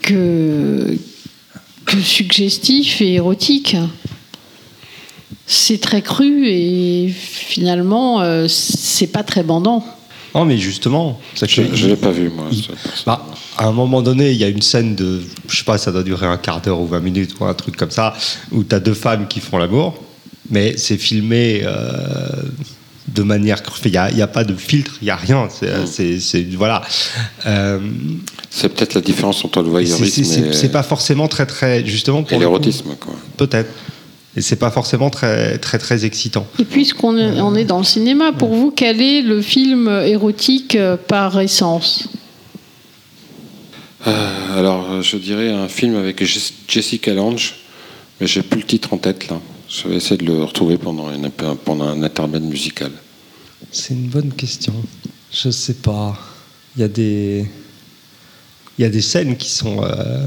que, 0.02 0.96
que 1.86 2.00
suggestif 2.00 3.00
et 3.00 3.14
érotique. 3.14 3.76
C'est 5.46 5.80
très 5.80 6.02
cru 6.02 6.48
et 6.48 7.08
finalement, 7.14 8.20
euh, 8.22 8.46
c'est 8.48 9.06
pas 9.08 9.22
très 9.22 9.42
bandant. 9.42 9.84
Non, 10.34 10.44
mais 10.44 10.58
justement, 10.58 11.20
Je 11.46 11.62
ne 11.62 11.86
l'ai 11.90 11.96
pas 11.96 12.10
vu, 12.10 12.28
moi. 12.30 12.46
Il-. 12.50 12.66
Bah, 13.06 13.24
à 13.56 13.66
un 13.66 13.72
moment 13.72 14.02
donné, 14.02 14.32
il 14.32 14.36
y 14.36 14.44
a 14.44 14.48
une 14.48 14.62
scène 14.62 14.94
de, 14.96 15.22
je 15.48 15.56
sais 15.56 15.64
pas, 15.64 15.78
ça 15.78 15.92
doit 15.92 16.02
durer 16.02 16.26
un 16.26 16.36
quart 16.38 16.60
d'heure 16.60 16.80
ou 16.80 16.86
20 16.86 17.00
minutes 17.00 17.34
ou 17.40 17.44
un 17.44 17.54
truc 17.54 17.76
comme 17.76 17.90
ça, 17.92 18.14
où 18.50 18.64
tu 18.64 18.74
as 18.74 18.80
deux 18.80 18.94
femmes 18.94 19.28
qui 19.28 19.40
font 19.40 19.58
l'amour, 19.58 19.94
mais 20.50 20.76
c'est 20.76 20.96
filmé 20.98 21.62
euh, 21.64 22.28
de 23.08 23.22
manière. 23.22 23.62
Il 23.84 23.90
n'y 23.92 23.96
a, 23.96 24.10
il 24.10 24.18
y 24.18 24.22
a 24.22 24.26
pas 24.26 24.42
de 24.44 24.54
filtre, 24.56 24.96
il 25.00 25.04
n'y 25.04 25.10
a 25.10 25.16
rien. 25.16 25.48
C'est, 25.50 26.16
Mm. 26.16 26.20
c'est- 26.20 26.54
voilà. 26.56 26.82
Euh, 27.46 27.78
C'est 28.50 28.68
peut-être 28.70 28.94
la 28.94 29.00
différence 29.02 29.44
entre 29.44 29.62
le 29.62 29.68
voyeurisme 29.68 30.04
c'est- 30.06 30.24
c'est- 30.24 30.40
et, 30.48 30.52
c'est 30.52 30.68
pas 30.70 30.82
forcément 30.82 31.28
très, 31.28 31.46
très. 31.46 31.84
Justement, 31.86 32.22
pour 32.24 32.38
l'érotisme. 32.40 32.94
quoi. 32.98 33.14
Peut-être. 33.36 33.70
Et 34.36 34.40
c'est 34.40 34.56
pas 34.56 34.70
forcément 34.70 35.10
très, 35.10 35.58
très, 35.58 35.78
très 35.78 36.04
excitant. 36.04 36.46
Et 36.58 36.64
puisqu'on 36.64 37.16
est, 37.16 37.40
on 37.40 37.54
est 37.54 37.64
dans 37.64 37.78
le 37.78 37.84
cinéma, 37.84 38.32
pour 38.32 38.52
vous, 38.54 38.72
quel 38.72 39.00
est 39.00 39.22
le 39.22 39.40
film 39.40 39.88
érotique 40.04 40.74
euh, 40.74 40.96
par 40.96 41.38
essence? 41.38 42.08
Euh, 44.06 44.58
alors, 44.58 45.02
je 45.02 45.16
dirais 45.16 45.50
un 45.50 45.68
film 45.68 45.96
avec 45.96 46.22
Jess- 46.22 46.52
Jessica 46.68 47.14
Lange, 47.14 47.54
mais 48.20 48.26
j'ai 48.26 48.42
plus 48.42 48.60
le 48.60 48.66
titre 48.66 48.92
en 48.92 48.98
tête 48.98 49.28
là. 49.28 49.40
Je 49.68 49.88
vais 49.88 49.96
essayer 49.96 50.16
de 50.18 50.26
le 50.26 50.44
retrouver 50.44 50.76
pendant, 50.78 51.10
une- 51.12 51.30
pendant 51.64 51.86
un 51.88 52.02
intermède 52.02 52.42
musical. 52.42 52.90
C'est 53.72 53.94
une 53.94 54.08
bonne 54.08 54.32
question. 54.32 54.74
Je 55.32 55.50
sais 55.50 55.74
pas. 55.74 56.18
Il 56.76 56.80
y 56.82 56.84
a 56.84 56.88
des, 56.88 57.48
il 58.78 58.82
y 58.82 58.84
a 58.84 58.90
des 58.90 59.00
scènes 59.00 59.36
qui 59.36 59.48
sont. 59.48 59.82
euh, 59.84 60.26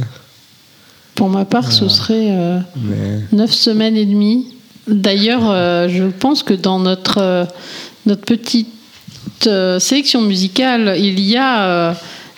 Pour 1.17 1.29
ma 1.29 1.43
part, 1.45 1.71
ce 1.73 1.89
serait 1.89 2.29
euh, 2.31 2.59
mais- 2.81 3.19
neuf 3.37 3.51
semaines 3.51 3.97
et 3.97 4.05
demie. 4.05 4.47
D'ailleurs, 4.87 5.49
euh, 5.49 5.89
je 5.89 6.03
pense 6.05 6.43
que 6.43 6.53
dans 6.53 6.79
notre, 6.79 7.17
euh, 7.19 7.43
notre 8.05 8.21
petite 8.21 8.67
euh, 9.47 9.79
sélection 9.79 10.21
musicale, 10.21 10.95
il 10.97 11.19
y 11.19 11.35
a 11.35 11.93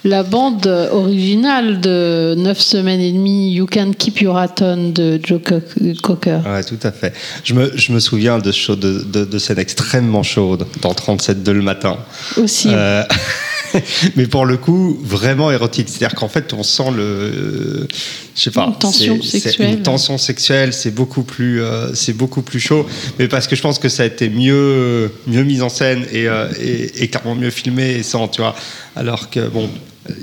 la 0.06 0.24
bande 0.24 0.66
originale 0.94 1.82
de 1.82 2.34
9 2.38 2.58
semaines 2.60 3.02
et 3.02 3.12
demie, 3.12 3.52
You 3.54 3.68
Can 3.72 3.92
Keep 3.98 4.22
Your 4.22 4.38
Hat 4.38 4.56
On 4.62 4.92
de 4.92 5.20
Joe 5.22 5.42
Co- 5.46 5.60
Cocker. 6.02 6.40
Ouais, 6.46 6.64
tout 6.64 6.80
à 6.84 6.92
fait. 6.94 7.14
Je 7.44 7.54
me, 7.54 7.72
je 7.76 7.92
me 7.92 8.00
souviens 8.00 8.40
de, 8.40 8.52
chaudes- 8.54 8.80
de, 8.80 9.04
de, 9.04 9.26
de 9.26 9.38
scènes 9.38 9.60
extrêmement 9.60 10.24
chaudes 10.24 10.66
dans 10.82 10.94
37 10.94 11.44
de 11.44 11.52
le 11.52 11.62
matin. 11.62 11.98
Aussi. 12.38 12.70
Euh, 12.72 13.04
mais 14.16 14.28
pour 14.28 14.46
le 14.46 14.58
coup, 14.58 14.98
vraiment 15.04 15.52
érotique. 15.52 15.90
C'est-à-dire 15.90 16.18
qu'en 16.18 16.28
fait, 16.28 16.54
on 16.54 16.64
sent 16.64 16.92
le, 16.96 17.88
je 18.36 18.42
sais 18.42 18.52
pas, 18.52 18.66
Une 18.68 18.78
tension 18.78 19.22
sexuelle. 19.22 19.70
Une 19.70 19.82
tension 19.82 20.18
sexuelle, 20.18 20.74
c'est 20.74 20.92
beaucoup 20.92 21.24
plus, 21.24 21.62
euh, 21.62 21.94
c'est 21.94 22.14
beaucoup 22.14 22.42
plus 22.42 22.60
chaud. 22.60 22.86
Mais 23.18 23.28
parce 23.28 23.48
que 23.48 23.56
je 23.56 23.62
pense 23.62 23.80
que 23.80 23.90
ça 23.90 24.04
a 24.04 24.06
été 24.06 24.30
mieux, 24.30 25.12
mieux 25.28 25.44
mis 25.44 25.62
en 25.62 25.70
scène 25.70 26.06
et, 26.12 26.28
euh, 26.28 26.48
et, 26.60 27.04
et 27.04 27.08
carrément 27.08 27.36
mieux 27.36 27.52
filmé 27.52 27.92
et 27.92 28.04
sans, 28.04 28.28
tu 28.28 28.42
vois. 28.42 28.56
Alors 28.96 29.30
que 29.30 29.48
bon. 29.48 29.70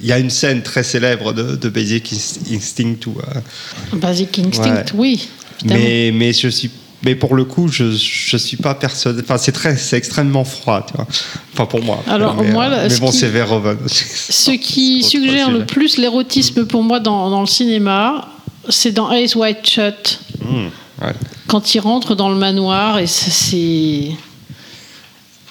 Il 0.03 0.07
y 0.09 0.11
a 0.11 0.19
une 0.19 0.31
scène 0.31 0.63
très 0.63 0.83
célèbre 0.83 1.33
de, 1.33 1.55
de 1.55 1.69
Basic 1.69 2.13
Instinct 2.51 2.97
euh, 3.07 3.97
Basic 3.97 4.37
Instinct, 4.41 4.75
ouais. 4.75 4.85
oui. 4.97 5.29
évidemment. 5.61 5.85
mais, 5.85 6.11
mais 6.13 6.33
je 6.33 6.49
suis 6.49 6.71
mais 7.03 7.15
pour 7.15 7.35
le 7.35 7.45
coup 7.45 7.69
je 7.69 7.91
je 7.93 8.37
suis 8.37 8.57
pas 8.57 8.75
persuadé 8.75 9.21
enfin 9.23 9.39
c'est 9.39 9.53
très 9.53 9.77
c'est 9.77 9.97
extrêmement 9.97 10.45
froid 10.45 10.85
tu 10.87 10.95
vois 10.95 11.07
enfin 11.53 11.67
pour 11.67 11.83
moi 11.83 12.03
Alors, 12.09 12.35
mais, 12.43 12.51
moi, 12.51 12.65
euh, 12.65 12.85
mais 12.85 12.91
ce 12.91 13.01
bon 13.01 13.11
qui- 13.11 13.17
c'est 13.19 13.29
Verhoeven 13.29 13.77
aussi. 13.85 14.05
Ce 14.33 14.51
qui 14.53 15.03
suggère 15.03 15.51
le 15.51 15.65
plus 15.67 15.99
l'érotisme 15.99 16.67
pour 16.67 16.83
moi 16.83 16.99
dans, 17.01 17.31
dans 17.31 17.41
le 17.41 17.47
cinéma, 17.47 18.29
c'est 18.69 18.93
dans 18.93 19.11
Eyes 19.13 19.35
Wide 19.37 19.59
Shut. 19.65 20.21
Mmh, 20.43 21.05
ouais. 21.05 21.13
quand 21.49 21.75
il 21.75 21.81
rentre 21.81 22.15
dans 22.15 22.29
le 22.31 22.37
manoir 22.37 22.99
et 22.99 23.07
c'est 23.07 24.11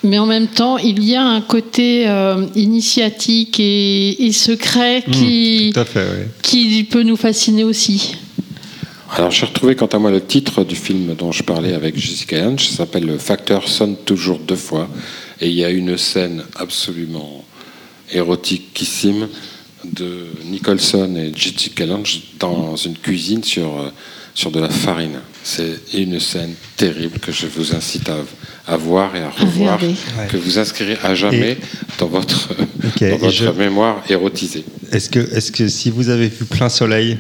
mais 0.04 0.20
en 0.20 0.26
même 0.28 0.48
temps 0.48 0.78
il 0.78 1.04
y 1.04 1.16
a 1.16 1.24
un 1.24 1.42
côté 1.42 2.08
euh, 2.08 2.46
initiatique 2.56 3.60
et, 3.60 4.26
et 4.26 4.32
secret 4.32 5.04
qui, 5.12 5.74
fait 5.74 6.00
oui. 6.00 6.26
qui 6.42 6.84
peut 6.84 7.04
nous 7.04 7.16
fasciner 7.18 7.64
aussi 7.64 8.16
Alors 9.18 9.32
j'ai 9.32 9.46
retrouvé 9.46 9.76
quant 9.76 9.86
à 9.88 9.98
moi 9.98 10.12
le 10.12 10.22
titre 10.22 10.64
du 10.66 10.76
film 10.76 11.16
dont 11.16 11.32
je 11.32 11.42
parlais 11.44 11.74
avec 11.74 11.98
Jessica 11.98 12.42
Lange, 12.44 12.68
ça 12.68 12.78
s'appelle 12.78 13.06
Le 13.06 13.18
facteur 13.18 13.68
sonne 13.70 13.96
toujours 13.96 14.40
deux 14.40 14.58
fois, 14.58 14.90
et 15.40 15.48
il 15.48 15.56
y 15.56 15.64
a 15.64 15.70
une 15.70 15.98
scène 15.98 16.44
absolument 16.58 17.46
érotiquissime 18.12 19.28
de 19.86 20.26
Nicholson 20.46 21.16
et 21.16 21.32
Jessica 21.36 21.86
Lange 21.86 22.24
dans 22.40 22.76
une 22.76 22.98
cuisine 22.98 23.44
sur, 23.44 23.80
euh, 23.80 23.90
sur 24.34 24.52
de 24.52 24.60
la 24.60 24.70
farine. 24.70 25.20
C'est 25.44 25.80
une 25.94 26.20
scène 26.20 26.54
terrible 26.76 27.20
que 27.20 27.32
je 27.32 27.46
vous 27.48 27.74
incite 27.74 28.10
à, 28.10 28.18
à 28.68 28.76
voir 28.78 29.16
et 29.16 29.22
à 29.22 29.30
revoir, 29.30 29.80
que 30.28 30.38
vous 30.38 30.60
inscrirez 30.60 30.98
à 31.04 31.16
jamais 31.16 31.58
dans 32.00 32.08
votre, 32.08 32.50
dans 33.00 33.18
votre 33.18 33.30
je- 33.32 33.48
mémoire 33.50 34.04
érotisée. 34.10 34.66
est-ce 34.92 35.10
que 35.10 35.20
est-ce 35.20 35.52
que 35.54 35.68
si 35.70 35.90
vous 35.90 36.10
avez 36.10 36.28
vu 36.28 36.46
plein 36.46 36.68
soleil 36.70 37.18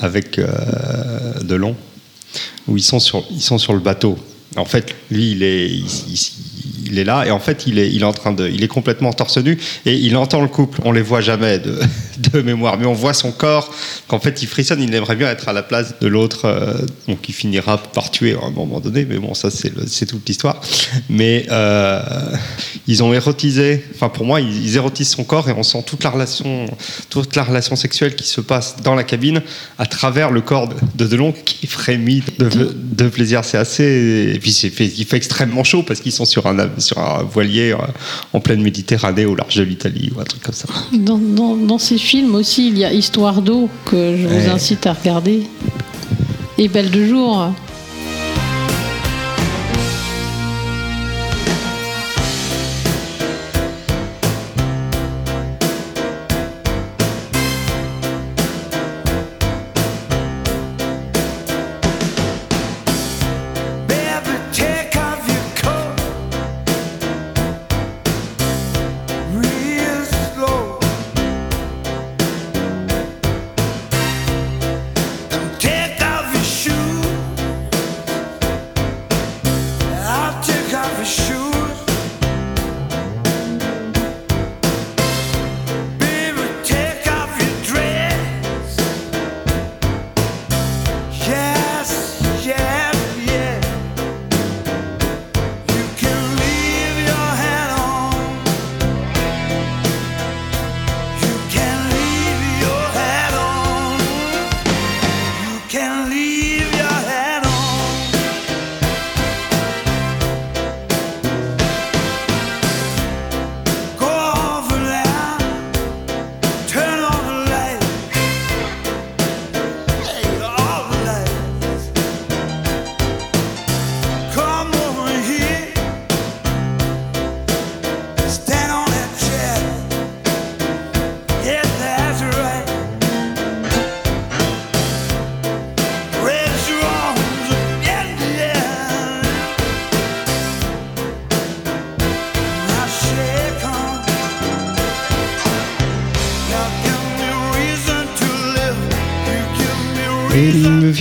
avec 0.00 0.38
euh, 0.38 0.48
Delon 1.42 1.76
où 2.68 2.76
ils 2.76 2.82
sont 2.82 3.00
sur 3.00 3.24
ils 3.30 3.40
sont 3.42 3.58
sur 3.58 3.72
le 3.72 3.80
bateau. 3.80 4.18
En 4.56 4.64
fait 4.64 4.94
lui 5.10 5.32
il 5.32 5.42
est 5.42 5.68
il, 5.68 5.86
il- 6.86 6.98
est 6.98 7.04
là 7.04 7.24
et 7.24 7.30
en 7.30 7.38
fait 7.38 7.66
il 7.68 7.78
est 7.78 7.88
il 7.92 8.02
est 8.02 8.04
en 8.04 8.12
train 8.12 8.32
de 8.32 8.48
il 8.48 8.64
est 8.64 8.68
complètement 8.68 9.12
torse 9.12 9.38
nu 9.38 9.58
et 9.86 9.94
il 9.94 10.16
entend 10.16 10.40
le 10.42 10.48
couple. 10.48 10.80
On 10.84 10.92
les 10.92 11.02
voit 11.02 11.20
jamais 11.20 11.58
de, 11.58 11.78
de 12.32 12.42
mémoire. 12.42 12.78
Mais 12.78 12.86
on 12.86 12.92
voit 12.92 13.14
son 13.14 13.32
corps 13.32 13.72
qu'en 14.08 14.20
fait 14.20 14.42
il 14.42 14.46
frissonne. 14.46 14.82
Il 14.82 14.94
aimerait 14.94 15.16
bien 15.16 15.28
être 15.30 15.48
à 15.48 15.52
la 15.52 15.62
place 15.62 15.94
de 16.00 16.06
l'autre 16.06 16.44
euh, 16.44 16.74
donc 17.08 17.28
il 17.28 17.32
finira 17.34 17.78
par 17.78 18.10
tuer 18.10 18.34
à 18.34 18.46
un 18.46 18.50
moment 18.50 18.80
donné. 18.80 19.04
Mais 19.04 19.18
bon 19.18 19.34
ça 19.34 19.50
c'est 19.50 20.06
toute 20.06 20.28
l'histoire. 20.28 20.60
Mais 21.08 21.46
euh, 21.50 22.00
ils 22.86 23.02
ont 23.02 23.12
érotisé 23.12 23.84
enfin 23.94 24.08
pour 24.08 24.24
moi 24.26 24.40
ils, 24.40 24.76
érotisent 24.76 25.10
son 25.10 25.24
corps 25.24 25.48
et 25.48 25.52
on 25.52 25.62
sent 25.62 25.82
toute 25.86 26.04
la 26.04 26.10
relation 26.10 26.66
toute 27.08 27.36
la 27.36 27.42
relation 27.42 27.76
sexuelle 27.76 28.14
qui 28.14 28.26
se 28.26 28.40
passe 28.40 28.76
dans 28.82 28.94
la 28.94 29.04
cabine 29.04 29.42
à 29.78 29.86
travers 29.86 30.30
le 30.30 30.40
corps 30.40 30.68
de, 30.68 30.74
de 30.94 31.06
Delon 31.06 31.32
qui 31.32 31.66
frémit 31.66 32.22
de, 32.38 33.08
plaisir. 33.08 33.44
C'est 33.44 33.58
assez 33.58 34.32
et 34.34 34.38
puis 34.38 34.52
fait, 34.52 34.92
il 34.96 35.04
fait 35.04 35.16
extrêmement 35.16 35.64
chaud 35.64 35.82
parce 35.82 36.00
qu'ils 36.00 36.12
sont 36.12 36.24
sur 36.24 36.46
un 36.46 36.56
sur 36.78 36.98
un 36.98 37.22
voilier 37.22 37.72
euh, 37.72 37.76
en 38.32 38.40
pleine 38.40 38.62
Méditerranée 38.62 39.24
au 39.24 39.34
large 39.34 39.56
de 39.56 39.62
l'Italie 39.62 40.10
ou 40.14 40.20
un 40.20 40.24
truc 40.24 40.42
comme 40.42 40.54
ça. 40.54 40.66
Dans, 40.92 41.18
dans- 41.18 41.56
dans 41.56 41.78
ces 41.78 41.98
aussi 42.34 42.68
il 42.68 42.78
y 42.78 42.84
a 42.84 42.92
Histoire 42.92 43.40
d'eau 43.40 43.68
que 43.84 44.16
je 44.16 44.26
vous 44.26 44.50
incite 44.50 44.86
à 44.86 44.92
regarder. 44.92 45.44
Et 46.58 46.68
Belle 46.68 46.90
de 46.90 47.04
jour 47.04 47.52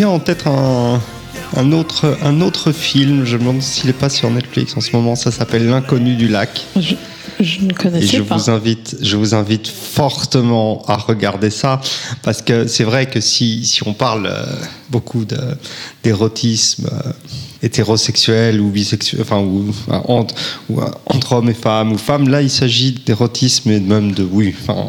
en 0.10 0.20
tête 0.20 0.46
un 0.46 1.00
un 1.56 1.72
autre, 1.72 2.18
un 2.22 2.42
autre 2.42 2.72
film, 2.72 3.26
je 3.26 3.36
me 3.38 3.42
demande 3.42 3.62
s'il 3.62 3.88
n'est 3.88 3.94
pas 3.94 4.10
sur 4.10 4.30
Netflix 4.30 4.76
en 4.78 4.82
ce 4.82 4.96
moment, 4.96 5.16
ça 5.16 5.32
s'appelle 5.32 5.68
L'inconnu 5.68 6.16
du 6.16 6.28
lac. 6.28 6.66
je, 6.80 6.96
je 7.40 7.62
ne 7.62 7.72
Et 7.72 7.74
connaissais 7.74 8.18
je 8.18 8.22
pas. 8.22 8.36
vous 8.38 8.50
invite, 8.50 8.98
je 9.02 9.16
vous 9.16 9.34
invite 9.34 9.68
fortement 9.68 10.84
à 10.88 10.96
regarder 10.96 11.50
ça. 11.50 11.82
Parce 12.22 12.42
que 12.42 12.68
c'est 12.68 12.84
vrai 12.84 13.08
que 13.08 13.20
si, 13.20 13.66
si 13.66 13.86
on 13.88 13.94
parle 13.94 14.28
euh, 14.28 14.46
beaucoup 14.90 15.26
d'érotisme 16.04 16.88
euh, 16.92 17.12
hétérosexuel 17.64 18.62
ou 18.62 18.70
bisexuel, 18.70 19.22
enfin 19.22 19.40
ou, 19.40 19.74
entre, 19.88 20.36
ou, 20.70 20.82
euh, 20.82 20.86
entre 21.08 21.34
hommes 21.34 21.50
et 21.50 21.54
femmes 21.54 21.92
ou 21.92 21.98
femmes, 21.98 22.30
là 22.30 22.42
il 22.42 22.50
s'agit 22.50 22.92
d'érotisme 23.06 23.72
et 23.72 23.80
même 23.80 24.12
de 24.12 24.24
oui, 24.24 24.54
enfin 24.62 24.86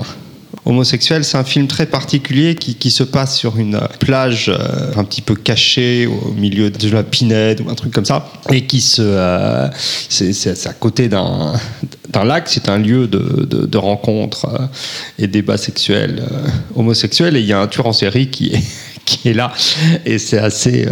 homosexuel. 0.65 1.25
C'est 1.25 1.39
un 1.39 1.45
film 1.45 1.67
très 1.67 1.87
particulier 1.87 2.55
qui, 2.55 2.75
qui 2.75 2.91
se 2.91 3.03
passe 3.03 3.37
sur 3.37 3.59
une 3.59 3.77
euh, 3.77 3.87
plage 3.99 4.49
euh, 4.49 4.93
un 4.97 5.05
petit 5.05 5.23
peu 5.23 5.35
cachée 5.35 6.07
au 6.07 6.33
milieu 6.33 6.71
de 6.71 6.89
la 6.91 7.03
Pinède 7.03 7.61
ou 7.61 7.71
un 7.71 7.75
truc 7.75 7.93
comme 7.93 8.05
ça, 8.05 8.31
et 8.51 8.67
qui 8.67 8.81
se, 8.81 9.03
euh, 9.03 9.69
c'est, 10.09 10.67
à 10.67 10.73
côté 10.73 11.09
d'un, 11.09 11.53
d'un 12.11 12.25
lac. 12.25 12.49
C'est 12.49 12.69
un 12.69 12.79
lieu 12.79 13.07
de, 13.07 13.47
de, 13.49 13.67
de 13.67 13.79
euh, 13.79 14.59
et 15.19 15.27
débat 15.27 15.57
sexuel 15.57 16.23
euh, 16.31 16.49
homosexuel. 16.75 17.37
Et 17.37 17.41
il 17.41 17.47
y 17.47 17.53
a 17.53 17.61
un 17.61 17.67
tueur 17.67 17.87
en 17.87 17.93
série 17.93 18.29
qui 18.29 18.49
est, 18.49 18.63
qui 19.05 19.29
est 19.29 19.35
là, 19.35 19.53
et 20.05 20.19
c'est 20.19 20.39
assez. 20.39 20.87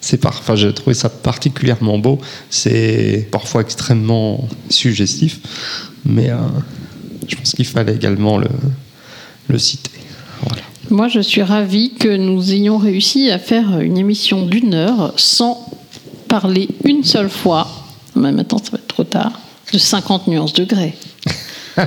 c'est 0.00 0.18
par... 0.18 0.38
enfin, 0.38 0.56
j'ai 0.56 0.72
trouvé 0.72 0.94
ça 0.94 1.08
particulièrement 1.08 1.98
beau. 1.98 2.18
C'est 2.50 3.28
parfois 3.30 3.60
extrêmement 3.60 4.48
suggestif, 4.68 5.40
mais 6.04 6.30
je 7.28 7.36
pense 7.36 7.52
qu'il 7.52 7.66
fallait 7.66 7.94
également 7.94 8.38
le, 8.38 8.48
le 9.48 9.58
citer. 9.58 9.90
Voilà. 10.42 10.62
Moi, 10.90 11.08
je 11.08 11.20
suis 11.20 11.42
ravie 11.42 11.94
que 11.98 12.14
nous 12.14 12.52
ayons 12.52 12.78
réussi 12.78 13.30
à 13.30 13.38
faire 13.38 13.80
une 13.80 13.96
émission 13.96 14.46
d'une 14.46 14.74
heure 14.74 15.14
sans 15.16 15.66
parler 16.28 16.68
une 16.84 17.04
seule 17.04 17.30
fois, 17.30 17.68
mais 18.16 18.32
maintenant 18.32 18.58
ça 18.58 18.72
va 18.72 18.78
être 18.78 18.88
trop 18.88 19.04
tard, 19.04 19.32
de 19.72 19.78
50 19.78 20.26
nuances 20.26 20.52
de 20.52 20.64
grès. 20.64 20.94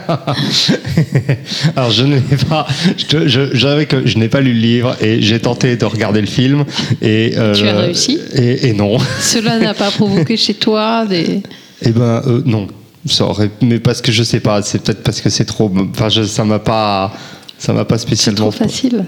Alors 1.76 1.92
je 1.92 2.04
n'ai 2.04 2.22
pas, 2.50 2.68
je, 2.98 3.28
je, 3.28 3.84
que 3.84 4.06
je 4.06 4.18
n'ai 4.18 4.28
pas 4.28 4.42
lu 4.42 4.54
le 4.54 4.60
livre 4.60 4.98
et 5.02 5.22
j'ai 5.22 5.40
tenté 5.40 5.78
de 5.78 5.86
regarder 5.86 6.20
le 6.20 6.28
film 6.28 6.66
et 7.02 7.34
euh, 7.38 7.54
Tu 7.54 7.68
as 7.68 7.78
réussi 7.78 8.20
et, 8.34 8.68
et 8.68 8.74
non. 8.74 8.98
Cela 9.22 9.60
n'a 9.60 9.74
pas 9.74 9.92
provoqué 9.92 10.36
chez 10.36 10.56
toi 10.56 11.06
des... 11.06 11.42
Eh 11.84 11.92
ben 11.92 12.22
euh, 12.26 12.42
non, 12.46 12.68
ça 13.08 13.26
aurait, 13.26 13.50
mais 13.62 13.80
parce 13.80 14.02
que 14.02 14.12
je 14.12 14.24
sais 14.24 14.40
pas, 14.40 14.62
c'est 14.62 14.80
peut-être 14.84 15.04
parce 15.04 15.22
que 15.22 15.30
c'est 15.30 15.46
trop, 15.46 15.72
enfin 15.92 16.10
je- 16.10 16.24
ça 16.24 16.44
m'a 16.44 16.60
pas, 16.60 17.12
ça 17.58 17.74
m'a 17.74 17.86
pas 17.86 17.98
C'est 17.98 18.08
spécialement. 18.08 18.50
trop 18.50 18.52
facile. 18.52 19.06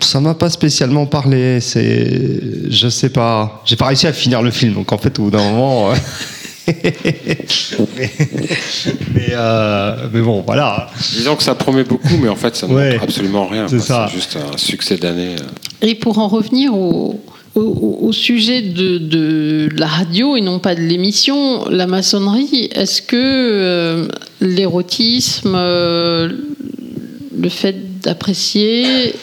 Ça 0.00 0.20
m'a 0.20 0.34
pas 0.34 0.48
spécialement 0.48 1.06
parlé. 1.06 1.60
C'est, 1.60 2.40
je 2.70 2.88
sais 2.88 3.08
pas. 3.08 3.62
J'ai 3.64 3.74
pas 3.76 3.86
réussi 3.86 4.06
à 4.06 4.12
finir 4.12 4.42
le 4.42 4.50
film, 4.52 4.74
donc 4.74 4.92
en 4.92 4.98
fait, 4.98 5.18
au 5.18 5.24
bout 5.24 5.30
d'un 5.32 5.50
moment. 5.50 5.90
euh, 5.90 5.94
mais, 6.68 6.94
mais, 9.14 9.28
euh, 9.32 10.08
mais 10.12 10.20
bon, 10.20 10.42
voilà. 10.46 10.88
Disons 11.12 11.34
que 11.36 11.42
ça 11.42 11.54
promet 11.54 11.84
beaucoup, 11.84 12.16
mais 12.20 12.28
en 12.28 12.36
fait, 12.36 12.54
ça 12.56 12.66
ne 12.68 12.74
Ouais. 12.74 12.92
montre 12.92 13.04
absolument 13.04 13.46
rien. 13.46 13.66
C'est 13.68 13.76
quoi. 13.78 13.84
ça. 13.86 14.06
C'est 14.10 14.16
juste 14.16 14.36
un 14.36 14.56
succès 14.56 14.96
d'année. 14.96 15.34
euh. 15.40 15.86
Et 15.86 15.94
pour 15.94 16.18
en 16.18 16.28
revenir 16.28 16.74
au, 16.74 17.20
au- 17.54 18.12
sujet 18.12 18.62
de, 18.62 19.68
la 19.76 19.86
radio 19.86 20.36
et 20.36 20.40
non 20.40 20.58
pas 20.58 20.74
de 20.74 20.80
l'émission, 20.80 21.68
la 21.68 21.86
maçonnerie, 21.86 22.68
est-ce 22.72 23.02
que 23.02 23.16
euh, 23.16 24.08
l'érotisme, 24.40 25.54
euh, 25.54 26.28
le 27.38 27.48
fait 27.48 28.00
d'apprécier 28.02 29.14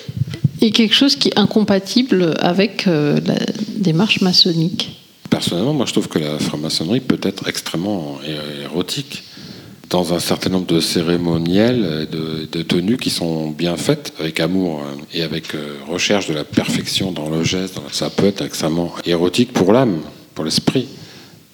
est 0.61 0.71
quelque 0.71 0.93
chose 0.93 1.15
qui 1.15 1.29
est 1.29 1.39
incompatible 1.39 2.35
avec 2.39 2.87
euh, 2.87 3.19
la 3.25 3.35
démarche 3.77 4.21
maçonnique? 4.21 4.97
Personnellement, 5.29 5.73
moi, 5.73 5.85
je 5.85 5.91
trouve 5.91 6.07
que 6.07 6.19
la 6.19 6.37
franc-maçonnerie 6.39 7.01
peut 7.01 7.19
être 7.23 7.47
extrêmement 7.49 8.19
érotique 8.63 9.23
dans 9.89 10.13
un 10.13 10.19
certain 10.19 10.49
nombre 10.49 10.65
de 10.65 10.79
cérémoniels, 10.79 12.07
et 12.09 12.15
de, 12.15 12.47
de 12.51 12.61
tenues 12.63 12.97
qui 12.97 13.09
sont 13.09 13.49
bien 13.51 13.77
faites, 13.77 14.13
avec 14.19 14.39
amour 14.39 14.81
euh, 14.81 14.95
et 15.13 15.21
avec 15.23 15.53
euh, 15.55 15.77
recherche 15.87 16.27
de 16.27 16.33
la 16.33 16.43
perfection 16.43 17.11
dans 17.11 17.29
le 17.29 17.43
geste. 17.43 17.75
Ça 17.91 18.09
peut 18.09 18.25
être 18.25 18.41
extrêmement 18.43 18.91
érotique 19.05 19.53
pour 19.53 19.71
l'âme, 19.73 19.99
pour 20.33 20.45
l'esprit. 20.45 20.87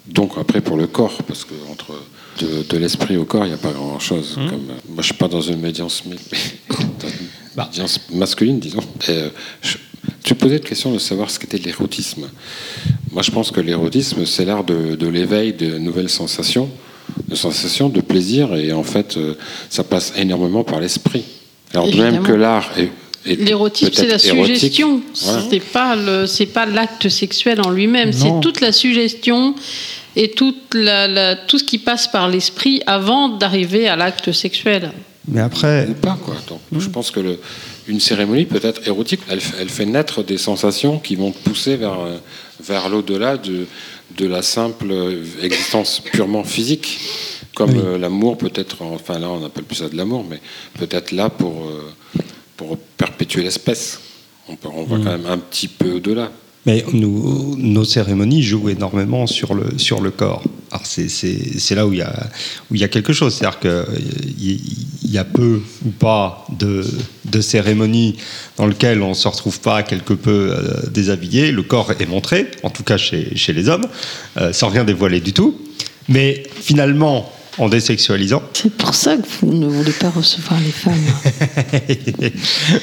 Donc 0.07 0.33
après 0.39 0.61
pour 0.61 0.77
le 0.77 0.87
corps, 0.87 1.17
parce 1.27 1.43
que 1.45 1.53
entre 1.71 1.93
de, 2.39 2.63
de 2.67 2.77
l'esprit 2.77 3.17
au 3.17 3.25
corps, 3.25 3.45
il 3.45 3.49
n'y 3.49 3.53
a 3.53 3.57
pas 3.57 3.71
grand-chose. 3.71 4.35
Comme, 4.35 4.69
euh, 4.69 4.73
moi, 4.89 4.99
je 4.99 5.03
suis 5.07 5.13
pas 5.13 5.27
dans 5.27 5.41
une 5.41 5.59
médiance, 5.59 6.05
mi- 6.05 6.15
dans 6.69 7.07
une 7.07 7.27
Bah. 7.55 7.67
médiance 7.71 7.99
masculine, 8.13 8.59
disons. 8.59 8.79
Et, 9.07 9.11
euh, 9.11 9.29
je- 9.61 9.77
tu 10.23 10.33
posais 10.35 10.57
une 10.57 10.63
question 10.63 10.91
de 10.91 10.97
savoir 10.99 11.29
ce 11.29 11.37
qu'était 11.37 11.57
l'érotisme. 11.57 12.27
Moi, 13.11 13.21
je 13.21 13.29
pense 13.31 13.51
que 13.51 13.59
l'érotisme, 13.61 14.25
c'est 14.25 14.45
l'art 14.45 14.63
de, 14.63 14.95
de 14.95 15.07
l'éveil 15.07 15.53
de 15.53 15.77
nouvelles 15.77 16.09
sensations, 16.09 16.69
de 17.27 17.35
sensations, 17.35 17.89
de 17.89 18.01
plaisir, 18.01 18.55
et 18.55 18.71
en 18.73 18.83
fait, 18.83 19.17
euh, 19.17 19.35
ça 19.69 19.83
passe 19.83 20.13
énormément 20.17 20.63
par 20.63 20.79
l'esprit. 20.79 21.23
Alors, 21.73 21.87
de 21.89 21.95
même 21.95 22.23
que 22.23 22.31
l'art 22.33 22.71
est, 22.77 22.89
L'érotisme, 23.23 23.91
c'est 23.93 24.07
la 24.07 24.17
peut-être 24.17 24.25
érotique, 24.33 24.55
suggestion. 24.57 25.01
voilà. 25.25 25.43
C'est 25.49 25.59
pas 25.59 25.95
le, 25.95 26.25
c'est 26.25 26.47
pas 26.47 26.65
l'acte 26.65 27.07
sexuel 27.07 27.61
en 27.61 27.69
lui-même. 27.69 28.11
C'est 28.13 28.31
toute 28.41 28.61
la 28.61 28.71
suggestion 28.71 29.53
et 30.15 30.31
toute 30.31 30.73
la, 30.73 31.07
la- 31.07 31.35
tout 31.35 31.59
ce 31.59 31.63
qui 31.63 31.77
passe 31.77 32.07
par 32.07 32.27
l'esprit 32.29 32.81
avant 32.87 33.29
d'arriver 33.29 33.87
à 33.87 33.95
l'acte 33.95 34.31
sexuel. 34.31 34.91
Mais 35.27 35.39
après, 35.39 35.87
ou 35.87 35.93
pas 35.93 36.17
quoi. 36.25 36.33
Donc, 36.49 36.59
je 36.81 36.89
pense 36.89 37.11
que 37.11 37.19
le- 37.19 37.39
une 37.87 37.99
cérémonie 37.99 38.45
peut 38.45 38.59
être 38.63 38.87
érotique. 38.87 39.19
Elle, 39.29 39.39
elle 39.59 39.69
fait 39.69 39.85
naître 39.85 40.23
des 40.23 40.39
sensations 40.39 40.97
qui 40.97 41.15
vont 41.15 41.29
te 41.31 41.37
pousser 41.47 41.75
vers 41.75 41.99
euh, 41.99 42.17
vers 42.67 42.89
l'au-delà 42.89 43.37
de 43.37 43.67
de 44.17 44.27
la 44.27 44.41
simple 44.41 44.87
euh, 44.91 45.23
existence 45.41 45.99
purement 45.99 46.43
physique, 46.43 46.99
comme 47.55 47.71
Oui. 47.71 47.79
euh, 47.83 47.97
l'amour 47.97 48.37
peut 48.37 48.51
être. 48.55 48.81
Enfin 48.81 49.19
là, 49.19 49.29
on 49.29 49.43
appelle 49.45 49.63
plus 49.63 49.77
ça 49.77 49.89
de 49.89 49.95
l'amour, 49.97 50.25
mais 50.29 50.39
peut-être 50.79 51.11
là 51.11 51.29
pour 51.29 51.65
euh, 51.67 51.91
pour 52.57 52.77
perpétuer 52.77 53.43
l'espèce. 53.43 53.99
On, 54.49 54.55
peut- 54.55 54.69
on 54.73 54.83
va 54.83 54.97
quand 54.97 55.17
même 55.17 55.25
un 55.27 55.37
petit 55.37 55.67
peu 55.67 55.93
au-delà. 55.93 56.31
Mais 56.65 56.85
nous, 56.93 57.55
nos 57.57 57.83
cérémonies 57.83 58.43
jouent 58.43 58.69
énormément 58.69 59.25
sur 59.25 59.55
le, 59.55 59.79
sur 59.79 59.99
le 59.99 60.11
corps. 60.11 60.43
Alors 60.69 60.85
c'est, 60.85 61.73
là 61.73 61.87
où 61.87 61.93
il 61.93 61.99
y 61.99 62.01
a, 62.03 62.29
où 62.69 62.75
il 62.75 62.81
y 62.81 62.83
a 62.83 62.87
quelque 62.87 63.13
chose. 63.13 63.33
C'est-à-dire 63.33 63.59
qu'il 63.59 64.59
y 65.11 65.17
a 65.17 65.23
peu 65.23 65.61
ou 65.85 65.89
pas 65.89 66.45
de, 66.57 66.85
de 67.25 67.41
cérémonies 67.41 68.17
dans 68.57 68.67
lesquelles 68.67 69.01
on 69.01 69.09
ne 69.09 69.13
se 69.13 69.27
retrouve 69.27 69.59
pas 69.59 69.83
quelque 69.83 70.13
peu 70.13 70.53
euh, 70.53 70.89
déshabillé. 70.89 71.51
Le 71.51 71.63
corps 71.63 71.91
est 71.91 72.05
montré, 72.05 72.49
en 72.63 72.69
tout 72.69 72.83
cas 72.83 72.97
chez, 72.97 73.35
chez 73.35 73.53
les 73.53 73.69
hommes, 73.69 73.85
euh, 74.37 74.53
sans 74.53 74.69
rien 74.69 74.83
dévoiler 74.83 75.19
du 75.19 75.33
tout. 75.33 75.59
Mais 76.07 76.43
finalement, 76.61 77.31
en 77.57 77.69
désexualisant, 77.69 78.41
C'est 78.53 78.71
pour 78.71 78.95
ça 78.95 79.17
que 79.17 79.27
vous 79.41 79.53
ne 79.53 79.67
voulez 79.67 79.91
pas 79.91 80.09
recevoir 80.09 80.59
les 80.59 80.71
femmes. 80.71 82.31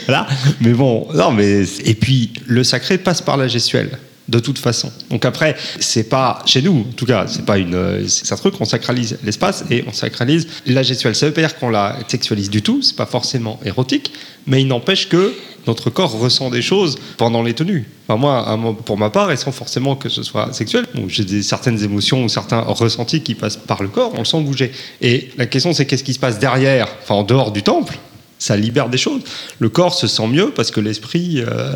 voilà. 0.07 0.26
Mais 0.61 0.72
bon, 0.72 1.09
non, 1.14 1.33
mais 1.33 1.62
et 1.85 1.95
puis 1.95 2.33
le 2.47 2.62
sacré 2.64 2.99
passe 2.99 3.22
par 3.22 3.37
la 3.37 3.49
gestuelle. 3.49 3.99
De 4.29 4.39
toute 4.39 4.59
façon. 4.59 4.93
Donc 5.09 5.24
après, 5.24 5.57
c'est 5.81 6.11
pas 6.11 6.43
chez 6.45 6.61
nous, 6.61 6.87
en 6.89 6.93
tout 6.95 7.07
cas, 7.07 7.26
c'est 7.26 7.47
pas 7.47 7.57
une, 7.57 8.07
c'est 8.09 8.31
un 8.31 8.37
truc 8.37 8.61
on 8.61 8.66
sacralise 8.66 9.18
l'espace 9.24 9.64
et 9.70 9.85
on 9.87 9.93
sacralise 9.93 10.47
la 10.66 10.83
gestuelle. 10.83 11.14
Ça 11.14 11.26
veut 11.26 11.33
pas 11.33 11.41
dire 11.41 11.57
qu'on 11.57 11.70
la 11.70 11.97
sexualise 12.09 12.51
du 12.51 12.61
tout. 12.61 12.83
C'est 12.83 12.97
pas 12.97 13.07
forcément 13.07 13.59
érotique, 13.64 14.12
mais 14.47 14.61
il 14.61 14.68
n'empêche 14.68 15.09
que 15.09 15.33
notre 15.66 15.91
corps 15.91 16.12
ressent 16.12 16.51
des 16.51 16.62
choses 16.62 16.99
pendant 17.16 17.43
les 17.43 17.55
tenues. 17.55 17.87
Enfin, 18.09 18.18
moi, 18.18 18.76
pour 18.85 18.99
ma 18.99 19.11
part, 19.11 19.31
et 19.31 19.37
sans 19.37 19.53
forcément 19.53 19.97
que 19.97 20.09
ce 20.09 20.22
soit 20.22 20.53
sexuel, 20.53 20.87
j'ai 21.09 21.24
des, 21.24 21.43
certaines 21.43 21.83
émotions 21.83 22.24
ou 22.24 22.29
certains 22.29 22.61
ressentis 22.61 23.22
qui 23.22 23.35
passent 23.35 23.57
par 23.59 23.83
le 23.83 23.89
corps, 23.89 24.12
on 24.14 24.20
le 24.20 24.24
sent 24.24 24.41
bouger. 24.41 24.72
Et 25.01 25.31
la 25.37 25.47
question, 25.47 25.72
c'est 25.72 25.87
qu'est-ce 25.87 26.05
qui 26.05 26.14
se 26.14 26.18
passe 26.18 26.39
derrière, 26.39 26.89
enfin 27.03 27.14
en 27.16 27.22
dehors 27.22 27.53
du 27.53 27.62
temple 27.62 27.99
ça 28.39 28.57
libère 28.57 28.89
des 28.89 28.99
choses. 28.99 29.22
Le 29.59 29.68
corps 29.68 29.95
se 29.95 30.07
sent 30.07 30.26
mieux 30.28 30.51
parce 30.55 30.70
que 30.70 30.80
l'esprit 30.80 31.43
euh, 31.47 31.72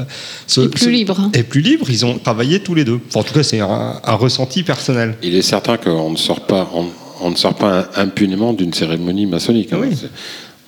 se- 0.46 0.60
Est 0.62 0.68
plus 0.68 0.80
se- 0.84 0.88
libre, 0.90 1.18
hein. 1.20 1.30
est 1.34 1.42
plus 1.42 1.60
libre. 1.60 1.86
Ils 1.90 2.06
ont 2.06 2.18
travaillé 2.18 2.60
tous 2.60 2.74
les 2.74 2.84
deux. 2.84 3.00
Enfin, 3.08 3.20
en 3.20 3.22
tout 3.24 3.34
cas, 3.34 3.42
c'est 3.42 3.60
un, 3.60 4.00
un 4.04 4.14
ressenti 4.14 4.62
personnel. 4.62 5.16
Il 5.22 5.34
est 5.34 5.42
certain 5.42 5.76
qu'on 5.76 6.10
ne 6.10 6.16
sort 6.16 6.40
pas, 6.46 6.70
on, 6.74 6.86
on 7.20 7.30
ne 7.30 7.36
sort 7.36 7.54
pas 7.54 7.88
impunément 7.96 8.52
d'une 8.52 8.72
cérémonie 8.72 9.26
maçonnique. 9.26 9.72
hein. 9.72 9.78
Oui. 9.82 9.96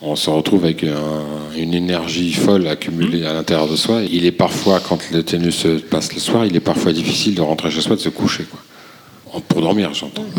On 0.07 0.16
se 0.16 0.28
retrouve 0.28 0.64
avec 0.64 0.84
un- 0.84 1.57
une 1.57 1.72
énergie 1.72 2.32
folle 2.34 2.66
accumulée 2.66 3.24
à 3.24 3.32
l'intérieur 3.32 3.68
de 3.68 3.76
soi. 3.76 4.03
Il 4.11 4.26
est 4.26 4.32
parfois, 4.32 4.80
quand 4.86 4.99
le 5.12 5.22
tennis 5.22 5.55
se 5.55 5.68
passe 5.78 6.12
le 6.12 6.20
soir, 6.20 6.45
il 6.45 6.55
est 6.57 6.61
parfois 6.61 6.92
difficile 6.92 7.34
de 7.36 7.40
rentrer 7.40 7.70
chez 7.70 7.80
soi, 7.80 7.97
de 7.97 8.01
se 8.01 8.11
coucher. 8.11 8.45
Quoi. 8.51 9.40
Pour 9.49 9.62
dormir, 9.62 9.95
j'entends. 9.95 10.24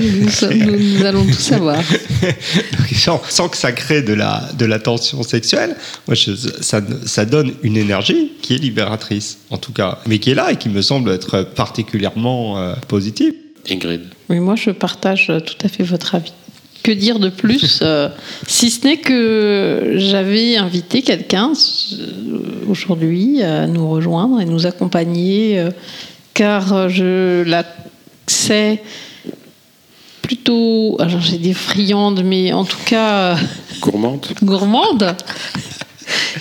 nous, 0.00 0.28
sommes- 0.30 0.54
nous- 0.54 0.78
nous 0.98 1.04
allons 1.04 1.24
tout 1.26 1.32
savoir. 1.32 1.82
sans, 2.94 3.20
sans 3.28 3.48
que 3.48 3.56
ça 3.56 3.72
crée 3.72 4.02
de 4.02 4.12
la, 4.14 4.48
de 4.58 4.64
la 4.64 4.78
tension 4.78 5.22
sexuelle, 5.22 5.76
moi, 6.06 6.14
je- 6.14 6.32
ça, 6.60 6.80
ça 7.06 7.24
donne 7.24 7.52
une 7.62 7.76
énergie 7.76 8.32
qui 8.42 8.54
est 8.54 8.58
libératrice, 8.58 9.38
en 9.50 9.58
tout 9.58 9.72
cas, 9.72 9.98
mais 10.06 10.18
qui 10.18 10.30
est 10.30 10.34
là 10.34 10.52
et 10.52 10.56
qui 10.56 10.68
me 10.68 10.82
semble 10.82 11.10
être 11.10 11.42
particulièrement 11.42 12.58
euh, 12.58 12.74
positive. 12.88 13.34
Ingrid. 13.70 14.02
Oui, 14.28 14.40
moi, 14.40 14.56
je 14.56 14.70
partage 14.70 15.26
tout 15.46 15.54
à 15.64 15.68
fait 15.68 15.84
votre 15.84 16.14
avis. 16.14 16.32
Que 16.82 16.90
dire 16.90 17.20
de 17.20 17.28
plus 17.28 17.78
euh, 17.82 18.08
Si 18.48 18.68
ce 18.68 18.84
n'est 18.84 18.96
que 18.96 19.92
j'avais 19.98 20.56
invité 20.56 21.02
quelqu'un 21.02 21.52
euh, 21.52 22.06
aujourd'hui 22.68 23.40
à 23.40 23.68
nous 23.68 23.88
rejoindre 23.88 24.40
et 24.40 24.44
nous 24.46 24.66
accompagner, 24.66 25.60
euh, 25.60 25.70
car 26.34 26.88
je 26.88 27.42
la 27.44 27.64
sais 28.26 28.82
plutôt, 30.22 30.96
alors 31.00 31.20
j'ai 31.20 31.38
des 31.38 31.54
friandes, 31.54 32.22
mais 32.24 32.52
en 32.52 32.64
tout 32.64 32.76
cas 32.86 33.36
Gourmande 33.80 34.26
gourmande. 34.42 35.14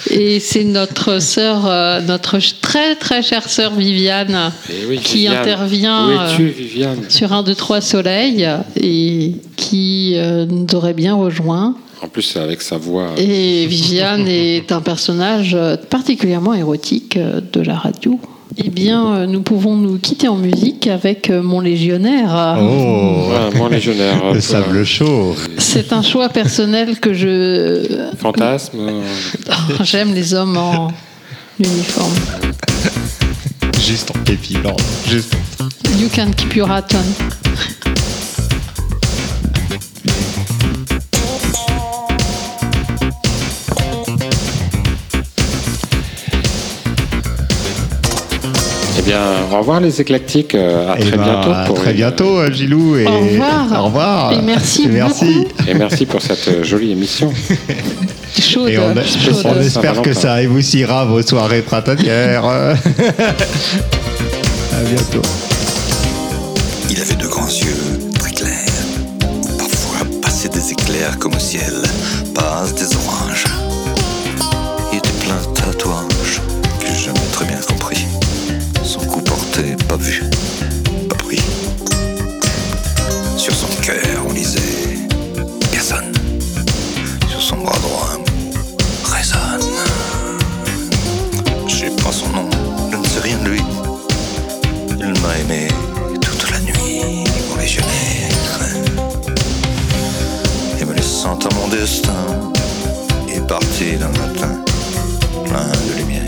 Et 0.09 0.39
c'est 0.39 0.63
notre 0.63 1.19
sœur, 1.19 1.65
euh, 1.65 2.01
notre 2.01 2.37
très 2.61 2.95
très 2.95 3.21
chère 3.21 3.47
sœur 3.49 3.73
Viviane, 3.75 4.51
Eh 4.69 4.85
oui, 4.87 4.97
qui 4.99 5.13
Viviane. 5.19 5.37
intervient 5.37 6.09
euh, 6.09 6.35
Viviane? 6.37 7.09
sur 7.09 7.33
un, 7.33 7.43
deux, 7.43 7.55
trois 7.55 7.81
soleils 7.81 8.47
et 8.79 9.35
qui 9.55 10.13
euh, 10.15 10.45
nous 10.45 10.67
aurait 10.75 10.93
bien 10.93 11.15
rejoint. 11.15 11.75
En 12.01 12.07
plus, 12.07 12.23
c'est 12.23 12.39
avec 12.39 12.61
sa 12.61 12.77
voix. 12.77 13.11
Et 13.17 13.65
Viviane 13.67 14.27
est 14.27 14.71
un 14.71 14.81
personnage 14.81 15.55
particulièrement 15.89 16.53
érotique 16.55 17.17
de 17.17 17.61
la 17.61 17.75
radio. 17.75 18.19
Eh 18.57 18.69
bien, 18.69 19.13
euh, 19.15 19.25
nous 19.27 19.41
pouvons 19.41 19.75
nous 19.75 19.97
quitter 19.97 20.27
en 20.27 20.35
musique 20.35 20.87
avec 20.87 21.29
euh, 21.29 21.41
Mon 21.41 21.61
Légionnaire. 21.61 22.57
Oh, 22.59 23.29
mon 23.55 23.67
légionnaire. 23.69 24.33
le 24.33 24.41
sable 24.41 24.83
chaud. 24.83 25.35
C'est 25.57 25.93
un 25.93 26.01
choix 26.01 26.27
personnel 26.29 26.99
que 26.99 27.13
je. 27.13 28.09
Fantasme. 28.17 28.77
euh, 28.79 29.03
J'aime 29.83 30.13
les 30.13 30.33
hommes 30.33 30.57
en 30.57 30.91
uniforme. 31.59 32.13
Juste 33.79 34.11
en 34.11 34.31
épilant. 34.31 34.75
Juste. 35.07 35.33
You 35.97 36.09
can 36.13 36.31
keep 36.35 36.55
your 36.55 36.69
hat 36.69 36.87
on. 36.93 37.90
Bien, 49.11 49.21
au 49.51 49.57
revoir 49.59 49.79
les 49.81 49.99
éclectiques. 50.01 50.55
euh, 50.55 50.91
À 50.91 50.95
Eh 50.97 51.01
très 51.01 51.17
ben, 51.17 51.23
bientôt. 51.23 51.51
à 51.51 51.63
pour 51.65 51.75
très 51.75 51.91
une- 51.91 51.97
bientôt, 51.97 52.39
euh, 52.39 52.51
Gilou. 52.51 52.95
Et... 52.95 53.05
Au 53.05 53.19
revoir. 53.19 53.67
Au 53.79 53.83
revoir. 53.85 54.31
Et 54.33 54.41
merci 54.41 54.87
merci. 54.87 55.47
Et 55.67 55.73
merci 55.73 56.05
pour 56.05 56.21
cette 56.21 56.47
euh, 56.47 56.63
jolie 56.63 56.91
émission. 56.91 57.31
Chaude. 58.39 58.69
Et 58.69 58.77
on, 58.79 58.93
chaude. 58.95 59.45
on 59.45 59.59
espère 59.59 60.01
que 60.01 60.13
ça 60.13 60.35
réussira 60.35 61.03
vos 61.05 61.21
soirées 61.21 61.61
printanières. 61.61 62.45
à 62.45 62.73
bientôt. 64.85 65.21
Il 66.89 66.99
avait 67.01 67.15
de 67.15 67.27
grands 67.27 67.47
yeux 67.47 67.99
très 68.19 68.31
clairs, 68.31 68.85
parfois 69.57 70.05
passaient 70.21 70.49
des 70.49 70.71
éclairs 70.71 71.17
comme 71.19 71.35
au 71.35 71.39
ciel 71.39 71.73
passent 72.33 72.73
des 72.75 72.95
oranges. 72.95 73.45
Il 74.93 74.97
était 74.99 75.09
plein 75.25 75.35
de 75.35 75.53
tatouages 75.53 76.41
que 76.79 76.85
j'ai 76.87 77.05
jamais 77.05 77.19
très 77.33 77.45
bien 77.45 77.59
compris. 77.67 78.05
Pas 79.91 79.97
vu, 79.97 80.23
pas 81.09 81.15
pris. 81.15 81.41
Sur 83.35 83.53
son 83.53 83.67
cœur, 83.81 84.25
on 84.25 84.31
lisait 84.31 84.61
personne. 85.69 86.13
Sur 87.29 87.41
son 87.41 87.57
bras 87.57 87.77
droit, 87.79 88.17
résonne. 89.03 89.67
Je 91.67 91.75
sais 91.75 91.89
pas 92.01 92.13
son 92.13 92.29
nom, 92.29 92.49
je 92.89 92.95
ne 92.95 93.03
sais 93.05 93.19
rien 93.19 93.37
de 93.39 93.49
lui. 93.49 93.61
Il 94.91 95.09
m'a 95.19 95.37
aimé 95.39 95.67
toute 96.21 96.49
la 96.51 96.59
nuit, 96.61 97.25
légionnaire. 97.59 98.31
Et 100.79 100.85
me 100.85 100.93
laissant 100.93 101.37
à 101.37 101.53
mon 101.53 101.67
destin, 101.67 102.13
est 103.27 103.45
parti 103.45 103.97
d'un 103.97 104.07
matin 104.07 104.55
plein 105.43 105.67
de 105.67 105.99
lumière. 105.99 106.23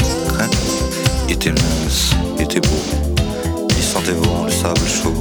Il 1.29 1.35
était 1.35 1.51
mince, 1.51 2.11
il 2.37 2.43
était 2.43 2.59
beau, 2.59 3.02
le 4.05 4.51
sable 4.51 4.87
chaud. 4.87 5.13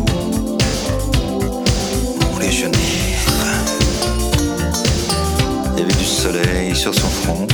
Mon 2.20 2.38
légionnaire. 2.38 2.78
Il 5.74 5.80
y 5.80 5.82
avait 5.82 5.92
du 5.92 6.04
soleil 6.04 6.74
sur 6.74 6.94
son 6.94 7.08
front 7.08 7.46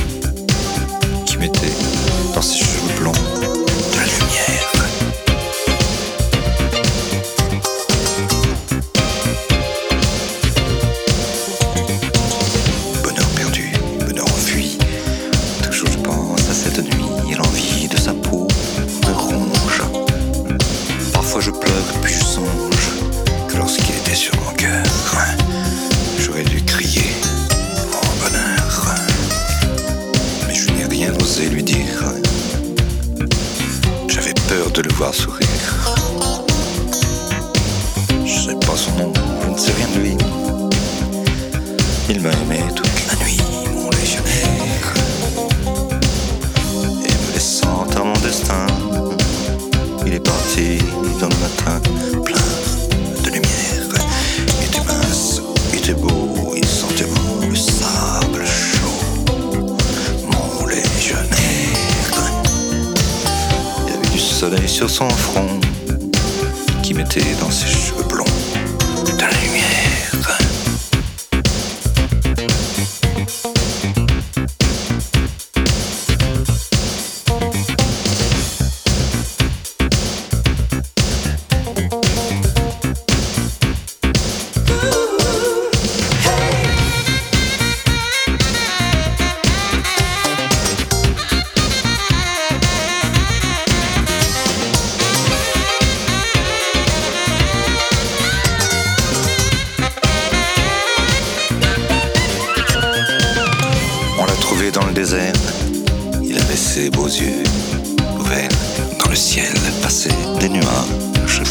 Dans 107.09 109.09
le 109.09 109.15
ciel 109.15 109.51
passaient 109.81 110.13
des 110.39 110.47
nuages. 110.47 111.41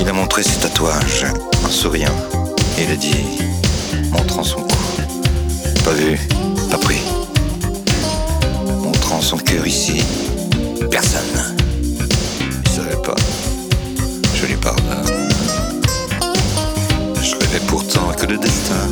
Il 0.00 0.08
a 0.08 0.12
montré 0.12 0.42
ses 0.42 0.58
tatouages 0.58 1.24
en 1.64 1.68
souriant. 1.68 2.10
Il 2.76 2.90
a 2.90 2.96
dit, 2.96 3.14
montrant 4.10 4.42
son 4.42 4.62
cou. 4.62 4.74
Pas 5.84 5.92
vu, 5.92 6.18
pas 6.68 6.78
pris. 6.78 6.98
Montrant 8.82 9.20
son 9.20 9.36
cœur 9.36 9.64
ici. 9.64 10.02
Personne. 10.90 11.54
Il 12.64 12.68
savait 12.68 13.00
pas. 13.04 13.14
Je 14.34 14.46
lui 14.46 14.56
pardonne. 14.56 15.28
Je 17.22 17.36
rêvais 17.36 17.64
pourtant 17.68 18.10
que 18.18 18.26
le 18.26 18.36
destin 18.36 18.88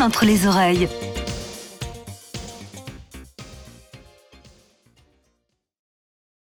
entre 0.00 0.24
les 0.24 0.46
oreilles. 0.46 0.88